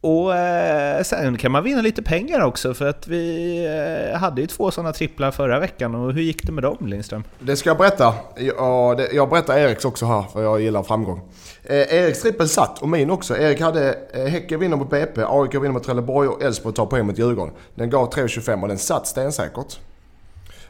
och 0.00 0.36
eh, 0.36 1.02
sen 1.02 1.38
kan 1.38 1.52
man 1.52 1.64
vinna 1.64 1.82
lite 1.82 2.02
pengar 2.02 2.40
också 2.40 2.74
för 2.74 2.88
att 2.88 3.08
vi 3.08 3.56
eh, 4.12 4.18
hade 4.18 4.40
ju 4.40 4.46
två 4.46 4.70
sådana 4.70 4.92
tripplar 4.92 5.30
förra 5.30 5.60
veckan 5.60 5.94
och 5.94 6.12
hur 6.12 6.22
gick 6.22 6.46
det 6.46 6.52
med 6.52 6.64
dem 6.64 6.86
Lindström? 6.86 7.24
Det 7.38 7.56
ska 7.56 7.70
jag 7.70 7.78
berätta. 7.78 8.14
Jag, 8.36 8.96
det, 8.96 9.12
jag 9.12 9.28
berättar 9.28 9.58
Eriks 9.58 9.84
också 9.84 10.06
här 10.06 10.22
för 10.22 10.42
jag 10.42 10.60
gillar 10.60 10.82
framgång. 10.82 11.20
Eh, 11.68 11.94
Eriks 11.94 12.22
trippel 12.22 12.48
satt 12.48 12.82
och 12.82 12.88
min 12.88 13.10
också. 13.10 13.36
Erik 13.36 13.60
hade 13.60 13.98
eh, 14.12 14.24
Häcken 14.24 14.60
vinner 14.60 14.76
mot 14.76 14.90
BP, 14.90 15.22
AIK 15.26 15.54
vinner 15.54 15.72
mot 15.72 15.84
Trelleborg 15.84 16.28
och 16.28 16.42
Elfsborg 16.42 16.74
tar 16.74 16.86
poäng 16.86 17.06
mot 17.06 17.18
Djurgården. 17.18 17.54
Den 17.74 17.90
gav 17.90 18.12
3,25 18.12 18.62
och 18.62 18.68
den 18.68 18.78
satt 18.78 19.06
stensäkert. 19.06 19.78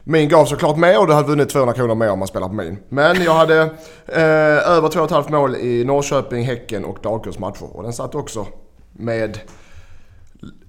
Min 0.03 0.29
gav 0.29 0.45
såklart 0.45 0.77
mer 0.77 0.99
och 0.99 1.07
du 1.07 1.13
hade 1.13 1.27
vunnit 1.27 1.49
200 1.49 1.73
kronor 1.73 1.95
mer 1.95 2.11
om 2.11 2.19
man 2.19 2.27
spelar 2.27 2.47
på 2.47 2.53
min. 2.53 2.77
Men 2.89 3.23
jag 3.23 3.33
hade 3.33 3.61
eh, 4.05 4.21
över 4.69 4.89
2,5 4.89 5.31
mål 5.31 5.55
i 5.55 5.83
Norrköping, 5.83 6.45
Häcken 6.45 6.85
och 6.85 6.97
Dalkurds 7.03 7.39
matcher. 7.39 7.77
Och 7.77 7.83
den 7.83 7.93
satt 7.93 8.15
också 8.15 8.47
med 8.93 9.39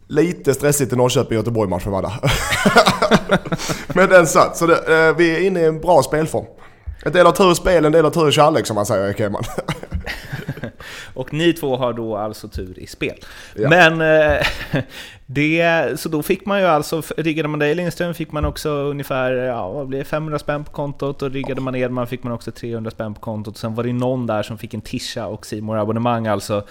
lite 0.09 0.55
stressigt 0.55 0.93
i 0.93 0.97
Norrköping 0.97 1.39
Göteborg 1.39 1.71
matchen 1.71 1.93
var 1.93 2.03
där. 2.03 2.15
Men 3.95 4.09
den 4.09 4.27
satt. 4.27 4.57
Så 4.57 4.67
det, 4.67 5.09
eh, 5.09 5.17
vi 5.17 5.37
är 5.37 5.47
inne 5.47 5.61
i 5.61 5.65
en 5.65 5.81
bra 5.81 6.03
spelform. 6.03 6.47
En 7.05 7.13
del 7.13 7.27
av 7.27 7.33
tur 7.33 7.53
i 7.53 7.55
spel, 7.55 7.85
en 7.85 7.93
del 7.93 8.07
av 8.07 8.11
tur 8.11 8.29
i 8.29 8.33
kärlek 8.33 8.67
som 8.67 8.75
man 8.75 8.87
säger 8.87 9.11
i 9.11 9.15
Keman. 9.15 9.43
och 11.15 11.33
ni 11.33 11.53
två 11.53 11.77
har 11.77 11.93
då 11.93 12.17
alltså 12.17 12.49
tur 12.49 12.79
i 12.79 12.87
spel. 12.87 13.19
Ja. 13.57 13.69
Men 13.69 14.01
eh, 14.01 14.47
det, 15.27 16.01
så 16.01 16.09
då 16.09 16.23
fick 16.23 16.47
man 16.47 16.61
ju 16.61 16.67
alltså, 16.67 17.03
riggade 17.17 17.49
man 17.49 17.59
dig 17.59 17.75
Lindström 17.75 18.15
fick 18.15 18.33
man 18.33 18.45
också 18.45 18.71
ungefär 18.71 19.33
ja, 19.33 19.69
vad 19.69 19.87
blir 19.87 20.05
500 20.05 20.39
spänn 20.39 20.65
på 20.65 20.73
kontot 20.73 21.23
och 21.23 21.31
riggade 21.31 21.61
man 21.61 21.75
Edman 21.75 22.07
fick 22.07 22.23
man 22.23 22.33
också 22.33 22.51
300 22.51 22.91
spänn 22.91 23.15
på 23.15 23.21
kontot. 23.21 23.57
Sen 23.57 23.75
var 23.75 23.85
det 23.85 23.93
någon 23.93 24.27
där 24.27 24.43
som 24.43 24.59
fick 24.59 24.75
en 24.75 24.81
Tisha 24.81 25.27
och 25.27 25.47
Simor 25.47 25.79
abonnemang 25.79 26.27
alltså. 26.27 26.65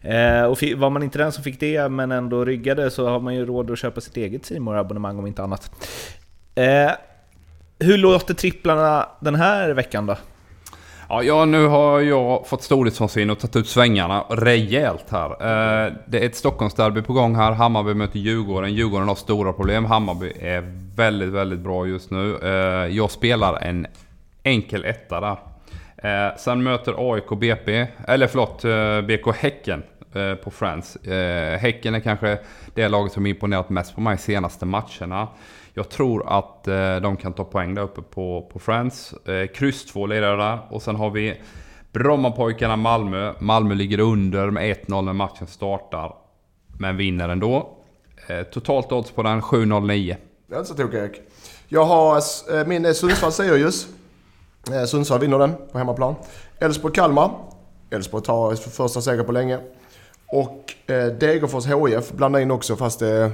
Eh, 0.00 0.42
och 0.42 0.62
var 0.76 0.90
man 0.90 1.02
inte 1.02 1.18
den 1.18 1.32
som 1.32 1.44
fick 1.44 1.60
det, 1.60 1.88
men 1.88 2.12
ändå 2.12 2.44
ryggade, 2.44 2.90
så 2.90 3.08
har 3.08 3.20
man 3.20 3.34
ju 3.34 3.46
råd 3.46 3.70
att 3.70 3.78
köpa 3.78 4.00
sitt 4.00 4.16
eget 4.16 4.46
simor 4.46 4.76
abonnemang 4.76 5.18
om 5.18 5.26
inte 5.26 5.42
annat. 5.42 5.70
Eh, 6.54 6.90
hur 7.78 7.98
låter 7.98 8.34
tripplarna 8.34 9.08
den 9.20 9.34
här 9.34 9.70
veckan 9.70 10.06
då? 10.06 10.16
Ja, 11.10 11.22
ja, 11.22 11.44
nu 11.44 11.66
har 11.66 12.00
jag 12.00 12.46
fått 12.46 12.62
storhetsvansinne 12.62 13.32
och 13.32 13.38
tagit 13.38 13.56
ut 13.56 13.68
svängarna 13.68 14.24
rejält 14.28 15.04
här. 15.10 15.30
Eh, 15.30 15.92
det 16.06 16.18
är 16.18 16.26
ett 16.26 16.36
Stockholmsderby 16.36 17.02
på 17.02 17.12
gång 17.12 17.36
här. 17.36 17.52
Hammarby 17.52 17.94
möter 17.94 18.18
Djurgården. 18.18 18.74
Djurgården 18.74 19.08
har 19.08 19.14
stora 19.14 19.52
problem. 19.52 19.84
Hammarby 19.84 20.32
är 20.40 20.72
väldigt, 20.96 21.28
väldigt 21.28 21.58
bra 21.58 21.86
just 21.86 22.10
nu. 22.10 22.38
Eh, 22.42 22.96
jag 22.96 23.10
spelar 23.10 23.62
en 23.62 23.86
enkel 24.42 24.84
etta 24.84 25.20
där. 25.20 25.36
Eh, 25.96 26.36
sen 26.36 26.62
möter 26.62 27.12
AIK 27.14 27.38
BP, 27.40 27.86
eller 28.08 28.26
förlåt, 28.26 28.64
eh, 28.64 29.00
BK 29.00 29.36
Häcken 29.36 29.82
eh, 30.14 30.34
på 30.34 30.50
Friends. 30.50 30.96
Eh, 30.96 31.58
häcken 31.58 31.94
är 31.94 32.00
kanske 32.00 32.38
det 32.74 32.88
laget 32.88 33.12
som 33.12 33.26
imponerat 33.26 33.70
mest 33.70 33.94
på 33.94 34.00
mig 34.00 34.18
senaste 34.18 34.66
matcherna. 34.66 35.28
Jag 35.74 35.88
tror 35.88 36.38
att 36.38 36.68
eh, 36.68 36.96
de 36.96 37.16
kan 37.16 37.32
ta 37.32 37.44
poäng 37.44 37.74
där 37.74 37.82
uppe 37.82 38.02
på, 38.02 38.50
på 38.52 38.58
Friends. 38.58 39.12
Eh, 39.12 39.46
kryss 39.46 39.86
2 39.86 40.06
leder 40.06 40.36
där. 40.36 40.58
Och 40.70 40.82
sen 40.82 40.96
har 40.96 41.10
vi 41.10 41.40
Brommapojkarna 41.92 42.76
Malmö. 42.76 43.34
Malmö 43.38 43.74
ligger 43.74 44.00
under 44.00 44.50
med 44.50 44.76
1-0 44.76 45.02
när 45.02 45.12
matchen 45.12 45.46
startar. 45.46 46.14
Men 46.78 46.96
vinner 46.96 47.28
ändå. 47.28 47.76
Eh, 48.26 48.42
totalt 48.42 48.92
odds 48.92 49.10
på 49.10 49.22
den 49.22 49.40
7-0-9. 49.42 50.16
Det 50.46 50.54
är 50.54 50.58
inte 50.58 50.68
så 50.68 50.74
tokigt 50.74 50.94
Erik. 50.94 51.20
Jag 51.68 51.84
har 51.84 52.22
eh, 52.54 52.66
min 52.66 52.84
eh, 52.84 52.92
Sundsvall-Sirius. 52.92 53.86
Eh, 54.72 54.84
Sundsvall 54.84 55.20
vinner 55.20 55.38
den 55.38 55.54
på 55.72 55.78
hemmaplan. 55.78 56.14
Elfsborg-Kalmar. 56.58 57.30
Elfsborg 57.90 58.24
tar 58.24 58.54
första 58.54 59.00
seger 59.00 59.24
på 59.24 59.32
länge. 59.32 59.58
Och 60.26 60.90
eh, 60.90 61.06
Degerfors 61.06 61.66
HIF 61.66 62.12
blandar 62.12 62.40
in 62.40 62.50
också 62.50 62.76
fast 62.76 62.98
det, 62.98 63.30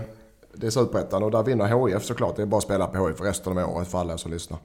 det 0.57 0.67
är 0.67 0.71
Superettan 0.71 1.23
och 1.23 1.31
där 1.31 1.43
vinner 1.43 1.89
HIF 1.89 2.05
såklart. 2.05 2.37
Det 2.37 2.43
är 2.43 2.47
bara 2.47 2.59
att 2.59 2.65
spela 2.65 2.87
på 2.87 3.09
HIF 3.09 3.21
resten 3.21 3.59
av 3.59 3.77
året 3.77 3.89
för 3.89 3.99
alla 3.99 4.19
som 4.19 4.33
lyssnar. 4.33 4.59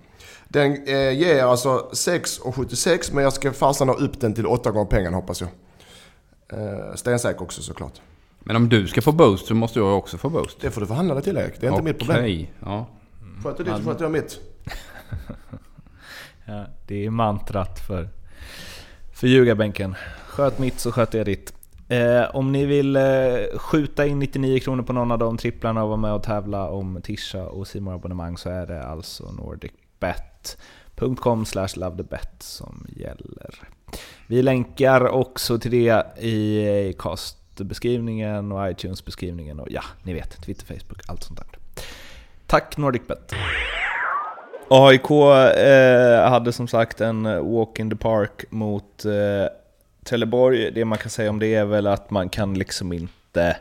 Den 0.47 0.87
eh, 0.87 1.11
ger 1.11 1.43
alltså 1.43 1.89
6,76 1.91 3.13
men 3.13 3.23
jag 3.23 3.33
ska 3.33 3.53
fasen 3.53 3.89
ha 3.89 3.95
upp 3.95 4.19
den 4.19 4.33
till 4.33 4.47
8 4.47 4.71
gånger 4.71 4.85
pengarna 4.85 5.17
hoppas 5.17 5.41
jag. 5.41 5.49
Eh, 6.53 6.95
stensäker 6.95 7.41
också 7.41 7.61
såklart. 7.61 8.01
Men 8.39 8.55
om 8.55 8.69
du 8.69 8.87
ska 8.87 9.01
få 9.01 9.11
boost 9.11 9.45
så 9.45 9.55
måste 9.55 9.79
jag 9.79 9.97
också 9.97 10.17
få 10.17 10.29
boost. 10.29 10.61
Det 10.61 10.71
får 10.71 10.81
du 10.81 10.87
förhandla 10.87 11.13
dig 11.13 11.23
till 11.23 11.37
Erik. 11.37 11.53
Det 11.59 11.67
är 11.67 11.69
inte 11.69 11.81
okay. 11.81 11.83
mitt 11.83 11.99
problem. 11.99 12.17
Okej, 12.17 12.53
ja. 12.59 12.87
Sköter 13.43 13.63
ditt 13.63 13.75
så 13.77 13.83
sköter 13.83 14.03
jag 14.05 14.11
mitt. 14.11 14.39
Ja, 16.45 16.65
det 16.87 17.05
är 17.05 17.09
mantrat 17.09 17.79
för, 17.87 18.09
för 19.13 19.27
ljugarbänken. 19.27 19.95
Sköt 20.27 20.59
mitt 20.59 20.79
så 20.79 20.91
sköter 20.91 21.17
jag 21.17 21.25
ditt. 21.25 21.53
Eh, 21.89 22.35
om 22.35 22.51
ni 22.51 22.65
vill 22.65 22.95
eh, 22.95 23.01
skjuta 23.55 24.05
in 24.05 24.19
99 24.19 24.59
kronor 24.59 24.83
på 24.83 24.93
någon 24.93 25.11
av 25.11 25.17
de 25.17 25.37
tripplarna 25.37 25.83
och 25.83 25.89
vara 25.89 25.97
med 25.97 26.13
och 26.13 26.23
tävla 26.23 26.69
om 26.69 27.01
Tisha 27.03 27.43
och 27.43 27.67
Simon 27.67 27.93
abonnemang 27.93 28.37
så 28.37 28.49
är 28.49 28.67
det 28.67 28.83
alltså 28.83 29.31
nordicbet.com 29.31 31.45
lovethebet 31.75 32.35
som 32.39 32.87
gäller. 32.89 33.55
Vi 34.27 34.41
länkar 34.41 35.07
också 35.07 35.59
till 35.59 35.71
det 35.71 36.19
i 36.19 36.93
castbeskrivningen 36.99 38.51
och 38.51 38.71
iTunes-beskrivningen 38.71 39.59
och 39.59 39.67
ja, 39.71 39.83
ni 40.03 40.13
vet, 40.13 40.41
Twitter, 40.41 40.65
Facebook, 40.65 41.01
allt 41.07 41.23
sånt 41.23 41.39
där. 41.39 41.47
Tack 42.47 42.77
NordicBet! 42.77 43.33
AIK 44.69 45.11
eh, 45.11 46.29
hade 46.29 46.51
som 46.51 46.67
sagt 46.67 47.01
en 47.01 47.23
walk 47.53 47.79
in 47.79 47.89
the 47.89 47.95
park 47.95 48.45
mot 48.49 49.05
eh, 49.05 49.45
Trelleborg. 50.09 50.71
Det 50.71 50.85
man 50.85 50.97
kan 50.97 51.09
säga 51.09 51.29
om 51.29 51.39
det 51.39 51.55
är 51.55 51.65
väl 51.65 51.87
att 51.87 52.11
man 52.11 52.29
kan 52.29 52.53
liksom 52.53 52.93
inte 52.93 53.57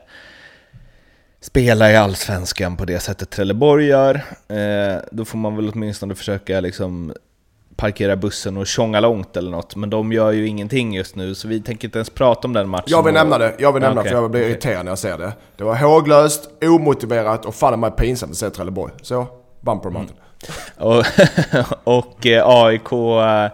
spela 1.40 1.92
i 1.92 1.96
Allsvenskan 1.96 2.76
på 2.76 2.84
det 2.84 3.00
sättet 3.00 3.30
Trelleborg 3.30 3.86
gör. 3.86 4.14
Eh, 4.48 5.00
då 5.10 5.24
får 5.24 5.38
man 5.38 5.56
väl 5.56 5.70
åtminstone 5.74 6.14
försöka 6.14 6.60
liksom 6.60 7.12
parkera 7.76 8.16
bussen 8.16 8.56
och 8.56 8.66
tjonga 8.66 9.00
långt 9.00 9.36
eller 9.36 9.50
något. 9.50 9.76
Men 9.76 9.90
de 9.90 10.12
gör 10.12 10.32
ju 10.32 10.46
ingenting 10.46 10.94
just 10.94 11.16
nu, 11.16 11.34
så 11.34 11.48
vi 11.48 11.60
tänker 11.60 11.88
inte 11.88 11.98
ens 11.98 12.10
prata 12.10 12.48
om 12.48 12.52
den 12.52 12.68
matchen. 12.68 12.84
Jag 12.86 13.02
vill 13.02 13.14
nämna 13.14 13.38
det, 13.38 13.54
jag 13.58 13.72
vill 13.72 13.82
nämna 13.82 14.00
Okay. 14.00 14.12
för 14.12 14.22
jag 14.22 14.30
blir 14.30 14.42
irriterad 14.42 14.84
när 14.84 14.92
jag 14.92 14.98
ser 14.98 15.18
det. 15.18 15.32
Det 15.56 15.64
var 15.64 15.76
håglöst, 15.76 16.48
omotiverat 16.62 17.44
och 17.44 17.54
fan 17.54 17.80
mig 17.80 17.90
pinsamt 17.90 18.32
att 18.32 18.38
se 18.38 18.50
Trelleborg. 18.50 18.92
Så, 19.02 19.26
bumper 19.60 19.90
Martin. 19.90 20.16
Och, 20.76 21.04
och 21.84 22.26
eh, 22.26 22.48
AIK, 22.48 22.92
eh, 22.92 23.50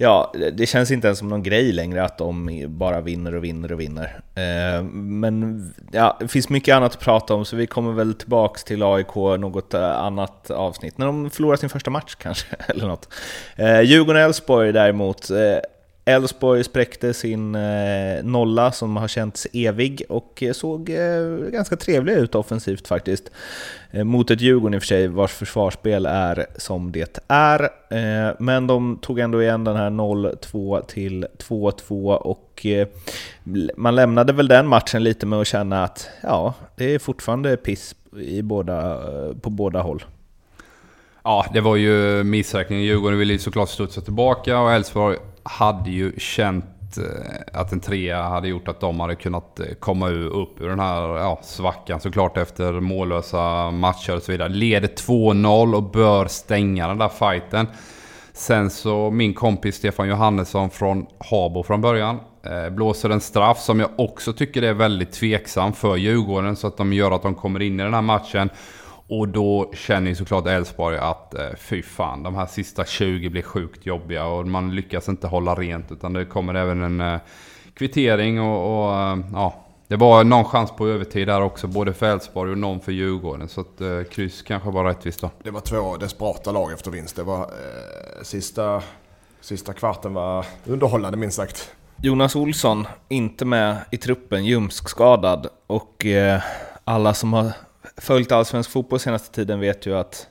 ja, 0.00 0.32
det 0.52 0.66
känns 0.66 0.90
inte 0.90 1.06
ens 1.06 1.18
som 1.18 1.28
någon 1.28 1.42
grej 1.42 1.72
längre 1.72 2.04
att 2.04 2.18
de 2.18 2.64
bara 2.68 3.00
vinner 3.00 3.34
och 3.34 3.44
vinner 3.44 3.72
och 3.72 3.80
vinner. 3.80 4.20
Eh, 4.34 4.82
men 4.92 5.64
ja, 5.92 6.16
det 6.20 6.28
finns 6.28 6.48
mycket 6.48 6.74
annat 6.74 6.92
att 6.92 7.00
prata 7.00 7.34
om, 7.34 7.44
så 7.44 7.56
vi 7.56 7.66
kommer 7.66 7.92
väl 7.92 8.14
tillbaks 8.14 8.64
till 8.64 8.82
AIK 8.82 9.14
något 9.14 9.74
eh, 9.74 10.00
annat 10.00 10.50
avsnitt. 10.50 10.98
När 10.98 11.06
de 11.06 11.30
förlorar 11.30 11.56
sin 11.56 11.68
första 11.68 11.90
match 11.90 12.14
kanske, 12.14 12.56
eller 12.68 12.86
något. 12.86 13.08
Eh, 13.56 13.80
Djurgården-Elfsborg 13.80 14.72
däremot. 14.72 15.30
Elfsborg 16.10 16.64
spräckte 16.64 17.14
sin 17.14 17.54
eh, 17.54 18.22
nolla 18.22 18.72
som 18.72 18.96
har 18.96 19.08
känts 19.08 19.46
evig 19.52 20.02
och 20.08 20.42
eh, 20.42 20.52
såg 20.52 20.90
eh, 20.90 21.50
ganska 21.52 21.76
trevlig 21.76 22.12
ut 22.12 22.34
offensivt 22.34 22.88
faktiskt. 22.88 23.30
Mot 23.92 24.30
ett 24.30 24.40
Djurgården 24.40 24.74
i 24.74 24.78
och 24.78 24.82
för 24.82 24.86
sig 24.86 25.08
vars 25.08 25.32
försvarsspel 25.32 26.06
är 26.06 26.46
som 26.56 26.92
det 26.92 27.18
är. 27.28 27.70
Men 28.42 28.66
de 28.66 28.98
tog 29.02 29.18
ändå 29.18 29.42
igen 29.42 29.64
den 29.64 29.76
här 29.76 29.90
0-2 29.90 30.86
till 30.86 31.26
2-2 31.38 32.14
och 32.14 32.66
man 33.76 33.94
lämnade 33.94 34.32
väl 34.32 34.48
den 34.48 34.66
matchen 34.66 35.04
lite 35.04 35.26
med 35.26 35.40
att 35.40 35.46
känna 35.46 35.84
att 35.84 36.08
ja, 36.22 36.54
det 36.76 36.94
är 36.94 36.98
fortfarande 36.98 37.56
piss 37.56 37.94
i 38.20 38.42
båda, 38.42 38.98
på 39.40 39.50
båda 39.50 39.82
håll. 39.82 40.04
Ja, 41.24 41.46
det 41.52 41.60
var 41.60 41.76
ju 41.76 42.24
missräkning. 42.24 42.80
Djurgården 42.80 43.18
ville 43.18 43.32
ju 43.32 43.38
såklart 43.38 43.68
studsa 43.68 44.00
tillbaka 44.00 44.60
och 44.60 44.72
Elfsborg 44.72 45.16
hade 45.42 45.90
ju 45.90 46.12
känt 46.18 46.98
eh, 46.98 47.60
att 47.60 47.72
en 47.72 47.80
trea 47.80 48.22
hade 48.22 48.48
gjort 48.48 48.68
att 48.68 48.80
de 48.80 49.00
hade 49.00 49.14
kunnat 49.14 49.60
eh, 49.60 49.66
komma 49.80 50.08
upp 50.10 50.60
ur 50.60 50.68
den 50.68 50.80
här 50.80 51.16
ja, 51.16 51.40
svackan 51.42 52.00
såklart 52.00 52.36
efter 52.36 52.72
mållösa 52.72 53.70
matcher 53.70 54.16
och 54.16 54.22
så 54.22 54.32
vidare. 54.32 54.48
Leder 54.48 54.88
2-0 54.88 55.74
och 55.74 55.82
bör 55.82 56.26
stänga 56.26 56.88
den 56.88 56.98
där 56.98 57.08
fighten. 57.08 57.66
Sen 58.32 58.70
så 58.70 59.10
min 59.10 59.34
kompis 59.34 59.76
Stefan 59.76 60.08
Johannesson 60.08 60.70
från 60.70 61.06
Habo 61.30 61.62
från 61.62 61.80
början 61.80 62.20
eh, 62.42 62.70
blåser 62.70 63.10
en 63.10 63.20
straff 63.20 63.58
som 63.58 63.80
jag 63.80 63.90
också 63.96 64.32
tycker 64.32 64.62
är 64.62 64.74
väldigt 64.74 65.12
tveksam 65.12 65.72
för 65.72 65.96
Djurgården 65.96 66.56
så 66.56 66.66
att 66.66 66.76
de 66.76 66.92
gör 66.92 67.10
att 67.10 67.22
de 67.22 67.34
kommer 67.34 67.62
in 67.62 67.80
i 67.80 67.82
den 67.82 67.94
här 67.94 68.02
matchen. 68.02 68.50
Och 69.10 69.28
då 69.28 69.72
känner 69.74 70.08
ju 70.08 70.14
såklart 70.14 70.46
Elfsborg 70.46 70.98
att 70.98 71.34
eh, 71.34 71.48
fy 71.58 71.82
fan, 71.82 72.22
de 72.22 72.34
här 72.34 72.46
sista 72.46 72.84
20 72.84 73.28
blir 73.28 73.42
sjukt 73.42 73.86
jobbiga 73.86 74.26
och 74.26 74.46
man 74.46 74.74
lyckas 74.74 75.08
inte 75.08 75.26
hålla 75.26 75.54
rent 75.54 75.92
utan 75.92 76.12
det 76.12 76.24
kommer 76.24 76.54
även 76.54 76.82
en 76.82 77.00
eh, 77.00 77.20
kvittering 77.74 78.40
och, 78.40 78.84
och 78.84 78.94
eh, 78.94 79.18
ja, 79.32 79.66
det 79.88 79.96
var 79.96 80.24
någon 80.24 80.44
chans 80.44 80.70
på 80.70 80.88
övertid 80.88 81.28
där 81.28 81.42
också, 81.42 81.66
både 81.66 81.92
för 81.92 82.06
Elfsborg 82.06 82.52
och 82.52 82.58
någon 82.58 82.80
för 82.80 82.92
Djurgården. 82.92 83.48
Så 83.48 83.60
att 83.60 83.80
eh, 83.80 84.02
kryss 84.10 84.42
kanske 84.42 84.70
var 84.70 84.84
rättvist 84.84 85.20
då. 85.20 85.30
Det 85.42 85.50
var 85.50 85.60
två 85.60 85.96
desperata 85.96 86.52
lag 86.52 86.72
efter 86.72 86.90
vinst. 86.90 87.16
Det 87.16 87.22
var 87.22 87.40
eh, 87.40 88.22
sista, 88.22 88.82
sista 89.40 89.72
kvarten 89.72 90.14
var 90.14 90.46
underhållande 90.64 91.18
minst 91.18 91.36
sagt. 91.36 91.70
Jonas 92.02 92.36
Olsson, 92.36 92.86
inte 93.08 93.44
med 93.44 93.76
i 93.92 93.96
truppen, 93.96 94.44
ljumskskadad. 94.44 95.46
Och 95.66 96.06
eh, 96.06 96.42
alla 96.84 97.14
som 97.14 97.32
har 97.32 97.52
följt 98.00 98.32
allsvensk 98.32 98.70
fotboll 98.70 99.00
senaste 99.00 99.34
tiden 99.34 99.60
vet 99.60 99.86
ju 99.86 99.96
att 99.96 100.28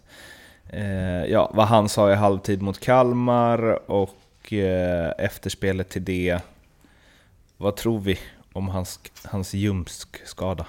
eh, 0.69 1.25
ja, 1.25 1.51
vad 1.53 1.67
han 1.67 1.89
sa 1.89 2.11
i 2.11 2.15
halvtid 2.15 2.61
mot 2.61 2.79
Kalmar 2.79 3.91
och 3.91 4.53
eh, 4.53 5.11
efterspelet 5.17 5.89
till 5.89 6.03
det. 6.03 6.39
Vad 7.57 7.75
tror 7.75 7.99
vi 7.99 8.19
om 8.53 8.69
hans, 8.69 8.99
hans 9.25 9.53
ljumskskada? 9.53 10.65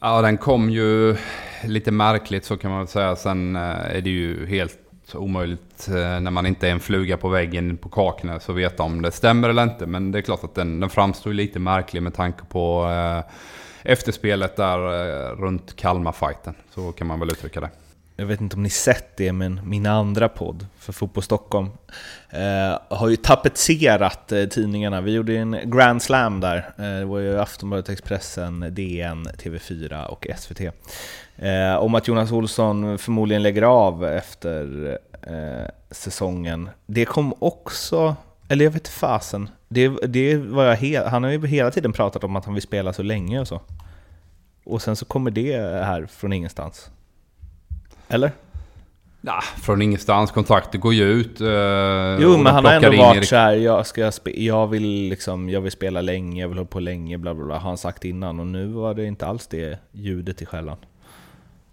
Ja, 0.00 0.22
den 0.22 0.36
kom 0.38 0.70
ju 0.70 1.16
lite 1.64 1.90
märkligt 1.90 2.44
så 2.44 2.56
kan 2.56 2.70
man 2.70 2.80
väl 2.80 2.88
säga. 2.88 3.16
Sen 3.16 3.56
eh, 3.56 3.96
är 3.96 4.00
det 4.00 4.10
ju 4.10 4.46
helt 4.46 4.78
omöjligt 5.14 5.88
eh, 5.88 6.20
när 6.20 6.30
man 6.30 6.46
inte 6.46 6.68
är 6.68 6.72
en 6.72 6.80
fluga 6.80 7.16
på 7.16 7.28
väggen 7.28 7.76
på 7.76 7.88
Kaknäs 7.88 8.48
att 8.48 8.56
veta 8.56 8.82
om 8.82 9.02
det 9.02 9.10
stämmer 9.10 9.48
eller 9.48 9.62
inte. 9.62 9.86
Men 9.86 10.12
det 10.12 10.18
är 10.18 10.22
klart 10.22 10.44
att 10.44 10.54
den, 10.54 10.80
den 10.80 10.90
framstår 10.90 11.32
lite 11.32 11.58
märklig 11.58 12.02
med 12.02 12.14
tanke 12.14 12.44
på 12.44 12.88
eh, 12.90 13.32
efterspelet 13.86 14.56
där 14.56 14.78
eh, 14.78 15.36
runt 15.36 15.76
Kalmar-fighten. 15.76 16.54
Så 16.74 16.92
kan 16.92 17.06
man 17.06 17.20
väl 17.20 17.30
uttrycka 17.30 17.60
det. 17.60 17.70
jag 18.16 18.26
vet 18.26 18.40
inte 18.40 18.56
om 18.56 18.62
ni 18.62 18.70
sett 18.70 19.16
det, 19.16 19.32
men 19.32 19.60
min 19.64 19.86
andra 19.86 20.28
podd 20.28 20.66
för 20.78 20.92
Fotboll 20.92 21.22
Stockholm 21.22 21.70
eh, 22.30 22.78
har 22.96 23.08
ju 23.08 23.16
tapetserat 23.16 24.32
eh, 24.32 24.44
tidningarna. 24.44 25.00
Vi 25.00 25.12
gjorde 25.12 25.36
en 25.36 25.58
Grand 25.64 26.02
Slam 26.02 26.40
där. 26.40 26.56
Eh, 26.56 26.84
det 26.84 27.04
var 27.04 27.18
ju 27.18 27.40
Aftonbladet, 27.40 27.88
Expressen, 27.88 28.74
DN, 28.74 29.26
TV4 29.26 30.04
och 30.06 30.26
SVT. 30.36 30.60
Eh, 31.36 31.76
om 31.76 31.94
att 31.94 32.08
Jonas 32.08 32.32
Olsson 32.32 32.98
förmodligen 32.98 33.42
lägger 33.42 33.62
av 33.62 34.04
efter 34.04 34.90
eh, 35.22 35.70
säsongen. 35.90 36.68
Det 36.86 37.04
kom 37.04 37.34
också, 37.38 38.16
eller 38.48 38.64
jag 38.64 38.72
vet 38.72 38.88
fasen. 38.88 39.48
Det, 39.68 39.88
det 39.88 40.36
var 40.36 40.64
jag 40.64 40.76
he- 40.76 41.08
han 41.08 41.22
har 41.24 41.30
ju 41.30 41.46
hela 41.46 41.70
tiden 41.70 41.92
pratat 41.92 42.24
om 42.24 42.36
att 42.36 42.44
han 42.44 42.54
vill 42.54 42.62
spela 42.62 42.92
så 42.92 43.02
länge 43.02 43.40
och 43.40 43.48
så. 43.48 43.60
Och 44.64 44.82
sen 44.82 44.96
så 44.96 45.04
kommer 45.04 45.30
det 45.30 45.56
här 45.84 46.06
från 46.06 46.32
ingenstans. 46.32 46.90
Eller? 48.08 48.30
Ja, 49.20 49.40
från 49.62 49.82
ingenstans. 49.82 50.30
Kontraktet 50.30 50.80
går 50.80 50.94
ju 50.94 51.04
ut. 51.04 51.40
Eh, 51.40 51.46
Jo, 52.20 52.36
men 52.36 52.46
han 52.54 52.64
har 52.64 52.72
ändå 52.72 52.88
varit 52.88 53.16
Erik- 53.16 53.24
så 53.28 53.36
här, 53.36 53.52
jag, 53.52 53.86
ska 53.86 54.10
spe- 54.10 54.40
jag, 54.46 54.66
vill 54.66 55.08
liksom, 55.08 55.48
jag 55.50 55.60
vill 55.60 55.72
spela 55.72 56.00
länge, 56.00 56.40
jag 56.40 56.48
vill 56.48 56.58
hålla 56.58 56.68
på 56.68 56.80
länge, 56.80 57.18
bla 57.18 57.34
bla 57.34 57.44
bla, 57.44 57.54
har 57.54 57.60
han 57.68 57.78
sagt 57.78 58.04
innan. 58.04 58.40
Och 58.40 58.46
nu 58.46 58.66
var 58.66 58.94
det 58.94 59.04
inte 59.04 59.26
alls 59.26 59.46
det 59.46 59.78
ljudet 59.92 60.42
i 60.42 60.46
skällan. 60.46 60.76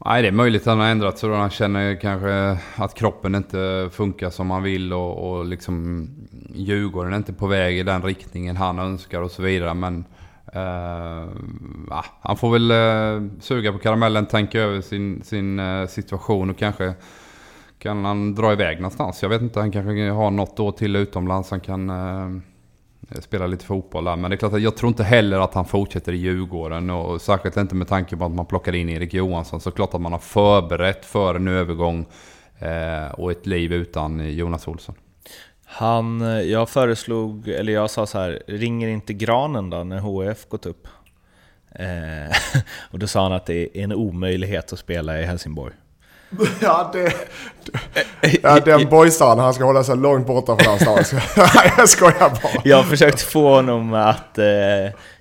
Nej, 0.06 0.22
det 0.22 0.28
är 0.28 0.32
möjligt 0.32 0.62
att 0.62 0.68
han 0.68 0.80
har 0.80 0.88
ändrat 0.88 1.18
sig 1.18 1.30
då. 1.30 1.36
Han 1.36 1.50
känner 1.50 2.02
kanske 2.02 2.58
att 2.76 2.94
kroppen 2.94 3.36
inte 3.36 3.90
funkar 3.92 4.30
som 4.30 4.52
han 4.52 4.64
vill 4.64 4.94
och, 4.94 5.32
och 5.32 5.46
liksom 5.46 6.08
Djurgården 6.54 7.14
är 7.14 7.18
inte 7.18 7.34
på 7.34 7.48
väg 7.48 7.78
i 7.78 7.84
den 7.84 8.02
riktningen 8.02 8.58
han 8.58 8.80
önskar 8.80 9.22
och 9.22 9.32
så 9.32 9.42
vidare. 9.42 9.74
Men 9.74 10.06
eh, 10.54 11.30
han 12.22 12.38
får 12.38 12.52
väl 12.52 12.72
eh, 12.72 13.40
suga 13.40 13.72
på 13.72 13.78
karamellen, 13.78 14.26
tänka 14.26 14.62
över 14.62 14.82
sin, 14.82 15.24
sin 15.24 15.60
eh, 15.60 15.88
situation 15.88 16.50
och 16.50 16.58
kanske 16.58 16.94
kan 17.80 18.06
han 18.06 18.36
dra 18.36 18.54
iväg 18.54 18.78
någonstans. 18.78 19.22
Jag 19.22 19.30
vet 19.30 19.42
inte, 19.42 19.60
han 19.60 19.72
kanske 19.72 20.10
har 20.10 20.32
något 20.32 20.60
år 20.60 20.72
till 20.72 20.96
utomlands. 20.96 21.52
Han 21.52 21.60
kan 21.60 21.90
eh, 21.90 22.30
Eh, 23.12 23.22
spelar 23.22 23.48
lite 23.48 23.66
fotboll 23.66 24.04
där. 24.04 24.16
Men 24.16 24.32
det 24.32 24.36
är 24.36 24.38
klart 24.38 24.54
att 24.54 24.62
jag 24.62 24.78
tror 24.78 24.88
inte 24.90 25.04
heller 25.04 25.40
att 25.40 25.54
han 25.54 25.66
fortsätter 25.66 26.14
i 26.14 26.18
Djurgården. 26.18 26.90
Och 26.90 27.22
särskilt 27.22 27.58
inte 27.58 27.76
med 27.76 27.88
tanke 27.88 28.18
på 28.18 28.26
att 28.26 28.32
man 28.32 28.46
plockade 28.46 28.78
in 28.78 28.90
Erik 28.90 29.14
Johansson. 29.14 29.62
Så 29.62 29.72
klart 29.72 29.94
att 29.94 30.02
man 30.02 30.12
har 30.12 30.20
förberett 30.20 31.06
för 31.06 31.36
en 31.36 31.48
övergång 31.48 32.06
eh, 32.60 33.12
och 33.14 33.32
ett 33.32 33.46
liv 33.46 33.74
utan 33.74 34.36
Jonas 34.36 34.68
Olsson. 34.68 34.96
Han, 35.66 36.22
eh, 36.22 36.42
jag 36.42 36.70
föreslog, 36.70 37.48
eller 37.48 37.74
jag 37.74 37.90
sa 37.90 38.06
så 38.06 38.20
här, 38.20 38.44
ringer 38.48 38.88
inte 38.88 39.14
granen 39.14 39.70
då 39.70 39.84
när 39.84 40.00
HF 40.00 40.50
gått 40.50 40.66
upp? 40.66 40.88
Eh, 41.72 42.38
och 42.92 43.00
då 43.00 43.08
sa 43.08 43.24
han 43.24 43.34
att 43.34 43.46
det 43.46 43.78
är 43.78 43.84
en 43.84 43.94
omöjlighet 43.94 44.74
att 44.74 44.80
spela 44.80 45.20
i 45.20 45.24
Helsingborg. 45.24 45.74
Ja, 46.62 46.90
det, 46.94 47.14
ja 48.44 48.60
den 48.60 48.90
boysaren, 48.90 49.40
han 49.40 49.54
ska 49.54 49.64
hålla 49.64 49.84
sig 49.84 49.98
långt 49.98 50.28
borta 50.28 50.58
från. 50.58 50.78
Nej, 51.38 51.74
jag 51.78 51.90
skojar 51.90 52.30
bara. 52.30 52.62
Jag 52.64 52.86
försökte 52.86 53.24
få 53.24 53.56
honom 53.56 53.94
att 53.94 54.38
eh, 54.38 54.46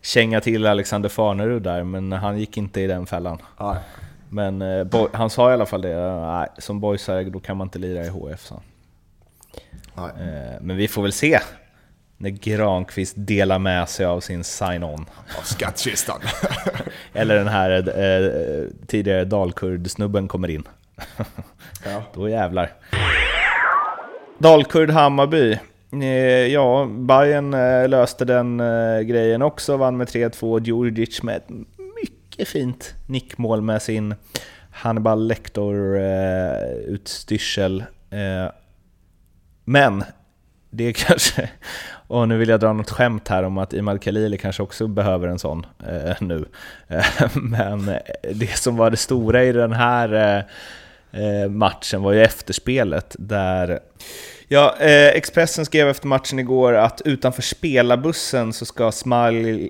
känga 0.02 0.40
till 0.40 0.66
Alexander 0.66 1.08
Farnerud 1.08 1.62
där, 1.62 1.84
men 1.84 2.12
han 2.12 2.38
gick 2.38 2.56
inte 2.56 2.80
i 2.80 2.86
den 2.86 3.06
fällan. 3.06 3.38
Nej. 3.60 3.76
Men 4.28 4.62
eh, 4.62 4.84
boy, 4.84 5.08
han 5.12 5.30
sa 5.30 5.50
i 5.50 5.54
alla 5.54 5.66
fall 5.66 5.82
det, 5.82 6.20
nej, 6.20 6.48
som 6.58 6.80
boysare 6.80 7.24
då 7.24 7.40
kan 7.40 7.56
man 7.56 7.66
inte 7.66 7.78
lira 7.78 8.04
i 8.04 8.08
HF 8.08 8.50
han. 8.50 8.60
Nej. 9.94 10.28
Eh, 10.28 10.60
Men 10.60 10.76
vi 10.76 10.88
får 10.88 11.02
väl 11.02 11.12
se 11.12 11.40
när 12.16 12.30
Granqvist 12.30 13.14
delar 13.16 13.58
med 13.58 13.88
sig 13.88 14.06
av 14.06 14.20
sin 14.20 14.44
sign-on. 14.44 15.06
Av 15.38 15.42
skattkistan. 15.42 16.20
Eller 17.12 17.34
den 17.34 17.48
här 17.48 17.70
eh, 17.70 18.66
tidigare 18.86 19.24
Dalkurd-snubben 19.24 20.28
kommer 20.28 20.48
in. 20.48 20.68
Ja. 21.84 22.02
Då 22.14 22.28
jävlar. 22.28 22.70
Dalkurd 24.38 24.90
Hammarby. 24.90 25.58
Eh, 25.92 26.46
ja, 26.46 26.88
Bayern 26.90 27.54
eh, 27.54 27.88
löste 27.88 28.24
den 28.24 28.60
eh, 28.60 29.00
grejen 29.00 29.42
också, 29.42 29.76
vann 29.76 29.96
med 29.96 30.08
3-2. 30.08 30.64
Djurdjic 30.64 31.22
med 31.22 31.36
ett 31.36 31.48
mycket 32.02 32.48
fint 32.48 32.94
nickmål 33.06 33.62
med 33.62 33.82
sin 33.82 34.14
Hannibal 34.70 35.26
Lector-utstyrsel. 35.26 37.84
Men 39.64 40.04
det 40.70 40.92
kanske... 40.96 41.50
Och 42.06 42.28
nu 42.28 42.38
vill 42.38 42.48
jag 42.48 42.60
dra 42.60 42.72
något 42.72 42.90
skämt 42.90 43.28
här 43.28 43.42
om 43.42 43.58
att 43.58 43.72
Imad 43.72 44.02
Khalili 44.02 44.38
kanske 44.38 44.62
också 44.62 44.86
behöver 44.86 45.28
en 45.28 45.38
sån 45.38 45.66
eh, 45.86 46.16
nu. 46.20 46.44
men 47.34 47.90
det 48.34 48.58
som 48.58 48.76
var 48.76 48.90
det 48.90 48.96
stora 48.96 49.44
i 49.44 49.52
den 49.52 49.72
här 49.72 50.38
eh, 50.38 50.44
Eh, 51.12 51.50
matchen 51.50 52.02
var 52.02 52.12
ju 52.12 52.22
efterspelet 52.22 53.16
där 53.18 53.80
Ja, 54.48 54.76
eh, 54.80 55.08
Expressen 55.08 55.64
skrev 55.64 55.88
efter 55.88 56.06
matchen 56.06 56.38
igår 56.38 56.72
att 56.72 57.02
utanför 57.04 57.42
spelarbussen 57.42 58.52
så 58.52 58.64
ska 58.64 58.92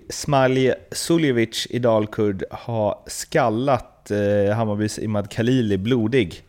Smalj, 0.08 0.74
Suljevic 0.92 1.66
i 1.70 1.78
Dalkurd 1.78 2.44
ha 2.50 3.04
skallat 3.06 4.10
eh, 4.10 4.54
Hammarbys 4.54 4.98
Imad 4.98 5.30
Khalili 5.30 5.78
blodig. 5.78 6.44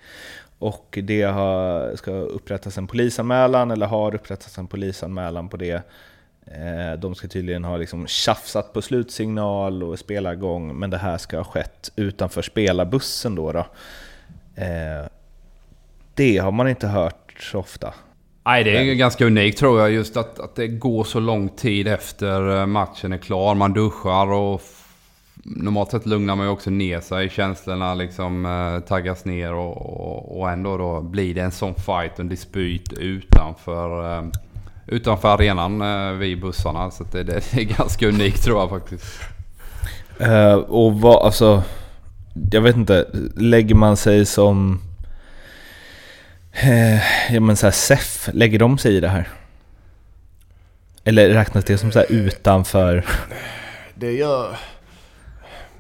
Och 0.60 1.00
det 1.04 1.22
har, 1.22 1.96
ska 1.96 2.12
upprättas 2.12 2.78
en 2.78 2.88
polisanmälan, 2.88 3.72
eller 3.72 3.86
har 3.86 4.16
upprättats 4.16 4.58
en 4.58 4.68
polisanmälan 4.68 5.50
på 5.50 5.58
det. 5.58 5.82
De 7.00 7.16
ska 7.16 7.28
tydligen 7.28 7.64
ha 7.64 7.78
liksom 7.78 8.08
tjafsat 8.08 8.74
på 8.74 8.82
slutsignal 8.82 9.84
och 9.84 10.00
spelargång, 10.00 10.80
men 10.80 10.90
det 10.90 10.98
här 10.98 11.18
ska 11.18 11.38
ha 11.38 11.44
skett 11.44 11.92
utanför 11.96 12.42
spelarbussen 12.42 13.36
då. 13.36 13.52
då. 13.52 13.66
Eh, 14.56 15.08
det 16.14 16.38
har 16.38 16.52
man 16.52 16.70
inte 16.70 16.88
hört 16.88 17.34
så 17.40 17.60
ofta. 17.60 17.94
Nej, 18.46 18.64
det 18.64 18.78
är 18.78 18.86
Men. 18.86 18.98
ganska 18.98 19.26
unikt 19.26 19.58
tror 19.58 19.80
jag. 19.80 19.92
Just 19.92 20.18
att, 20.18 20.40
att 20.40 20.56
det 20.56 20.68
går 20.68 21.04
så 21.04 21.20
lång 21.20 21.50
tid 21.50 21.88
efter 21.88 22.60
eh, 22.60 22.66
matchen 22.66 23.14
är 23.14 23.18
klar. 23.18 23.56
Man 23.56 23.74
duschar 23.74 24.32
och 24.32 24.62
normalt 25.44 25.92
sett 25.92 26.06
lugnar 26.06 26.36
man 26.36 26.46
ju 26.46 26.52
också 26.52 26.70
ner 26.70 27.00
sig. 27.00 27.30
Känslorna 27.30 27.94
liksom 27.94 28.46
eh, 28.46 28.88
taggas 28.88 29.26
ner 29.26 29.54
och, 29.54 29.78
och, 29.78 30.40
och, 30.40 30.52
ändå 30.52 30.78
då 30.78 31.02
blir 31.02 31.36
det 31.36 31.42
en 31.42 31.52
sån 31.52 31.76
fight, 31.76 32.20
en 32.20 32.30
dispyt 32.30 32.94
utanför, 32.94 34.18
eh, 34.18 34.26
utanför 34.88 35.28
arenan 35.28 35.82
eh, 35.82 36.12
vid 36.12 36.42
bussarna. 36.42 36.92
Så 36.92 37.04
det, 37.04 37.24
det, 37.24 37.54
är 37.54 37.64
ganska 37.78 38.08
unikt 38.08 38.44
tror 38.44 38.60
jag 38.60 38.70
faktiskt. 38.70 39.06
Uh, 40.22 40.54
och 40.54 41.02
vad, 41.02 41.26
alltså... 41.26 41.64
Jag 42.52 42.62
vet 42.62 42.76
inte, 42.76 43.08
lägger 43.36 43.76
man 43.76 43.98
sig 43.98 44.26
som 44.26 44.80
Eh, 46.54 47.34
ja 47.34 47.40
men 47.40 47.58
såhär 47.58 47.72
SEF, 47.72 48.30
lägger 48.34 48.60
de 48.60 48.78
sig 48.78 48.96
i 48.96 49.00
det 49.00 49.08
här? 49.08 49.30
Eller 51.04 51.30
räknas 51.30 51.66
det 51.66 51.78
som 51.78 51.92
så 51.92 52.04
utanför? 52.04 53.06
Det 53.96 54.12
gör... 54.12 54.60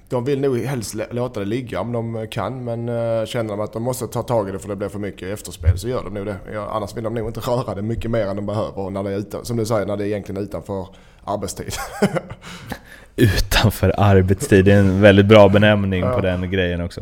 De 0.10 0.26
vill 0.26 0.41
nog 0.41 0.58
helst 0.60 0.95
låta 1.12 1.39
det 1.39 1.45
ligga 1.45 1.82
om 1.82 1.91
de 1.91 2.28
kan 2.32 2.64
men 2.64 2.89
eh, 2.89 3.26
känner 3.26 3.49
de 3.49 3.60
att 3.60 3.74
de 3.74 3.84
måste 3.84 4.08
ta 4.08 4.24
tag 4.24 4.49
i 4.49 4.51
det 4.51 4.60
för 4.60 4.70
det 4.70 4.76
blir 4.76 4.89
för 4.89 4.99
mycket 4.99 5.34
efterspel 5.34 5.80
så 5.80 5.88
gör 5.88 6.04
de 6.04 6.14
nog 6.14 6.26
det. 6.26 6.38
Annars 6.70 6.97
vill 6.97 7.04
de 7.04 7.14
nog 7.14 7.30
inte 7.30 7.39
röra 7.39 7.76
det 7.76 7.82
mycket 7.82 8.12
mer 8.12 8.28
än 8.28 8.36
de 8.36 8.45
behöver 8.45 8.89
när 8.89 9.04
det 9.04 9.12
är 9.12 9.18
utan, 9.18 9.45
som 9.45 9.58
du 9.58 9.66
säger, 9.66 9.86
när 9.86 9.97
det 9.97 10.04
är 10.04 10.08
egentligen 10.08 10.43
utanför 10.43 10.88
arbetstid. 11.24 11.74
utanför 13.16 13.93
arbetstid, 13.97 14.66
det 14.66 14.72
är 14.72 14.80
en 14.80 15.01
väldigt 15.01 15.26
bra 15.26 15.49
benämning 15.49 16.03
ja. 16.03 16.14
på 16.14 16.22
den 16.22 16.51
grejen 16.51 16.82
också. 16.82 17.01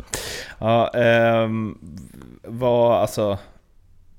Ja, 0.58 0.90
um, 1.44 1.78
vad, 2.42 3.00
alltså 3.00 3.38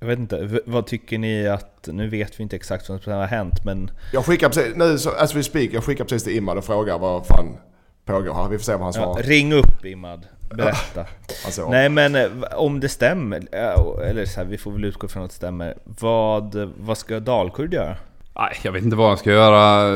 jag 0.04 0.08
vet 0.08 0.20
inte, 0.20 0.60
vad 0.66 0.88
tycker 0.88 1.18
ni 1.18 1.48
att, 1.48 1.90
nu 1.92 2.10
vet 2.10 2.40
vi 2.40 2.44
inte 2.44 2.56
exakt 2.56 2.90
vad 2.90 3.02
som 3.02 3.14
har 3.14 3.26
hänt 3.26 3.66
men... 3.66 3.92
Jag 4.14 4.26
skickar 4.26 4.50
precis, 4.50 4.76
nu 4.76 5.12
as 5.18 5.36
we 5.36 5.44
speak, 5.44 5.70
jag 5.74 5.84
skickar 5.84 6.04
precis 6.04 6.24
till 6.24 6.38
Imad 6.38 6.58
och 6.58 6.66
frågar 6.66 7.00
vad 7.00 7.26
fan 7.26 7.58
pågår 8.06 8.34
här. 8.34 8.50
Vi 8.50 8.58
får 8.58 8.64
se 8.64 8.72
vad 8.72 8.82
han 8.82 8.94
svarar. 8.94 9.22
Ja, 9.22 9.30
ring 9.30 9.54
upp 9.54 9.86
Imad, 9.86 10.28
berätta. 10.50 11.06
alltså, 11.46 11.70
Nej 11.70 11.90
men 11.90 12.16
eh, 12.16 12.30
om 12.56 12.80
det 12.80 12.90
stämmer, 12.90 13.56
eller 14.04 14.26
så 14.26 14.40
här, 14.40 14.48
vi 14.48 14.58
får 14.58 14.72
väl 14.72 14.86
utgå 14.86 15.08
från 15.08 15.24
att 15.24 15.30
det 15.30 15.36
stämmer. 15.36 15.78
Vad, 15.84 16.72
vad 16.80 16.98
ska 16.98 17.20
Dalkurd 17.20 17.74
göra? 17.74 17.98
Nej, 18.36 18.58
jag 18.62 18.72
vet 18.72 18.84
inte 18.84 18.96
vad 18.96 19.08
han 19.08 19.18
ska 19.18 19.32
göra. 19.32 19.90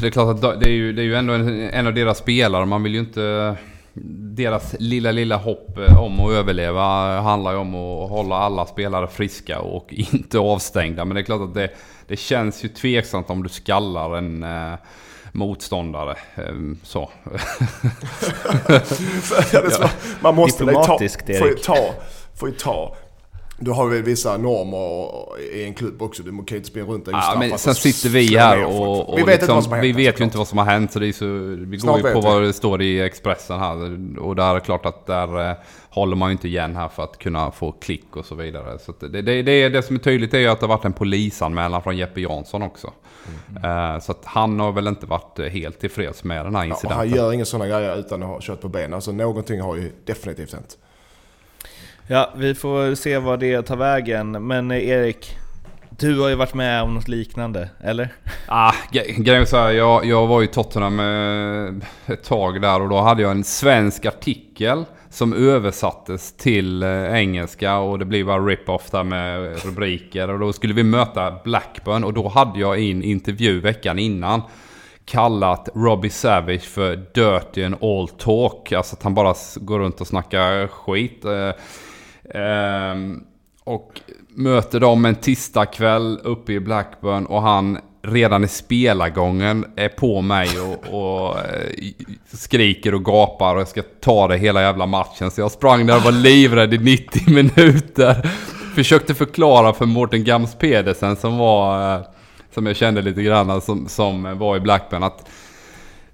Det 0.00 0.06
är 0.06 0.10
klart 0.10 0.44
att 0.44 0.60
det 0.60 0.68
är 0.68 0.72
ju, 0.72 0.92
det 0.92 1.02
är 1.02 1.04
ju 1.04 1.14
ändå 1.14 1.32
en, 1.32 1.70
en 1.70 1.86
av 1.86 1.94
deras 1.94 2.18
spelare. 2.18 2.66
Man 2.66 2.82
vill 2.82 2.94
ju 2.94 3.00
inte 3.00 3.56
deras 4.34 4.76
lilla, 4.78 5.12
lilla 5.12 5.36
hopp 5.36 5.78
om 5.98 6.20
att 6.20 6.32
överleva 6.32 7.20
handlar 7.20 7.52
ju 7.52 7.58
om 7.58 7.74
att 7.74 8.10
hålla 8.10 8.36
alla 8.36 8.66
spelare 8.66 9.08
friska 9.08 9.60
och 9.60 9.86
inte 10.12 10.38
avstängda. 10.38 11.04
Men 11.04 11.14
det 11.14 11.20
är 11.20 11.24
klart 11.24 11.40
att 11.40 11.54
det, 11.54 11.70
det 12.06 12.16
känns 12.16 12.64
ju 12.64 12.68
tveksamt 12.68 13.30
om 13.30 13.42
du 13.42 13.48
skallar 13.48 14.16
en 14.16 14.42
eh, 14.42 14.74
motståndare. 15.32 16.16
Eh, 16.34 16.54
så. 16.82 17.10
Man 20.20 20.34
måste 20.34 20.64
ta, 20.64 20.98
får 21.38 21.48
ju 21.48 21.54
ta, 21.54 21.94
får 22.34 22.48
ju 22.48 22.54
ta 22.54 22.96
du 23.64 23.70
har 23.70 23.88
väl 23.88 24.02
vissa 24.02 24.36
normer 24.36 25.42
i 25.52 25.64
en 25.64 25.74
klubb 25.74 26.02
också. 26.02 26.22
Du 26.22 26.30
kan 26.30 26.44
ju 26.50 26.56
inte 26.56 26.68
springa 26.68 26.86
runt 26.86 27.04
där 27.04 27.12
ja, 27.12 27.36
men 27.38 27.58
Sen 27.58 27.74
sitter 27.74 28.08
vi 28.08 28.38
här 28.38 28.64
och, 28.64 29.12
och 29.12 29.18
vi 29.18 29.22
vet, 29.22 29.40
liksom, 29.40 29.72
hänt, 29.72 29.84
vi 29.84 29.92
vet 29.92 30.20
ju 30.20 30.24
inte 30.24 30.38
vad 30.38 30.48
som 30.48 30.58
har 30.58 30.64
hänt. 30.64 30.92
Så 30.92 30.98
det 30.98 31.12
så, 31.12 31.26
vi 31.58 31.78
Snart 31.78 32.00
går 32.02 32.10
ju 32.10 32.14
på 32.14 32.20
vad 32.20 32.42
det 32.42 32.52
står 32.52 32.82
i 32.82 33.00
Expressen 33.00 33.58
här. 33.58 33.76
Och 34.18 34.36
där 34.36 34.50
är 34.50 34.54
det 34.54 34.60
klart 34.60 34.86
att 34.86 35.06
där 35.06 35.50
eh, 35.50 35.56
håller 35.90 36.16
man 36.16 36.28
ju 36.28 36.32
inte 36.32 36.48
igen 36.48 36.76
här 36.76 36.88
för 36.88 37.02
att 37.02 37.18
kunna 37.18 37.50
få 37.50 37.72
klick 37.72 38.16
och 38.16 38.24
så 38.24 38.34
vidare. 38.34 38.78
Så 38.78 38.92
det, 39.00 39.22
det, 39.22 39.42
det, 39.42 39.68
det 39.68 39.82
som 39.82 39.96
är 39.96 40.00
tydligt 40.00 40.34
är 40.34 40.38
ju 40.38 40.48
att 40.48 40.60
det 40.60 40.66
har 40.66 40.76
varit 40.76 40.84
en 40.84 40.92
polisanmälan 40.92 41.82
från 41.82 41.96
Jeppe 41.96 42.20
Jansson 42.20 42.62
också. 42.62 42.92
Mm. 43.48 43.94
Uh, 43.94 44.00
så 44.00 44.12
att 44.12 44.24
han 44.24 44.60
har 44.60 44.72
väl 44.72 44.86
inte 44.86 45.06
varit 45.06 45.52
helt 45.52 45.80
tillfreds 45.80 46.24
med 46.24 46.46
den 46.46 46.54
här 46.54 46.64
incidenten. 46.64 46.90
Ja, 46.90 46.96
han 46.96 47.08
gör 47.08 47.32
inga 47.32 47.44
sådana 47.44 47.68
grejer 47.68 47.96
utan 47.96 48.22
att 48.22 48.28
ha 48.28 48.38
kört 48.40 48.60
på 48.60 48.68
benen. 48.68 48.94
Alltså 48.94 49.12
någonting 49.12 49.60
har 49.60 49.76
ju 49.76 49.92
definitivt 50.04 50.52
hänt. 50.52 50.78
Ja, 52.06 52.32
vi 52.36 52.54
får 52.54 52.94
se 52.94 53.18
vad 53.18 53.40
det 53.40 53.62
tar 53.62 53.76
vägen. 53.76 54.46
Men 54.46 54.70
eh, 54.70 54.88
Erik, 54.88 55.36
du 55.98 56.20
har 56.20 56.28
ju 56.28 56.34
varit 56.34 56.54
med 56.54 56.82
om 56.82 56.94
något 56.94 57.08
liknande, 57.08 57.68
eller? 57.80 58.08
Ah, 58.48 58.72
grejen 58.90 59.42
är 59.42 59.44
så 59.44 59.56
här, 59.56 59.70
jag, 59.70 60.04
jag 60.04 60.26
var 60.26 60.42
i 60.42 60.46
Tottenham 60.46 61.00
eh, 61.00 62.14
ett 62.14 62.24
tag 62.24 62.62
där 62.62 62.82
och 62.82 62.88
då 62.88 63.00
hade 63.00 63.22
jag 63.22 63.30
en 63.30 63.44
svensk 63.44 64.06
artikel 64.06 64.84
som 65.10 65.32
översattes 65.32 66.36
till 66.36 66.82
eh, 66.82 67.14
engelska 67.14 67.76
och 67.76 67.98
det 67.98 68.04
blev 68.04 68.26
bara 68.26 68.38
rip-off 68.38 68.90
där 68.90 69.04
med 69.04 69.64
rubriker. 69.64 70.30
Och 70.30 70.38
då 70.38 70.52
skulle 70.52 70.74
vi 70.74 70.82
möta 70.82 71.38
Blackburn 71.44 72.04
och 72.04 72.12
då 72.12 72.28
hade 72.28 72.60
jag 72.60 72.80
i 72.80 72.90
en 72.90 73.02
intervju 73.02 73.60
veckan 73.60 73.98
innan 73.98 74.42
kallat 75.04 75.68
Robbie 75.74 76.10
Savage 76.10 76.62
för 76.62 76.96
Dirty 76.96 77.64
and 77.64 77.76
All 77.80 78.08
Talk. 78.08 78.72
Alltså 78.72 78.96
att 78.96 79.02
han 79.02 79.14
bara 79.14 79.34
går 79.56 79.78
runt 79.78 80.00
och 80.00 80.06
snackar 80.06 80.66
skit. 80.66 81.24
Ehm, 82.34 83.20
och 83.64 84.00
möter 84.28 84.80
dem 84.80 85.04
en 85.04 85.14
tisdagkväll 85.14 86.20
uppe 86.24 86.52
i 86.52 86.60
Blackburn 86.60 87.26
och 87.26 87.42
han 87.42 87.78
redan 88.02 88.44
i 88.44 88.48
spelargången 88.48 89.64
är 89.76 89.88
på 89.88 90.20
mig 90.20 90.48
och, 90.60 90.94
och 90.94 91.38
eh, 91.38 91.92
skriker 92.32 92.94
och 92.94 93.04
gapar 93.04 93.54
och 93.54 93.60
jag 93.60 93.68
ska 93.68 93.82
ta 94.00 94.28
det 94.28 94.36
hela 94.36 94.62
jävla 94.62 94.86
matchen. 94.86 95.30
Så 95.30 95.40
jag 95.40 95.50
sprang 95.50 95.86
där 95.86 95.96
och 95.96 96.02
var 96.02 96.12
livrädd 96.12 96.74
i 96.74 96.78
90 96.78 97.30
minuter. 97.34 98.30
Försökte 98.74 99.14
förklara 99.14 99.72
för 99.72 99.86
Mårten 99.86 100.24
Gams 100.24 100.54
Pedersen 100.54 101.16
som 101.16 101.38
var, 101.38 101.94
eh, 101.94 102.02
som 102.54 102.66
jag 102.66 102.76
kände 102.76 103.02
lite 103.02 103.22
grann, 103.22 103.60
som, 103.60 103.88
som 103.88 104.38
var 104.38 104.56
i 104.56 104.60
Blackburn 104.60 105.02
att 105.02 105.28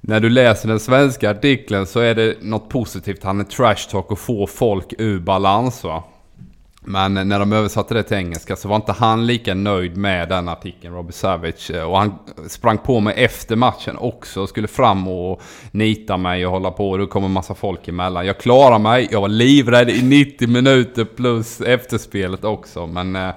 när 0.08 0.20
du 0.20 0.30
läser 0.30 0.68
den 0.68 0.80
svenska 0.80 1.30
artikeln 1.30 1.86
så 1.86 2.00
är 2.00 2.14
det 2.14 2.42
något 2.42 2.68
positivt. 2.68 3.24
Han 3.24 3.40
är 3.40 3.44
trash 3.44 3.90
talk 3.90 4.10
och 4.10 4.18
får 4.18 4.46
folk 4.46 4.94
ur 4.98 5.20
balans 5.20 5.84
va. 5.84 6.04
Men 6.80 7.14
när 7.14 7.38
de 7.38 7.52
översatte 7.52 7.94
det 7.94 8.02
till 8.02 8.16
engelska 8.16 8.56
så 8.56 8.68
var 8.68 8.76
inte 8.76 8.92
han 8.92 9.26
lika 9.26 9.54
nöjd 9.54 9.96
med 9.96 10.28
den 10.28 10.48
artikeln, 10.48 10.94
Robbie 10.94 11.12
Savage. 11.12 11.70
Och 11.70 11.98
han 11.98 12.18
sprang 12.48 12.78
på 12.78 13.00
mig 13.00 13.14
efter 13.16 13.56
matchen 13.56 13.96
också. 13.98 14.46
Skulle 14.46 14.68
fram 14.68 15.08
och 15.08 15.42
nita 15.70 16.16
mig 16.16 16.46
och 16.46 16.52
hålla 16.52 16.70
på. 16.70 16.90
Och 16.90 16.98
då 16.98 17.06
kom 17.06 17.24
en 17.24 17.30
massa 17.30 17.54
folk 17.54 17.88
emellan. 17.88 18.26
Jag 18.26 18.38
klarade 18.38 18.78
mig. 18.78 19.08
Jag 19.10 19.20
var 19.20 19.28
livrädd 19.28 19.90
i 19.90 20.02
90 20.02 20.48
minuter 20.48 21.04
plus 21.04 21.60
efterspelet 21.60 22.44
också. 22.44 22.86
Men 22.86 23.16
eh, 23.16 23.30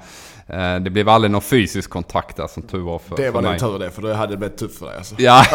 det 0.81 0.89
blev 0.89 1.09
aldrig 1.09 1.31
någon 1.31 1.41
fysisk 1.41 1.89
kontakt 1.89 2.37
där 2.37 2.47
som 2.47 2.63
tur 2.63 2.79
var 2.79 2.99
för, 2.99 3.17
Det 3.17 3.31
var 3.31 3.41
nog 3.41 3.59
tur 3.59 3.79
det, 3.79 3.91
för 3.91 4.01
det 4.01 4.13
hade 4.13 4.37
blivit 4.37 4.57
tufft 4.57 4.79
för 4.79 4.85
dig 4.85 4.95
alltså. 4.97 5.15
Ja, 5.21 5.45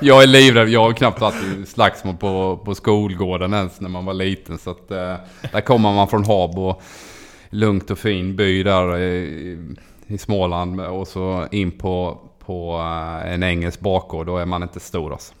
jag 0.00 0.22
är 0.22 0.26
livrädd. 0.26 0.68
Jag 0.68 0.80
har 0.80 0.92
knappt 0.92 1.22
i 1.22 1.66
slagsmål 1.66 2.16
på, 2.16 2.60
på 2.64 2.74
skolgården 2.74 3.54
ens 3.54 3.80
när 3.80 3.88
man 3.88 4.04
var 4.04 4.14
liten. 4.14 4.58
Så 4.58 4.70
att, 4.70 4.90
eh, 4.90 5.14
där 5.52 5.60
kommer 5.60 5.92
man 5.92 6.08
från 6.08 6.24
Habo, 6.24 6.80
lugnt 7.50 7.90
och 7.90 7.98
fin 7.98 8.36
by 8.36 8.62
där 8.62 8.98
i, 8.98 9.58
i 10.06 10.18
Småland 10.18 10.80
och 10.80 11.08
så 11.08 11.46
in 11.50 11.78
på, 11.78 12.18
på 12.46 12.78
eh, 12.78 13.32
en 13.32 13.42
engelsk 13.42 13.80
bakgård. 13.80 14.26
Då 14.26 14.38
är 14.38 14.46
man 14.46 14.62
inte 14.62 14.80
stor 14.80 15.12
alltså. 15.12 15.34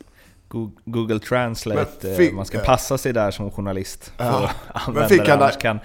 Google 0.84 1.18
Translate, 1.18 2.14
fick, 2.16 2.34
man 2.34 2.44
ska 2.44 2.58
passa 2.58 2.98
sig 2.98 3.12
där 3.12 3.30
som 3.30 3.50
journalist. 3.50 4.12
För 4.16 4.24
ja, 4.24 4.50
att 4.68 4.86
använda 4.86 5.00
men 5.00 5.08
fick 5.08 5.26
det, 5.26 5.34
annars 5.34 5.56
kan 5.56 5.78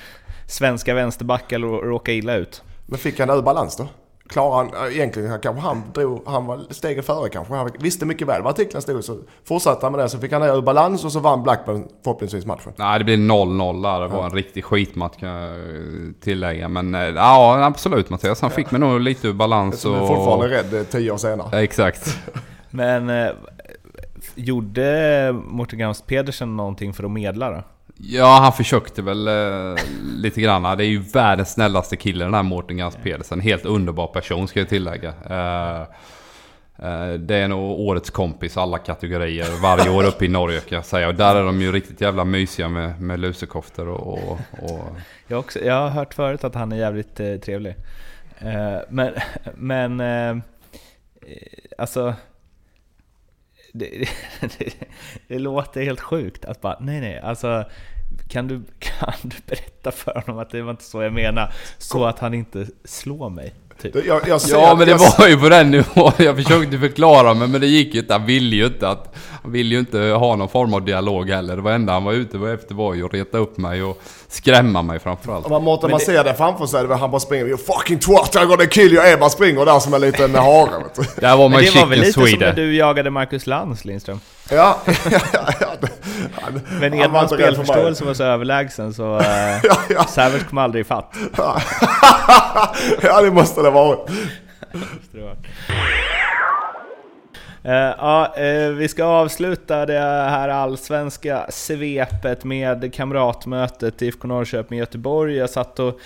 svenska 0.47 0.93
vänsterbackar 0.93 1.59
råka 1.59 2.11
illa 2.11 2.35
ut. 2.35 2.63
Men 2.87 2.99
fick 2.99 3.19
han 3.19 3.29
ur 3.29 3.41
balans 3.41 3.75
då? 3.75 3.87
klarar 4.29 4.55
han, 4.55 4.91
egentligen 4.91 5.39
kanske 5.41 5.61
han 5.61 5.83
drog, 5.93 6.21
han 6.25 6.45
var 6.45 6.61
steget 6.69 7.05
före 7.05 7.29
kanske. 7.29 7.53
Han 7.53 7.69
visste 7.79 8.05
mycket 8.05 8.27
väl 8.27 8.41
vad 8.41 8.51
artikeln 8.53 8.81
stod 8.81 9.03
så 9.03 9.17
fortsatte 9.43 9.85
han 9.85 9.91
med 9.91 10.01
det. 10.01 10.09
Så 10.09 10.19
fick 10.19 10.31
han 10.31 10.43
ur 10.43 10.61
balans 10.61 11.05
och 11.05 11.11
så 11.11 11.19
vann 11.19 11.43
Blackburn 11.43 11.87
förhoppningsvis 12.03 12.45
matchen. 12.45 12.73
Nej, 12.75 12.99
det 12.99 13.05
blev 13.05 13.19
0-0 13.19 13.83
där. 13.83 14.01
Det 14.01 14.07
var 14.07 14.25
en 14.25 14.31
riktig 14.31 14.63
skitmatch 14.63 15.17
kan 15.17 15.29
jag 15.29 15.57
tillägga. 16.21 16.67
Men 16.67 16.95
eh, 16.95 17.01
ja, 17.01 17.65
absolut 17.65 18.09
Mattias. 18.09 18.41
Han 18.41 18.51
fick 18.51 18.71
mig 18.71 18.79
nog 18.79 18.99
lite 18.99 19.27
ur 19.27 19.33
balans. 19.33 19.81
Som 19.81 19.93
är 19.93 20.01
och... 20.01 20.07
fortfarande 20.07 20.47
rädd 20.47 20.73
eh, 20.73 20.83
tio 20.83 21.11
år 21.11 21.17
senare. 21.17 21.49
Ja, 21.51 21.61
exakt. 21.61 22.19
Men 22.69 23.09
eh, 23.09 23.31
gjorde 24.35 25.35
Morten 25.45 25.79
Gamst 25.79 26.07
Pedersen 26.07 26.57
någonting 26.57 26.93
för 26.93 27.03
att 27.03 27.11
medla 27.11 27.51
då? 27.51 27.63
Ja, 27.99 28.39
han 28.41 28.53
försökte 28.53 29.01
väl 29.01 29.27
eh, 29.27 29.83
lite 30.15 30.41
grann. 30.41 30.77
Det 30.77 30.83
är 30.83 30.87
ju 30.87 30.99
världens 30.99 31.53
snällaste 31.53 31.95
kille 31.95 32.25
den 32.25 32.33
här 32.33 32.43
Mårten 32.43 32.77
Gans 32.77 32.97
Pedersen. 33.03 33.39
Helt 33.39 33.65
underbar 33.65 34.07
person 34.07 34.47
ska 34.47 34.59
jag 34.59 34.69
tillägga. 34.69 35.13
Eh, 35.29 35.81
eh, 36.87 37.13
det 37.13 37.35
är 37.35 37.47
nog 37.47 37.79
årets 37.79 38.09
kompis 38.09 38.57
alla 38.57 38.77
kategorier 38.77 39.61
varje 39.61 39.89
år 39.89 40.05
uppe 40.05 40.25
i 40.25 40.27
Norge 40.27 40.59
kan 40.59 40.75
jag 40.75 40.85
säga. 40.85 41.07
Och 41.07 41.15
där 41.15 41.35
är 41.35 41.43
de 41.43 41.61
ju 41.61 41.71
riktigt 41.71 42.01
jävla 42.01 42.25
mysiga 42.25 42.69
med, 42.69 43.01
med 43.01 43.19
lusekoftor 43.19 43.87
och... 43.87 44.17
och, 44.17 44.39
och... 44.61 44.95
Jag, 45.27 45.39
också, 45.39 45.59
jag 45.59 45.75
har 45.75 45.89
hört 45.89 46.13
förut 46.13 46.43
att 46.43 46.55
han 46.55 46.71
är 46.71 46.77
jävligt 46.77 47.19
eh, 47.19 47.35
trevlig. 47.35 47.75
Eh, 48.39 48.77
men, 48.89 49.13
men 49.55 49.99
eh, 49.99 50.37
alltså... 51.77 52.13
Det, 53.77 53.89
det, 54.57 54.73
det, 55.27 55.39
låter 55.39 55.81
helt 55.81 55.99
sjukt 55.99 56.45
att 56.45 56.61
bara, 56.61 56.77
nej 56.79 57.01
nej, 57.01 57.19
alltså 57.19 57.65
kan 58.29 58.47
du, 58.47 58.63
kan 58.79 59.13
du 59.21 59.35
berätta 59.45 59.91
för 59.91 60.21
honom 60.25 60.39
att 60.39 60.49
det 60.49 60.61
var 60.61 60.71
inte 60.71 60.83
så 60.83 61.01
jag 61.01 61.13
menar? 61.13 61.53
Så 61.77 62.05
att 62.05 62.19
han 62.19 62.33
inte 62.33 62.67
slår 62.83 63.29
mig? 63.29 63.53
Typ. 63.81 63.95
Jag, 64.05 64.27
jag 64.27 64.41
ja 64.49 64.75
men 64.75 64.87
det 64.87 64.93
var 64.93 65.27
ju 65.27 65.37
på 65.37 65.49
den 65.49 65.71
nivån. 65.71 66.11
Jag 66.17 66.35
försökte 66.35 66.79
förklara 66.79 67.33
mig 67.33 67.47
men 67.47 67.61
det 67.61 67.67
gick 67.67 67.93
ju 67.93 67.99
inte. 67.99 68.13
Han 68.13 68.25
ville 68.25 68.55
ju 68.55 68.65
inte 68.65 68.89
att... 68.89 69.15
Han 69.47 69.51
ville 69.53 69.75
ju 69.75 69.79
inte 69.79 69.99
ha 69.99 70.35
någon 70.35 70.49
form 70.49 70.73
av 70.73 70.85
dialog 70.85 71.29
heller. 71.29 71.55
Det 71.55 71.61
var 71.61 71.71
enda 71.71 71.93
han 71.93 72.03
var 72.03 72.13
ute 72.13 72.37
efter 72.37 72.75
var 72.75 72.93
ju 72.93 73.05
att 73.05 73.13
reta 73.13 73.37
upp 73.37 73.57
mig 73.57 73.83
och 73.83 74.01
skrämma 74.27 74.81
mig 74.81 74.99
framförallt. 74.99 75.49
Man, 75.49 75.63
Mårten, 75.63 75.91
man 75.91 75.99
det... 75.99 76.05
ser 76.05 76.23
det 76.23 76.33
framför 76.33 76.65
sig. 76.65 76.87
Han 76.87 77.11
bara 77.11 77.19
springer. 77.19 77.45
You 77.45 77.57
fucking 77.57 77.99
twat, 77.99 78.35
I'm 78.35 78.45
gonna 78.45 78.65
kill 78.65 78.93
you. 78.93 79.13
Ebba 79.13 79.29
springer 79.29 79.65
där 79.65 79.79
som 79.79 79.93
en 79.93 80.01
liten 80.01 80.35
hare. 80.35 80.83
Där 81.15 81.37
var 81.37 81.49
man 81.49 81.51
men 81.51 81.73
det 81.73 81.79
var 81.79 81.85
väl 81.85 81.99
lite 81.99 82.13
Sweden. 82.13 82.29
som 82.29 82.39
när 82.39 82.53
du 82.53 82.75
jagade 82.75 83.09
Marcus 83.09 83.47
Lantz 83.47 83.85
Lindström? 83.85 84.19
Ja, 84.51 84.77
ja, 85.11 85.19
ja, 85.59 85.67
han, 86.41 86.61
Men 86.79 86.93
Edmans 86.93 87.31
spelförståelse 87.31 88.05
var 88.05 88.13
så 88.13 88.23
överlägsen 88.23 88.93
så 88.93 89.17
uh, 89.17 89.23
ja, 89.63 89.77
ja. 89.89 90.03
Savage 90.03 90.49
kom 90.49 90.57
aldrig 90.57 90.81
ifatt. 90.81 91.13
ja, 93.01 93.21
det 93.21 93.31
måste 93.31 93.61
det 93.61 93.69
ha 93.69 93.85
varit. 93.85 94.09
Eh, 97.67 97.73
ja, 97.97 98.35
eh, 98.35 98.69
vi 98.69 98.87
ska 98.87 99.03
avsluta 99.03 99.85
det 99.85 99.99
här 99.99 100.49
allsvenska 100.49 101.45
svepet 101.49 102.43
med 102.43 102.93
kamratmötet 102.93 104.01
IFK 104.01 104.27
Norrköping-Göteborg. 104.27 105.35
Jag 105.35 105.49
satt 105.49 105.79
och 105.79 105.99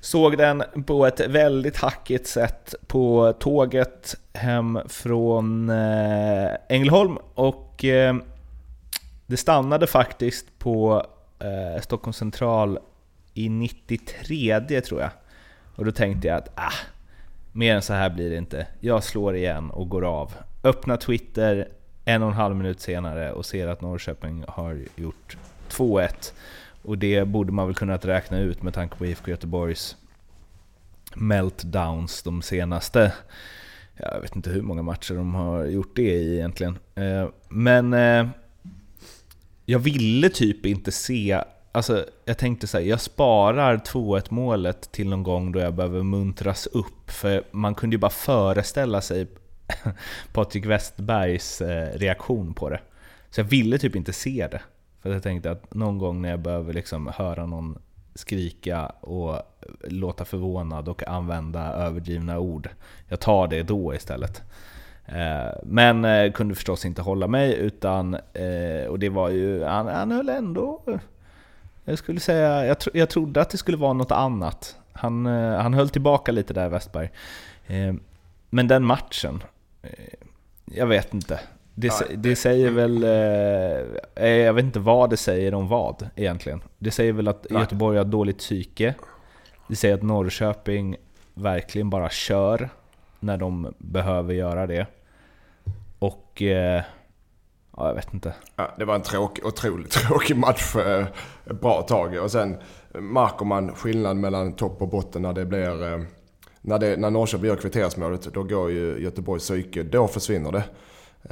såg 0.00 0.38
den 0.38 0.62
på 0.86 1.06
ett 1.06 1.20
väldigt 1.20 1.76
hackigt 1.76 2.26
sätt 2.26 2.74
på 2.86 3.34
tåget 3.38 4.16
hem 4.32 4.78
från 4.88 5.70
eh, 5.70 6.50
Ängelholm 6.68 7.18
och 7.34 7.84
det 9.26 9.36
stannade 9.36 9.86
faktiskt 9.86 10.58
på 10.58 11.06
Stockholm 11.80 12.12
central 12.12 12.78
i 13.34 13.48
93 13.48 14.80
tror 14.80 15.00
jag. 15.00 15.10
Och 15.76 15.84
då 15.84 15.92
tänkte 15.92 16.28
jag 16.28 16.38
att 16.38 16.48
ah, 16.54 16.72
mer 17.52 17.74
än 17.74 17.82
så 17.82 17.92
här 17.92 18.10
blir 18.10 18.30
det 18.30 18.36
inte. 18.36 18.66
Jag 18.80 19.04
slår 19.04 19.36
igen 19.36 19.70
och 19.70 19.88
går 19.88 20.04
av. 20.04 20.34
Öppnar 20.64 20.96
Twitter 20.96 21.68
en 22.04 22.22
och 22.22 22.28
en 22.28 22.34
halv 22.34 22.56
minut 22.56 22.80
senare 22.80 23.32
och 23.32 23.46
ser 23.46 23.68
att 23.68 23.80
Norrköping 23.80 24.44
har 24.48 24.78
gjort 24.96 25.36
2-1. 25.70 26.32
Och 26.82 26.98
det 26.98 27.24
borde 27.24 27.52
man 27.52 27.66
väl 27.66 27.74
kunnat 27.74 28.04
räkna 28.04 28.38
ut 28.38 28.62
med 28.62 28.74
tanke 28.74 28.96
på 28.96 29.06
IFK 29.06 29.30
Göteborgs 29.30 29.96
meltdowns 31.14 32.22
de 32.22 32.42
senaste, 32.42 33.12
jag 33.96 34.20
vet 34.20 34.36
inte 34.36 34.50
hur 34.50 34.62
många 34.62 34.82
matcher 34.82 35.14
de 35.14 35.34
har 35.34 35.64
gjort 35.64 35.96
det 35.96 36.14
i 36.14 36.34
egentligen. 36.34 36.78
Eh, 36.94 37.28
men 37.48 37.94
eh, 37.94 38.28
jag 39.66 39.78
ville 39.78 40.28
typ 40.28 40.66
inte 40.66 40.92
se 40.92 41.42
Alltså, 41.74 42.04
jag 42.24 42.38
tänkte 42.38 42.66
så 42.66 42.78
här, 42.78 42.84
jag 42.84 43.00
sparar 43.00 43.76
2-1 43.76 44.26
målet 44.28 44.92
till 44.92 45.08
någon 45.08 45.22
gång 45.22 45.52
då 45.52 45.58
jag 45.58 45.74
behöver 45.74 46.02
muntras 46.02 46.66
upp. 46.66 47.10
För 47.10 47.44
man 47.50 47.74
kunde 47.74 47.94
ju 47.94 47.98
bara 47.98 48.10
föreställa 48.10 49.00
sig 49.00 49.26
Patrik 50.32 50.66
Westbergs 50.66 51.60
eh, 51.60 51.98
reaktion 51.98 52.54
på 52.54 52.70
det. 52.70 52.80
Så 53.30 53.40
jag 53.40 53.44
ville 53.44 53.78
typ 53.78 53.96
inte 53.96 54.12
se 54.12 54.48
det. 54.50 54.60
För 55.02 55.12
jag 55.12 55.22
tänkte 55.22 55.50
att 55.50 55.74
någon 55.74 55.98
gång 55.98 56.22
när 56.22 56.30
jag 56.30 56.40
behöver 56.40 56.72
liksom 56.72 57.12
höra 57.14 57.46
någon 57.46 57.78
skrika 58.14 58.86
och 58.86 59.42
låta 59.84 60.24
förvånad 60.24 60.88
och 60.88 61.08
använda 61.08 61.72
överdrivna 61.72 62.38
ord, 62.38 62.68
jag 63.08 63.20
tar 63.20 63.48
det 63.48 63.62
då 63.62 63.94
istället. 63.94 64.42
Eh, 65.06 65.58
men 65.64 66.04
eh, 66.04 66.32
kunde 66.32 66.54
förstås 66.54 66.84
inte 66.84 67.02
hålla 67.02 67.26
mig 67.26 67.54
utan, 67.54 68.14
och 68.88 68.98
det 68.98 69.08
var 69.08 69.28
ju, 69.28 69.64
han, 69.64 69.86
han 69.86 70.10
höll 70.10 70.28
ändå 70.28 70.82
jag 71.84 71.98
skulle 71.98 72.20
säga, 72.20 72.66
jag, 72.66 72.80
tro, 72.80 72.92
jag 72.94 73.10
trodde 73.10 73.40
att 73.40 73.50
det 73.50 73.58
skulle 73.58 73.76
vara 73.76 73.92
något 73.92 74.12
annat. 74.12 74.76
Han, 74.92 75.26
eh, 75.26 75.58
han 75.58 75.74
höll 75.74 75.88
tillbaka 75.88 76.32
lite 76.32 76.54
där, 76.54 76.68
Westberg. 76.68 77.10
Eh, 77.66 77.94
men 78.50 78.68
den 78.68 78.84
matchen, 78.84 79.42
eh, 79.82 79.90
jag 80.64 80.86
vet 80.86 81.14
inte. 81.14 81.40
Det, 81.74 81.92
det, 82.16 82.36
säger 82.36 82.70
väl... 82.70 83.02
Jag 84.44 84.52
vet 84.52 84.64
inte 84.64 84.80
vad 84.80 85.10
det 85.10 85.16
säger 85.16 85.54
om 85.54 85.68
vad 85.68 86.08
egentligen. 86.16 86.62
Det 86.78 86.90
säger 86.90 87.12
väl 87.12 87.28
att. 87.28 87.46
Göteborg 87.50 87.98
har 87.98 88.04
dåligt 88.04 88.38
psyke. 88.38 88.94
Det 89.68 89.76
säger 89.76 89.94
att 89.94 90.02
Norrköping 90.02 90.96
verkligen 91.34 91.90
bara 91.90 92.10
kör 92.10 92.68
när 93.20 93.36
de 93.36 93.74
behöver 93.78 94.34
göra 94.34 94.66
det. 94.66 94.86
Och 95.98 96.42
Ja, 97.76 97.88
jag 97.88 97.94
vet 97.94 98.14
inte. 98.14 98.34
Ja, 98.56 98.74
det 98.78 98.84
var 98.84 98.94
en 98.94 99.02
tråkig, 99.02 99.46
otroligt 99.46 99.90
tråkig 100.08 100.36
match 100.36 100.62
för 100.62 101.06
ett 101.50 101.60
bra 101.60 101.82
tag. 101.82 102.22
Och 102.22 102.30
sen 102.30 102.56
märker 102.92 103.44
man 103.44 103.74
skillnad 103.74 104.16
mellan 104.16 104.52
topp 104.52 104.82
och 104.82 104.88
botten 104.88 105.22
när 105.22 105.32
det 105.32 105.44
blir... 105.44 105.92
Eh, 105.92 106.00
när, 106.60 106.78
det, 106.78 106.96
när 106.96 107.10
Norrköping 107.10 107.46
gör 107.46 107.56
kvitteringsmålet, 107.56 108.22
då 108.22 108.42
går 108.42 108.70
ju 108.70 108.98
Göteborgs 109.02 109.42
psyke. 109.42 109.82
Då 109.82 110.08
försvinner 110.08 110.52
det. 110.52 110.64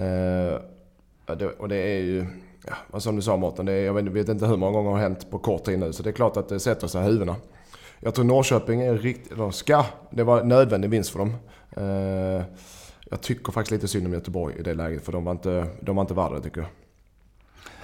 Eh, 0.03 0.61
det 1.37 1.47
och 1.47 1.69
det 1.69 1.77
är 1.77 2.01
ju... 2.01 2.27
Ja, 2.93 3.01
som 3.01 3.17
du 3.17 3.23
sa 3.23 3.37
Mårten, 3.37 3.67
det 3.67 3.73
är, 3.73 3.85
jag 3.85 4.11
vet 4.11 4.29
inte 4.29 4.47
hur 4.47 4.57
många 4.57 4.73
gånger 4.73 4.91
det 4.91 4.97
har 4.97 5.03
hänt 5.03 5.31
på 5.31 5.39
kort 5.39 5.65
tid 5.65 5.79
nu. 5.79 5.93
Så 5.93 6.03
det 6.03 6.11
är 6.11 6.13
klart 6.13 6.37
att 6.37 6.49
det 6.49 6.61
sätter 6.61 6.87
sig 6.87 7.01
i 7.01 7.05
huvudena. 7.05 7.37
Jag 8.01 8.15
tror 8.15 8.25
Norrköping 8.25 8.81
är 8.81 8.95
riktigt... 8.95 9.39
De 9.39 9.53
ska. 9.53 9.85
Det 10.11 10.23
var 10.23 10.41
en 10.41 10.49
nödvändig 10.49 10.91
vinst 10.91 11.11
för 11.11 11.19
dem. 11.19 11.35
Eh, 11.77 12.45
Eh, 13.11 13.17
jag 13.17 13.21
tycker 13.21 13.53
faktiskt 13.53 13.73
lite 13.73 13.89
synd 13.89 14.07
om 14.07 14.13
Göteborg 14.13 14.55
i 14.59 14.63
det 14.63 14.75
läget, 14.75 15.05
för 15.05 15.13
de 15.13 15.25
var 15.25 15.33
inte, 15.33 15.67
de 15.81 15.97
var 15.97 16.03
inte 16.03 16.15
värda 16.15 16.41
tycker 16.41 16.61
jag. 16.61 16.71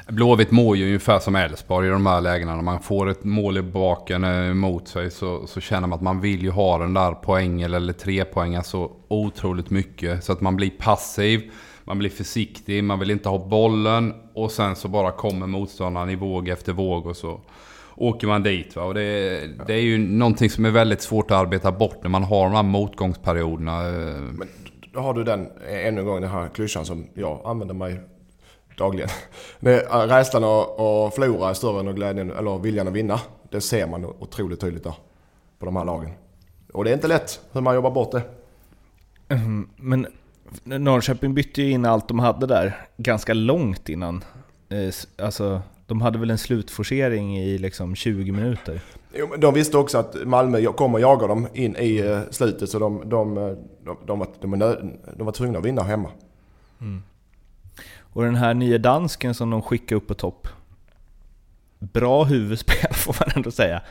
Blåvitt 0.08 0.50
mår 0.50 0.76
ju 0.76 0.86
ungefär 0.86 1.18
som 1.18 1.36
Elfsborg 1.36 1.88
i 1.88 1.90
de 1.90 2.06
här 2.06 2.20
lägena. 2.20 2.54
När 2.54 2.62
man 2.62 2.80
får 2.80 3.08
ett 3.08 3.24
mål 3.24 3.58
i 3.58 3.62
baken 3.62 4.24
eh, 4.24 4.54
mot 4.54 4.88
sig 4.88 5.10
så, 5.10 5.46
så 5.46 5.60
känner 5.60 5.86
man 5.86 5.96
att 5.96 6.02
man 6.02 6.20
vill 6.20 6.42
ju 6.42 6.50
ha 6.50 6.78
den 6.78 6.94
där 6.94 7.12
poängen 7.12 7.74
eller 7.74 7.92
tre 7.92 8.24
poängen 8.24 8.64
så 8.64 8.92
otroligt 9.08 9.70
mycket. 9.70 10.24
Så 10.24 10.32
att 10.32 10.40
man 10.40 10.56
blir 10.56 10.70
passiv, 10.70 11.50
man 11.84 11.98
blir 11.98 12.10
försiktig, 12.10 12.84
man 12.84 12.98
vill 12.98 13.10
inte 13.10 13.28
ha 13.28 13.48
bollen 13.48 14.14
och 14.34 14.50
sen 14.50 14.76
så 14.76 14.88
bara 14.88 15.10
kommer 15.10 15.46
motståndaren 15.46 16.10
i 16.10 16.16
våg 16.16 16.48
efter 16.48 16.72
våg 16.72 17.06
och 17.06 17.16
så 17.16 17.40
åker 17.96 18.26
man 18.26 18.42
dit. 18.42 18.76
Va? 18.76 18.82
Och 18.82 18.94
det, 18.94 19.40
det 19.66 19.74
är 19.74 19.80
ju 19.80 19.98
någonting 19.98 20.50
som 20.50 20.64
är 20.64 20.70
väldigt 20.70 21.02
svårt 21.02 21.30
att 21.30 21.38
arbeta 21.38 21.72
bort 21.72 22.02
när 22.02 22.10
man 22.10 22.24
har 22.24 22.44
de 22.44 22.54
här 22.54 22.62
motgångsperioderna. 22.62 23.82
Men 24.32 24.48
då 24.96 25.02
har 25.02 25.14
du 25.14 25.24
den, 25.24 25.48
ännu 25.68 26.00
en 26.00 26.06
gång 26.06 26.20
den 26.20 26.30
här 26.30 26.48
klyschan 26.48 26.86
som 26.86 27.06
jag 27.14 27.40
använder 27.44 27.74
mig 27.74 28.00
dagligen. 28.76 29.08
Äh, 29.60 29.98
rädslan 29.98 30.44
att 30.44 31.14
förlora 31.14 31.50
är 31.50 31.54
större 31.54 31.80
än 31.80 31.94
glädjen, 31.94 32.30
eller 32.30 32.58
viljan 32.58 32.88
att 32.88 32.94
vinna. 32.94 33.20
Det 33.50 33.60
ser 33.60 33.86
man 33.86 34.04
otroligt 34.04 34.60
tydligt 34.60 34.84
där. 34.84 34.94
På 35.58 35.66
de 35.66 35.76
här 35.76 35.84
lagen. 35.84 36.10
Och 36.72 36.84
det 36.84 36.90
är 36.90 36.94
inte 36.94 37.08
lätt 37.08 37.40
hur 37.52 37.60
man 37.60 37.74
jobbar 37.74 37.90
bort 37.90 38.12
det. 38.12 38.22
Mm, 39.28 39.68
men 39.76 40.06
Norrköping 40.64 41.34
bytte 41.34 41.62
ju 41.62 41.70
in 41.70 41.84
allt 41.84 42.08
de 42.08 42.18
hade 42.18 42.46
där 42.46 42.86
ganska 42.96 43.34
långt 43.34 43.88
innan. 43.88 44.24
Eh, 44.68 45.24
alltså, 45.24 45.62
de 45.86 46.00
hade 46.00 46.18
väl 46.18 46.30
en 46.30 46.38
slutforcering 46.38 47.38
i 47.38 47.58
liksom 47.58 47.94
20 47.94 48.32
minuter? 48.32 48.80
Jo, 49.18 49.36
de 49.38 49.54
visste 49.54 49.78
också 49.78 49.98
att 49.98 50.26
Malmö 50.26 50.72
kommer 50.72 50.98
jaga 50.98 51.26
dem 51.26 51.48
in 51.54 51.76
i 51.76 51.96
eh, 51.98 52.20
slutet 52.30 52.70
så 52.70 52.78
de, 52.78 53.08
de, 53.08 53.38
eh, 53.38 53.44
de, 53.84 53.96
de, 54.06 54.18
var, 54.18 54.28
de, 54.40 54.50
var, 54.50 54.94
de 55.16 55.26
var 55.26 55.32
tvungna 55.32 55.58
att 55.58 55.64
vinna 55.64 55.82
hemma. 55.82 56.08
Mm. 56.80 57.02
Och 57.98 58.22
den 58.22 58.34
här 58.34 58.54
nya 58.54 58.78
dansken 58.78 59.34
som 59.34 59.50
de 59.50 59.62
skickade 59.62 59.96
upp 59.96 60.06
på 60.06 60.14
topp. 60.14 60.48
Bra 61.78 62.24
huvudspel 62.24 62.90
får 62.94 63.16
man 63.20 63.28
ändå 63.36 63.50
säga. 63.50 63.82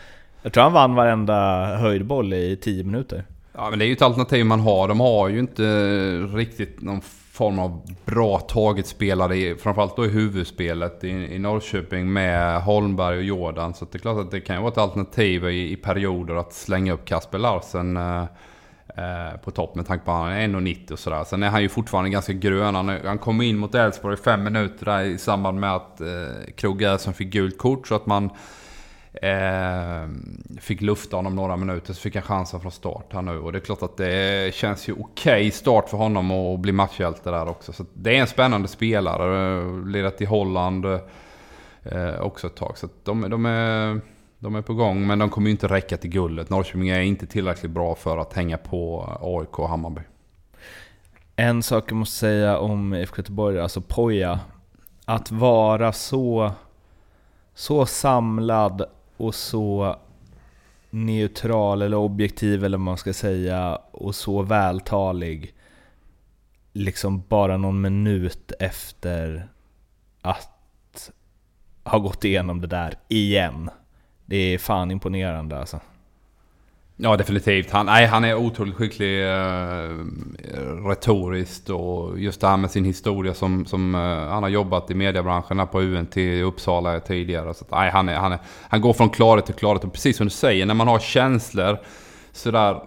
Jag 0.41 0.53
tror 0.53 0.63
han 0.63 0.73
vann 0.73 0.95
varenda 0.95 1.65
höjdboll 1.77 2.33
i 2.33 2.57
10 2.61 2.83
minuter. 2.83 3.25
Ja, 3.53 3.69
men 3.69 3.79
det 3.79 3.85
är 3.85 3.87
ju 3.87 3.93
ett 3.93 4.01
alternativ 4.01 4.45
man 4.45 4.59
har. 4.59 4.87
De 4.87 4.99
har 4.99 5.29
ju 5.29 5.39
inte 5.39 5.63
riktigt 6.19 6.81
någon 6.81 7.01
form 7.35 7.59
av 7.59 7.81
bra 8.05 8.39
taget 8.39 8.87
spelare, 8.87 9.55
framförallt 9.55 9.95
då 9.95 10.05
i 10.05 10.09
huvudspelet 10.09 11.03
i, 11.03 11.09
i 11.09 11.39
Norrköping 11.39 12.13
med 12.13 12.61
Holmberg 12.61 13.17
och 13.17 13.23
Jordan. 13.23 13.73
Så 13.73 13.85
det 13.85 13.97
är 13.97 13.99
klart 13.99 14.17
att 14.17 14.31
det 14.31 14.41
kan 14.41 14.55
ju 14.55 14.61
vara 14.61 14.71
ett 14.71 14.77
alternativ 14.77 15.45
i, 15.45 15.71
i 15.71 15.75
perioder 15.75 16.35
att 16.35 16.53
slänga 16.53 16.93
upp 16.93 17.05
Kasper 17.05 17.37
Larsen 17.37 17.97
eh, 17.97 18.23
eh 18.87 19.37
på 19.43 19.51
topp 19.51 19.75
med 19.75 19.87
tanke 19.87 20.05
på 20.05 20.11
att 20.11 20.17
han 20.17 20.31
är 20.31 20.47
1,90 20.47 20.91
och 20.91 20.99
sådär. 20.99 21.23
Sen 21.23 21.43
är 21.43 21.49
han 21.49 21.61
ju 21.61 21.69
fortfarande 21.69 22.09
ganska 22.09 22.33
grön. 22.33 22.75
Han, 22.75 22.89
han 23.05 23.17
kom 23.17 23.41
in 23.41 23.57
mot 23.57 23.75
Elfsborg 23.75 24.13
i 24.13 24.17
fem 24.17 24.43
minuter 24.43 24.85
där 24.85 25.01
i 25.01 25.17
samband 25.17 25.59
med 25.59 25.75
att 25.75 26.01
eh, 26.01 26.07
Krogh 26.55 26.97
som 26.97 27.13
fick 27.13 27.27
gult 27.27 27.57
kort. 27.57 27.87
Så 27.87 27.95
att 27.95 28.05
man 28.05 28.29
Eh, 29.21 30.09
fick 30.59 30.81
lufta 30.81 31.15
honom 31.15 31.35
några 31.35 31.57
minuter 31.57 31.93
så 31.93 32.01
fick 32.01 32.15
han 32.15 32.23
chansen 32.23 32.59
från 32.59 32.71
start 32.71 33.13
här 33.13 33.21
nu. 33.21 33.39
Och 33.39 33.51
det 33.51 33.57
är 33.57 33.59
klart 33.59 33.83
att 33.83 33.97
det 33.97 34.53
känns 34.55 34.89
ju 34.89 34.93
okej 34.93 35.33
okay 35.33 35.51
start 35.51 35.89
för 35.89 35.97
honom 35.97 36.31
att 36.31 36.59
bli 36.59 36.71
matchhjälte 36.71 37.31
där 37.31 37.49
också. 37.49 37.73
Så 37.73 37.85
det 37.93 38.17
är 38.17 38.21
en 38.21 38.27
spännande 38.27 38.67
spelare. 38.67 39.61
Lirat 39.85 40.21
i 40.21 40.25
Holland 40.25 40.85
eh, 41.83 42.19
också 42.19 42.47
ett 42.47 42.55
tag. 42.55 42.77
Så 42.77 42.87
de, 43.03 43.29
de, 43.29 43.45
är, 43.45 44.01
de 44.39 44.55
är 44.55 44.61
på 44.61 44.73
gång. 44.73 45.07
Men 45.07 45.19
de 45.19 45.29
kommer 45.29 45.47
ju 45.47 45.51
inte 45.51 45.67
räcka 45.67 45.97
till 45.97 46.09
guldet. 46.09 46.49
Norrköping 46.49 46.89
är 46.89 46.99
inte 46.99 47.27
tillräckligt 47.27 47.71
bra 47.71 47.95
för 47.95 48.17
att 48.17 48.33
hänga 48.33 48.57
på 48.57 49.09
AIK 49.21 49.59
och 49.59 49.69
Hammarby. 49.69 50.01
En 51.35 51.63
sak 51.63 51.91
jag 51.91 51.95
måste 51.95 52.17
säga 52.17 52.57
om 52.57 52.93
IFK 52.93 53.17
Göteborg, 53.17 53.59
alltså 53.59 53.81
Poja. 53.81 54.39
Att 55.05 55.31
vara 55.31 55.93
så, 55.93 56.51
så 57.53 57.85
samlad 57.85 58.85
och 59.17 59.35
så 59.35 59.95
neutral 60.89 61.81
eller 61.81 61.97
objektiv 61.97 62.65
eller 62.65 62.77
vad 62.77 62.85
man 62.85 62.97
ska 62.97 63.13
säga 63.13 63.75
och 63.91 64.15
så 64.15 64.41
vältalig 64.41 65.53
liksom 66.73 67.23
bara 67.27 67.57
någon 67.57 67.81
minut 67.81 68.51
efter 68.59 69.49
att 70.21 71.11
ha 71.83 71.99
gått 71.99 72.25
igenom 72.25 72.61
det 72.61 72.67
där 72.67 72.93
igen. 73.07 73.69
Det 74.25 74.37
är 74.37 74.57
fan 74.57 74.91
imponerande 74.91 75.59
alltså. 75.59 75.79
Ja, 76.97 77.17
definitivt. 77.17 77.71
Han, 77.71 77.85
nej, 77.85 78.05
han 78.05 78.23
är 78.23 78.35
otroligt 78.35 78.75
skicklig 78.75 79.23
eh, 79.23 79.89
retoriskt 80.87 81.69
och 81.69 82.19
just 82.19 82.41
det 82.41 82.47
här 82.47 82.57
med 82.57 82.71
sin 82.71 82.85
historia 82.85 83.33
som, 83.33 83.65
som 83.65 83.95
eh, 83.95 84.01
han 84.01 84.43
har 84.43 84.49
jobbat 84.49 84.91
i 84.91 84.95
mediebranschen 84.95 85.59
här 85.59 85.65
på 85.65 85.81
UNT 85.81 86.17
i 86.17 86.41
Uppsala 86.41 86.99
tidigare. 86.99 87.53
Så, 87.53 87.65
nej, 87.71 87.91
han, 87.91 88.09
är, 88.09 88.15
han, 88.15 88.31
är, 88.31 88.39
han 88.69 88.81
går 88.81 88.93
från 88.93 89.09
klarhet 89.09 89.45
till 89.45 89.55
klarhet 89.55 89.83
och 89.83 89.93
precis 89.93 90.17
som 90.17 90.25
du 90.25 90.31
säger, 90.31 90.65
när 90.65 90.73
man 90.73 90.87
har 90.87 90.99
känslor 90.99 91.77
sådär 92.31 92.81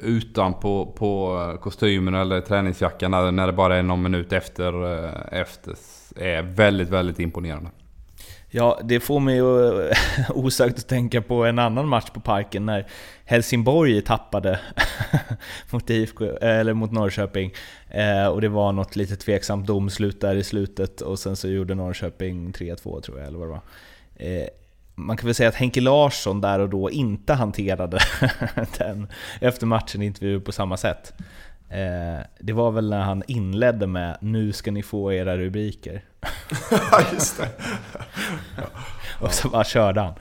utan 0.00 0.54
på, 0.54 0.94
på 0.98 1.40
eh, 1.40 1.60
kostymen 1.60 2.14
eller 2.14 2.40
träningsjackan 2.40 3.10
när, 3.10 3.32
när 3.32 3.46
det 3.46 3.52
bara 3.52 3.76
är 3.76 3.82
någon 3.82 4.02
minut 4.02 4.32
efter, 4.32 5.04
eh, 5.04 5.40
efter 5.40 5.74
är 6.16 6.42
väldigt, 6.42 6.88
väldigt 6.88 7.18
imponerande. 7.18 7.70
Ja, 8.50 8.80
det 8.84 9.00
får 9.00 9.20
mig 9.20 9.36
ju 9.36 9.90
osökt 10.28 10.78
att 10.78 10.88
tänka 10.88 11.22
på 11.22 11.44
en 11.44 11.58
annan 11.58 11.88
match 11.88 12.10
på 12.10 12.20
Parken 12.20 12.66
när 12.66 12.86
Helsingborg 13.24 14.02
tappade 14.02 14.60
mot, 15.70 15.90
IFK, 15.90 16.24
eller 16.24 16.74
mot 16.74 16.92
Norrköping. 16.92 17.52
Eh, 17.88 18.26
och 18.26 18.40
det 18.40 18.48
var 18.48 18.72
något 18.72 18.96
lite 18.96 19.16
tveksamt 19.16 19.66
domslut 19.66 20.20
där 20.20 20.34
i 20.34 20.44
slutet 20.44 21.00
och 21.00 21.18
sen 21.18 21.36
så 21.36 21.48
gjorde 21.48 21.74
Norrköping 21.74 22.52
3-2 22.52 23.00
tror 23.00 23.18
jag, 23.18 23.26
eller 23.26 23.38
vad 23.38 23.48
det 23.48 23.52
var. 23.52 23.62
Eh, 24.16 24.48
man 24.94 25.16
kan 25.16 25.26
väl 25.26 25.34
säga 25.34 25.48
att 25.48 25.54
Henke 25.54 25.80
Larsson 25.80 26.40
där 26.40 26.58
och 26.58 26.68
då 26.68 26.90
inte 26.90 27.34
hanterade 27.34 27.98
den 28.78 29.08
efter 29.40 29.66
matchen 29.66 30.02
intervju 30.02 30.40
på 30.40 30.52
samma 30.52 30.76
sätt. 30.76 31.12
Eh, 31.70 32.24
det 32.38 32.52
var 32.52 32.70
väl 32.70 32.90
när 32.90 33.00
han 33.00 33.22
inledde 33.26 33.86
med 33.86 34.18
“Nu 34.20 34.52
ska 34.52 34.70
ni 34.70 34.82
få 34.82 35.12
era 35.12 35.36
rubriker”. 35.36 36.04
Just 37.12 37.38
det. 37.38 37.48
och 39.20 39.32
så 39.32 39.48
bara 39.48 39.64
körde 39.64 40.00
han. 40.00 40.14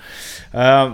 Uh, 0.88 0.94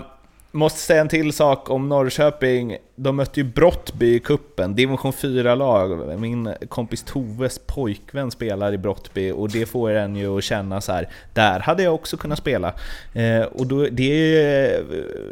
måste 0.50 0.80
säga 0.80 1.00
en 1.00 1.08
till 1.08 1.32
sak 1.32 1.70
om 1.70 1.88
Norrköping. 1.88 2.76
De 2.94 3.16
mötte 3.16 3.40
ju 3.40 3.44
Brottby 3.44 4.14
i 4.14 4.20
kuppen, 4.20 4.74
division 4.74 5.12
4-lag. 5.12 6.20
Min 6.20 6.54
kompis 6.68 7.02
Toves 7.02 7.58
pojkvän 7.58 8.30
spelar 8.30 8.72
i 8.72 8.78
Brottby 8.78 9.30
och 9.30 9.50
det 9.50 9.66
får 9.66 9.90
en 9.90 10.16
ju 10.16 10.38
att 10.38 10.44
känna 10.44 10.80
så 10.80 10.92
här. 10.92 11.08
där 11.32 11.60
hade 11.60 11.82
jag 11.82 11.94
också 11.94 12.16
kunnat 12.16 12.38
spela. 12.38 12.74
Uh, 13.16 13.42
och 13.42 13.66
då, 13.66 13.86
det 13.90 14.36
är 14.36 14.84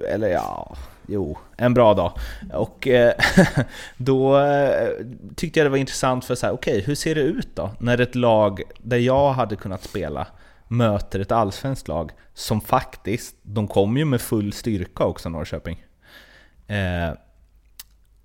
eller 0.09 0.29
ja, 0.29 0.77
jo, 1.07 1.39
en 1.57 1.75
bra 1.75 1.95
dag. 1.95 2.13
Och 2.53 2.89
eh, 2.89 3.15
då 3.97 4.39
eh, 4.39 4.91
tyckte 5.37 5.61
jag 5.61 5.67
det 5.67 5.71
var 5.71 5.77
intressant 5.77 6.25
för 6.25 6.35
så 6.35 6.47
här, 6.47 6.53
okej, 6.53 6.73
okay, 6.73 6.87
hur 6.87 6.95
ser 6.95 7.15
det 7.15 7.21
ut 7.21 7.49
då? 7.55 7.71
När 7.79 8.01
ett 8.01 8.15
lag 8.15 8.63
där 8.79 8.99
jag 8.99 9.33
hade 9.33 9.57
kunnat 9.57 9.85
spela 9.85 10.27
möter 10.69 11.21
ett 11.21 11.33
allsvenskt 11.33 11.89
lag 11.89 12.11
som 12.35 12.61
faktiskt, 12.61 13.37
de 13.43 13.69
kom 13.69 13.97
ju 13.97 14.05
med 14.05 14.21
full 14.21 14.53
styrka 14.53 15.05
också 15.05 15.29
Norrköping. 15.29 15.85
Eh, 16.67 17.13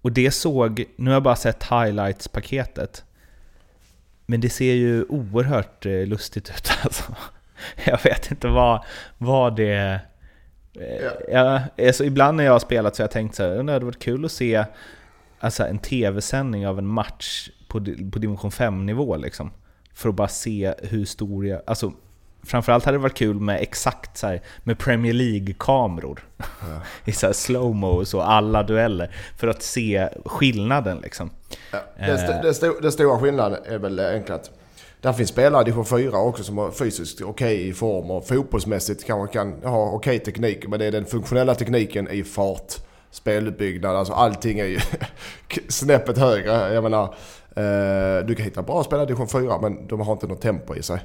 och 0.02 0.12
det 0.12 0.32
såg, 0.32 0.86
nu 0.96 1.10
har 1.10 1.16
jag 1.16 1.24
bara 1.24 1.36
sett 1.36 1.64
highlights-paketet, 1.64 3.04
men 4.26 4.42
det 4.42 4.50
ser 4.50 4.74
ju 4.74 5.04
oerhört 5.04 5.86
eh, 5.86 5.92
lustigt 5.92 6.50
ut 6.50 6.72
alltså. 6.84 7.16
Jag 7.86 8.04
vet 8.04 8.32
inte 8.32 8.48
vad, 8.48 8.84
vad 9.18 9.56
det 9.56 10.02
Ja. 11.02 11.12
Ja, 11.32 11.62
alltså, 11.88 12.04
ibland 12.04 12.38
när 12.38 12.44
jag 12.44 12.52
har 12.52 12.60
spelat 12.60 12.96
så 12.96 13.02
har 13.02 13.04
jag 13.04 13.12
tänkt 13.12 13.36
så 13.36 13.44
här, 13.44 13.64
det 13.64 13.74
hade 13.74 13.86
varit 13.86 14.00
kul 14.00 14.26
att 14.26 14.32
se 14.32 14.66
alltså, 15.40 15.64
en 15.64 15.80
tv-sändning 15.80 16.68
av 16.68 16.80
en 16.80 16.88
match 16.88 17.50
på, 17.68 17.80
på 18.12 18.20
division 18.20 18.52
5-nivå 18.52 19.18
liksom. 19.18 19.52
För 19.94 20.10
att 20.10 20.16
bara 20.16 20.28
se 20.28 20.74
hur 20.84 21.06
stor 21.06 21.46
jag... 21.46 21.62
Alltså, 21.68 21.94
framförallt 22.44 22.86
hade 22.86 22.98
det 22.98 23.02
varit 23.02 23.18
kul 23.18 23.40
med 23.40 23.62
exakt 23.62 24.18
så 24.18 24.28
här, 24.28 24.42
med 24.64 24.80
Premier 24.80 25.14
League-kameror. 25.14 26.20
Ja. 26.38 26.46
I 27.06 27.12
så 27.12 27.34
slowmo 27.34 27.88
och 27.88 28.08
så, 28.08 28.22
alla 28.22 28.64
dueller. 28.64 29.16
För 29.38 29.48
att 29.48 29.64
se 29.64 30.10
skillnaden 30.26 30.98
liksom. 30.98 31.30
Ja, 31.72 31.80
den, 31.98 32.16
st 32.16 32.28
den, 32.28 32.52
st 32.52 32.68
den 32.82 32.92
stora 32.92 33.20
skillnaden 33.20 33.60
är 33.66 33.78
väl 33.78 34.00
enkelt 34.00 34.52
där 35.02 35.14
finns 35.14 35.30
spelare 35.30 35.62
i 35.62 35.66
division 35.66 35.86
4 35.86 36.18
också 36.18 36.44
som 36.44 36.58
har 36.58 36.72
fysiskt 36.72 37.22
okej 37.22 37.56
okay 37.56 37.70
i 37.70 37.74
form 37.74 38.12
och 38.12 38.28
fotbollsmässigt 38.28 39.06
kanske 39.06 39.34
kan 39.34 39.54
ha 39.64 39.86
okej 39.86 40.16
okay 40.16 40.20
teknik. 40.20 40.68
Men 40.68 40.80
det 40.80 40.86
är 40.86 40.92
den 40.92 41.06
funktionella 41.06 41.56
tekniken 41.56 42.08
i 42.12 42.24
fart, 42.24 42.74
spelutbyggnad, 43.12 43.96
alltså 43.96 44.14
allting 44.14 44.60
är 44.60 44.66
ju 44.66 44.80
snäppet 45.68 46.18
högre. 46.18 46.74
Jag 46.74 46.84
menar, 46.84 47.04
eh, 47.56 48.26
du 48.26 48.36
kan 48.36 48.46
hitta 48.46 48.62
bra 48.62 48.84
spelare 48.84 49.04
i 49.04 49.08
division 49.08 49.28
4 49.28 49.62
men 49.62 49.88
de 49.88 50.00
har 50.00 50.14
inte 50.14 50.28
något 50.28 50.42
tempo 50.42 50.76
i 50.76 50.84
sig. 50.84 51.00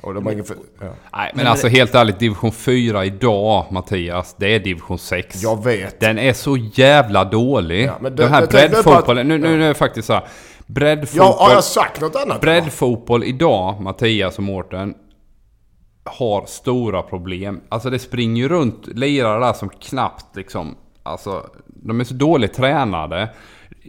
Och 0.00 0.14
de 0.14 0.26
har 0.26 0.32
ingen 0.32 0.44
för, 0.44 0.56
ja. 0.80 0.86
Nej, 1.12 1.32
men, 1.34 1.46
alltså 1.46 1.68
helt 1.68 1.94
ärligt, 1.94 2.18
division 2.18 2.52
4 2.52 3.04
idag, 3.04 3.66
Mattias, 3.70 4.34
det 4.38 4.54
är 4.54 4.60
division 4.60 4.98
6. 4.98 5.42
Jag 5.42 5.64
vet. 5.64 6.00
Den 6.00 6.18
är 6.18 6.32
så 6.32 6.56
jävla 6.56 7.24
dålig. 7.24 7.84
Ja, 7.84 7.98
men 8.00 8.16
det, 8.16 8.22
Den 8.22 8.32
här 8.32 8.46
breddfotbollen, 8.46 9.28
nu, 9.28 9.38
nu, 9.38 9.48
nu 9.48 9.64
är 9.64 9.68
det 9.68 9.74
faktiskt 9.74 10.06
så 10.06 10.12
här. 10.12 10.28
Breddfotboll... 10.68 11.26
Ja, 11.26 11.46
har 11.46 11.54
jag 11.54 11.64
sagt 11.64 12.00
något 12.00 12.16
annat? 12.16 12.40
Breddfotboll 12.40 13.24
idag, 13.24 13.80
Mattias 13.80 14.38
och 14.38 14.44
Mårten, 14.44 14.94
har 16.04 16.46
stora 16.46 17.02
problem. 17.02 17.60
Alltså 17.68 17.90
det 17.90 17.98
springer 17.98 18.42
ju 18.42 18.48
runt 18.48 18.86
lirare 18.86 19.40
där 19.40 19.52
som 19.52 19.68
knappt 19.68 20.36
liksom... 20.36 20.76
Alltså, 21.02 21.50
de 21.66 22.00
är 22.00 22.04
så 22.04 22.14
dåligt 22.14 22.54
tränade. 22.54 23.28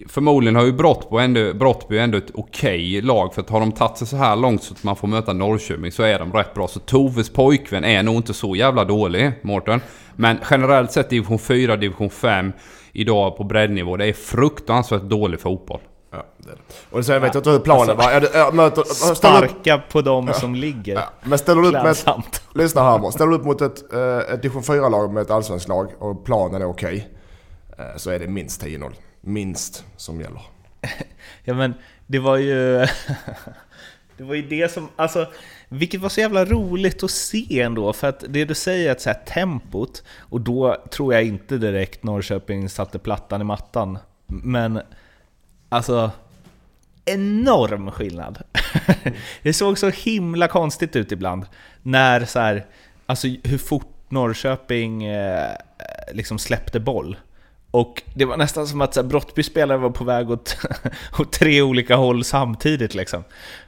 Förmodligen 0.08 0.56
har 0.56 0.66
ju 0.66 0.74
Brottby 0.74 1.18
ändå, 1.18 1.54
Brottby 1.54 1.98
ändå 1.98 2.18
ett 2.18 2.32
okej 2.34 2.98
okay 2.98 3.02
lag. 3.02 3.34
För 3.34 3.42
att 3.42 3.50
har 3.50 3.60
de 3.60 3.72
tagit 3.72 3.98
sig 3.98 4.08
så 4.08 4.16
här 4.16 4.36
långt 4.36 4.64
så 4.64 4.74
att 4.74 4.84
man 4.84 4.96
får 4.96 5.08
möta 5.08 5.34
Norrköping 5.34 5.92
så 5.92 6.04
är 6.04 6.20
de 6.20 6.34
rätt 6.34 6.54
bra. 6.54 6.68
Så 6.68 6.80
Toves 6.80 7.30
pojkvän 7.30 7.84
är 7.84 8.04
nog 8.04 8.16
inte 8.16 8.34
så 8.34 8.56
jävla 8.56 8.86
dålig, 8.86 9.32
Mårten. 9.42 9.82
Men 10.16 10.38
generellt 10.52 10.92
sett 10.92 11.10
division 11.10 11.40
4, 11.40 11.76
division 11.76 12.10
5 12.10 12.52
idag 12.94 13.38
på 13.38 13.44
breddnivå. 13.44 13.98
Det 13.98 14.06
är 14.06 14.14
fruktansvärt 14.14 15.02
dålig 15.02 15.40
fotboll. 15.40 15.80
Ja, 16.12 16.26
det 16.38 16.50
är 16.50 16.56
det. 16.56 16.62
Och 16.90 17.00
vet 17.00 17.08
jag 17.08 17.36
inte 17.36 17.50
hur 17.50 17.60
planen 17.60 17.90
alltså, 17.90 18.08
var. 18.08 18.12
Jag, 18.12 18.24
jag 18.34 18.56
möter, 18.56 18.84
sparka 19.16 19.76
upp, 19.76 19.90
på 19.90 20.02
de 20.02 20.28
ja, 20.28 20.34
som 20.34 20.56
ligger. 20.56 20.96
Ja, 20.96 21.10
men 21.24 21.38
ställer 21.38 21.62
du 21.62 21.68
upp 21.68 21.74
med 21.74 22.24
Lyssna 22.56 22.84
här 22.84 23.12
Ställer 23.12 23.32
du 23.32 23.38
upp 23.38 23.46
mot 23.46 23.62
ett, 23.62 23.94
eh, 23.94 24.18
ett 24.18 24.42
division 24.42 24.64
4-lag 24.64 25.14
med 25.14 25.22
ett 25.22 25.32
allsvenskt 25.32 25.68
lag 25.68 25.92
och 26.00 26.26
planen 26.26 26.62
är 26.62 26.66
okej. 26.66 27.10
Okay, 27.74 27.86
eh, 27.86 27.96
så 27.98 28.10
är 28.10 28.20
det 28.20 28.28
minst 28.28 28.64
10-0. 28.64 28.94
Minst 29.22 29.86
som 29.98 30.22
gäller. 30.22 30.42
ja 31.44 31.54
men 31.54 31.74
det 32.08 32.20
var 32.20 32.38
ju... 32.38 32.78
det 34.18 34.24
var 34.24 34.36
ju 34.36 34.42
det 34.42 34.72
som... 34.72 34.90
Alltså, 34.96 35.28
vilket 35.70 36.02
var 36.02 36.10
så 36.10 36.20
jävla 36.20 36.46
roligt 36.46 37.04
att 37.04 37.12
se 37.12 37.62
ändå, 37.62 37.94
för 37.94 38.08
att 38.08 38.24
det 38.30 38.46
du 38.46 38.56
säger, 38.56 38.92
att 38.92 39.02
så 39.02 39.10
här, 39.10 39.20
tempot, 39.26 40.04
och 40.20 40.42
då 40.42 40.84
tror 40.92 41.14
jag 41.14 41.24
inte 41.24 41.58
direkt 41.58 42.04
Norrköping 42.04 42.70
satte 42.70 43.00
plattan 43.00 43.42
i 43.42 43.44
mattan. 43.44 43.98
Men 44.28 44.82
Alltså, 45.70 46.12
enorm 47.06 47.92
skillnad. 47.92 48.42
det 49.44 49.54
såg 49.54 49.78
så 49.78 49.90
himla 49.90 50.48
konstigt 50.48 50.96
ut 50.96 51.12
ibland. 51.12 51.46
När 51.82 52.26
så 52.26 52.40
här, 52.40 52.66
alltså 53.06 53.28
hur 53.44 53.58
fort 53.58 53.96
Norrköping 54.10 55.04
eh, 55.04 55.52
liksom 56.12 56.40
släppte 56.40 56.80
boll. 56.80 57.18
Och 57.72 58.04
det 58.14 58.26
var 58.26 58.38
nästan 58.38 58.68
som 58.68 58.82
att 58.82 58.94
så 58.94 59.02
här, 59.02 59.08
Brottby 59.08 59.44
spelare 59.44 59.78
var 59.78 59.90
på 59.90 60.04
väg 60.04 60.32
åt, 60.32 60.58
åt 61.20 61.32
tre 61.32 61.62
olika 61.62 61.96
håll 61.96 62.24
samtidigt 62.24 62.96
liksom. 62.96 63.24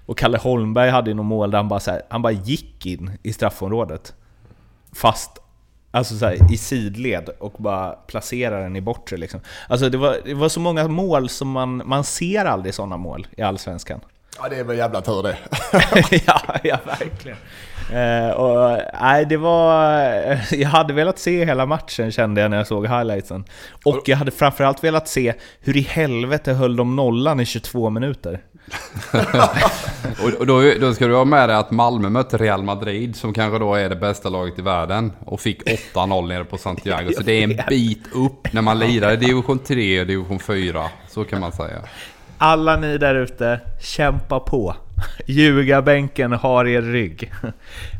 Och 0.05 0.17
Kalle 0.17 0.37
Holmberg 0.37 0.89
hade 0.89 1.09
ju 1.09 1.13
något 1.13 1.25
mål 1.25 1.51
där 1.51 1.57
han 1.57 1.67
bara, 1.67 1.79
så 1.79 1.91
här, 1.91 2.01
han 2.09 2.21
bara 2.21 2.31
gick 2.31 2.85
in 2.85 3.11
i 3.23 3.33
straffområdet. 3.33 4.13
Fast 4.93 5.40
Alltså 5.91 6.17
så 6.17 6.25
här, 6.25 6.53
i 6.53 6.57
sidled 6.57 7.29
och 7.39 7.53
bara 7.57 7.91
placerade 7.91 8.63
den 8.63 8.75
i 8.75 8.81
bortre 8.81 9.17
liksom. 9.17 9.39
Alltså 9.69 9.89
det 9.89 9.97
var, 9.97 10.17
det 10.25 10.33
var 10.33 10.49
så 10.49 10.59
många 10.59 10.87
mål 10.87 11.29
som 11.29 11.51
man, 11.51 11.81
man 11.85 12.03
ser 12.03 12.45
aldrig 12.45 12.73
sådana 12.73 12.97
mål 12.97 13.27
i 13.37 13.41
Allsvenskan. 13.41 13.99
Ja, 14.37 14.49
det 14.49 14.55
är 14.55 14.63
väl 14.63 14.77
jävla 14.77 15.01
tur 15.01 15.23
det. 15.23 15.37
ja, 16.25 16.41
ja, 16.63 16.79
verkligen. 16.85 17.37
Eh, 17.93 18.29
och, 18.29 18.79
nej, 19.01 19.25
det 19.25 19.37
var... 19.37 19.93
Jag 20.51 20.69
hade 20.69 20.93
velat 20.93 21.19
se 21.19 21.45
hela 21.45 21.65
matchen 21.65 22.11
kände 22.11 22.41
jag 22.41 22.51
när 22.51 22.57
jag 22.57 22.67
såg 22.67 22.87
highlightsen. 22.87 23.45
Och 23.85 24.01
jag 24.05 24.17
hade 24.17 24.31
framförallt 24.31 24.83
velat 24.83 25.07
se 25.07 25.33
hur 25.59 25.77
i 25.77 25.81
helvete 25.81 26.53
höll 26.53 26.75
de 26.75 26.95
nollan 26.95 27.39
i 27.39 27.45
22 27.45 27.89
minuter. 27.89 28.41
och 30.39 30.47
då, 30.47 30.73
då 30.79 30.93
ska 30.93 31.07
du 31.07 31.15
ha 31.15 31.25
med 31.25 31.49
dig 31.49 31.57
att 31.57 31.71
Malmö 31.71 32.09
mötte 32.09 32.37
Real 32.37 32.63
Madrid 32.63 33.15
som 33.15 33.33
kanske 33.33 33.59
då 33.59 33.75
är 33.75 33.89
det 33.89 33.95
bästa 33.95 34.29
laget 34.29 34.59
i 34.59 34.61
världen. 34.61 35.11
Och 35.19 35.39
fick 35.39 35.63
8-0 35.93 36.27
nere 36.27 36.45
på 36.45 36.57
Santiago. 36.57 37.13
Så 37.13 37.23
det 37.23 37.31
är 37.31 37.43
en 37.43 37.59
bit 37.69 38.03
upp 38.13 38.53
när 38.53 38.61
man 38.61 38.79
lirar 38.79 39.13
i 39.13 39.15
division 39.15 39.59
3 39.59 40.01
och 40.01 40.07
division 40.07 40.39
4. 40.39 40.89
Så 41.09 41.23
kan 41.23 41.39
man 41.39 41.51
säga. 41.51 41.81
Alla 42.37 42.77
ni 42.77 42.97
där 42.97 43.15
ute, 43.15 43.59
kämpa 43.81 44.39
på! 44.39 44.75
Ljugarbänken 45.25 46.31
har 46.31 46.67
er 46.67 46.81
rygg. 46.81 47.31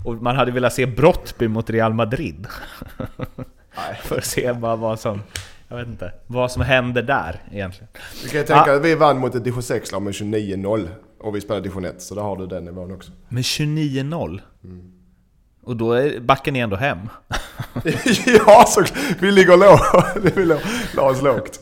Och 0.06 0.16
man 0.16 0.36
hade 0.36 0.52
velat 0.52 0.74
se 0.74 0.86
Brottby 0.86 1.48
mot 1.48 1.70
Real 1.70 1.94
Madrid. 1.94 2.48
För 4.04 4.18
att 4.18 4.26
se 4.26 4.54
bara 4.54 4.76
vad 4.76 5.00
som... 5.00 5.22
Jag 5.72 5.78
vet 5.78 5.88
inte. 5.88 6.12
Vad 6.28 6.52
som 6.52 6.62
händer 6.62 7.02
där 7.02 7.44
egentligen. 7.52 7.88
Du 8.24 8.30
kan 8.30 8.40
ju 8.40 8.46
tänka 8.46 8.74
att 8.74 8.82
vi 8.82 8.96
vann 8.96 9.18
mot 9.18 9.36
ett 9.36 9.44
division 9.44 9.62
6-lag 9.62 10.02
med 10.02 10.14
29-0. 10.14 10.88
Och 11.20 11.36
vi 11.36 11.42
spelade 11.42 11.64
division 11.64 11.86
1, 11.86 12.02
så 12.02 12.16
där 12.16 12.22
har 12.22 12.38
du 12.38 12.48
den 12.48 12.66
nivån 12.66 12.92
också. 12.92 13.12
Med 13.30 13.42
29-0? 13.42 14.42
Och 15.64 15.76
då 15.76 15.94
är, 15.94 16.20
backar 16.20 16.52
ni 16.52 16.60
ändå 16.60 16.76
hem? 16.76 16.98
ja, 18.26 18.66
så 18.68 18.84
vi 19.20 19.32
ligger 19.32 19.58
lågt. 19.58 20.36
Vi 20.36 20.46
la 20.96 21.10
oss 21.10 21.22
lågt. 21.22 21.60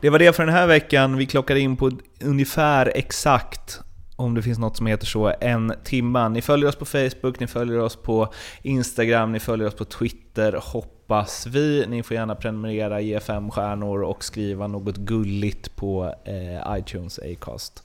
Det 0.00 0.10
var 0.10 0.18
det 0.18 0.36
för 0.36 0.46
den 0.46 0.54
här 0.54 0.66
veckan. 0.66 1.16
Vi 1.16 1.26
klockade 1.26 1.60
in 1.60 1.76
på 1.76 1.90
ungefär 2.24 2.92
exakt, 2.94 3.80
om 4.20 4.34
det 4.34 4.42
finns 4.42 4.58
något 4.58 4.76
som 4.76 4.86
heter 4.86 5.06
så, 5.06 5.32
en 5.40 5.72
timma. 5.84 6.28
Ni 6.28 6.42
följer 6.42 6.68
oss 6.68 6.76
på 6.76 6.84
Facebook, 6.84 7.40
ni 7.40 7.46
följer 7.46 7.78
oss 7.78 7.96
på 7.96 8.32
Instagram, 8.62 9.32
ni 9.32 9.40
följer 9.40 9.68
oss 9.68 9.74
på 9.74 9.84
Twitter, 9.84 10.60
hoppas 10.62 11.46
vi. 11.46 11.84
Ni 11.88 12.02
får 12.02 12.14
gärna 12.14 12.34
prenumerera, 12.34 13.00
ge 13.00 13.20
fem 13.20 13.50
stjärnor 13.50 14.02
och 14.02 14.24
skriva 14.24 14.66
något 14.66 14.96
gulligt 14.96 15.76
på 15.76 16.14
eh, 16.24 16.78
iTunes 16.78 17.18
Acast. 17.18 17.82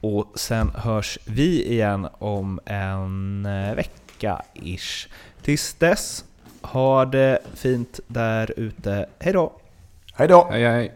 Och 0.00 0.32
sen 0.34 0.70
hörs 0.74 1.18
vi 1.24 1.72
igen 1.72 2.08
om 2.18 2.60
en 2.66 3.46
eh, 3.46 3.74
vecka-ish. 3.74 5.08
Tills 5.42 5.74
dess, 5.74 6.24
ha 6.62 7.04
det 7.04 7.38
fint 7.54 8.00
där 8.06 8.52
ute. 8.56 9.06
Hejdå! 9.18 9.52
Hej 10.14 10.28
då! 10.28 10.48
Hej 10.50 10.64
hej! 10.64 10.92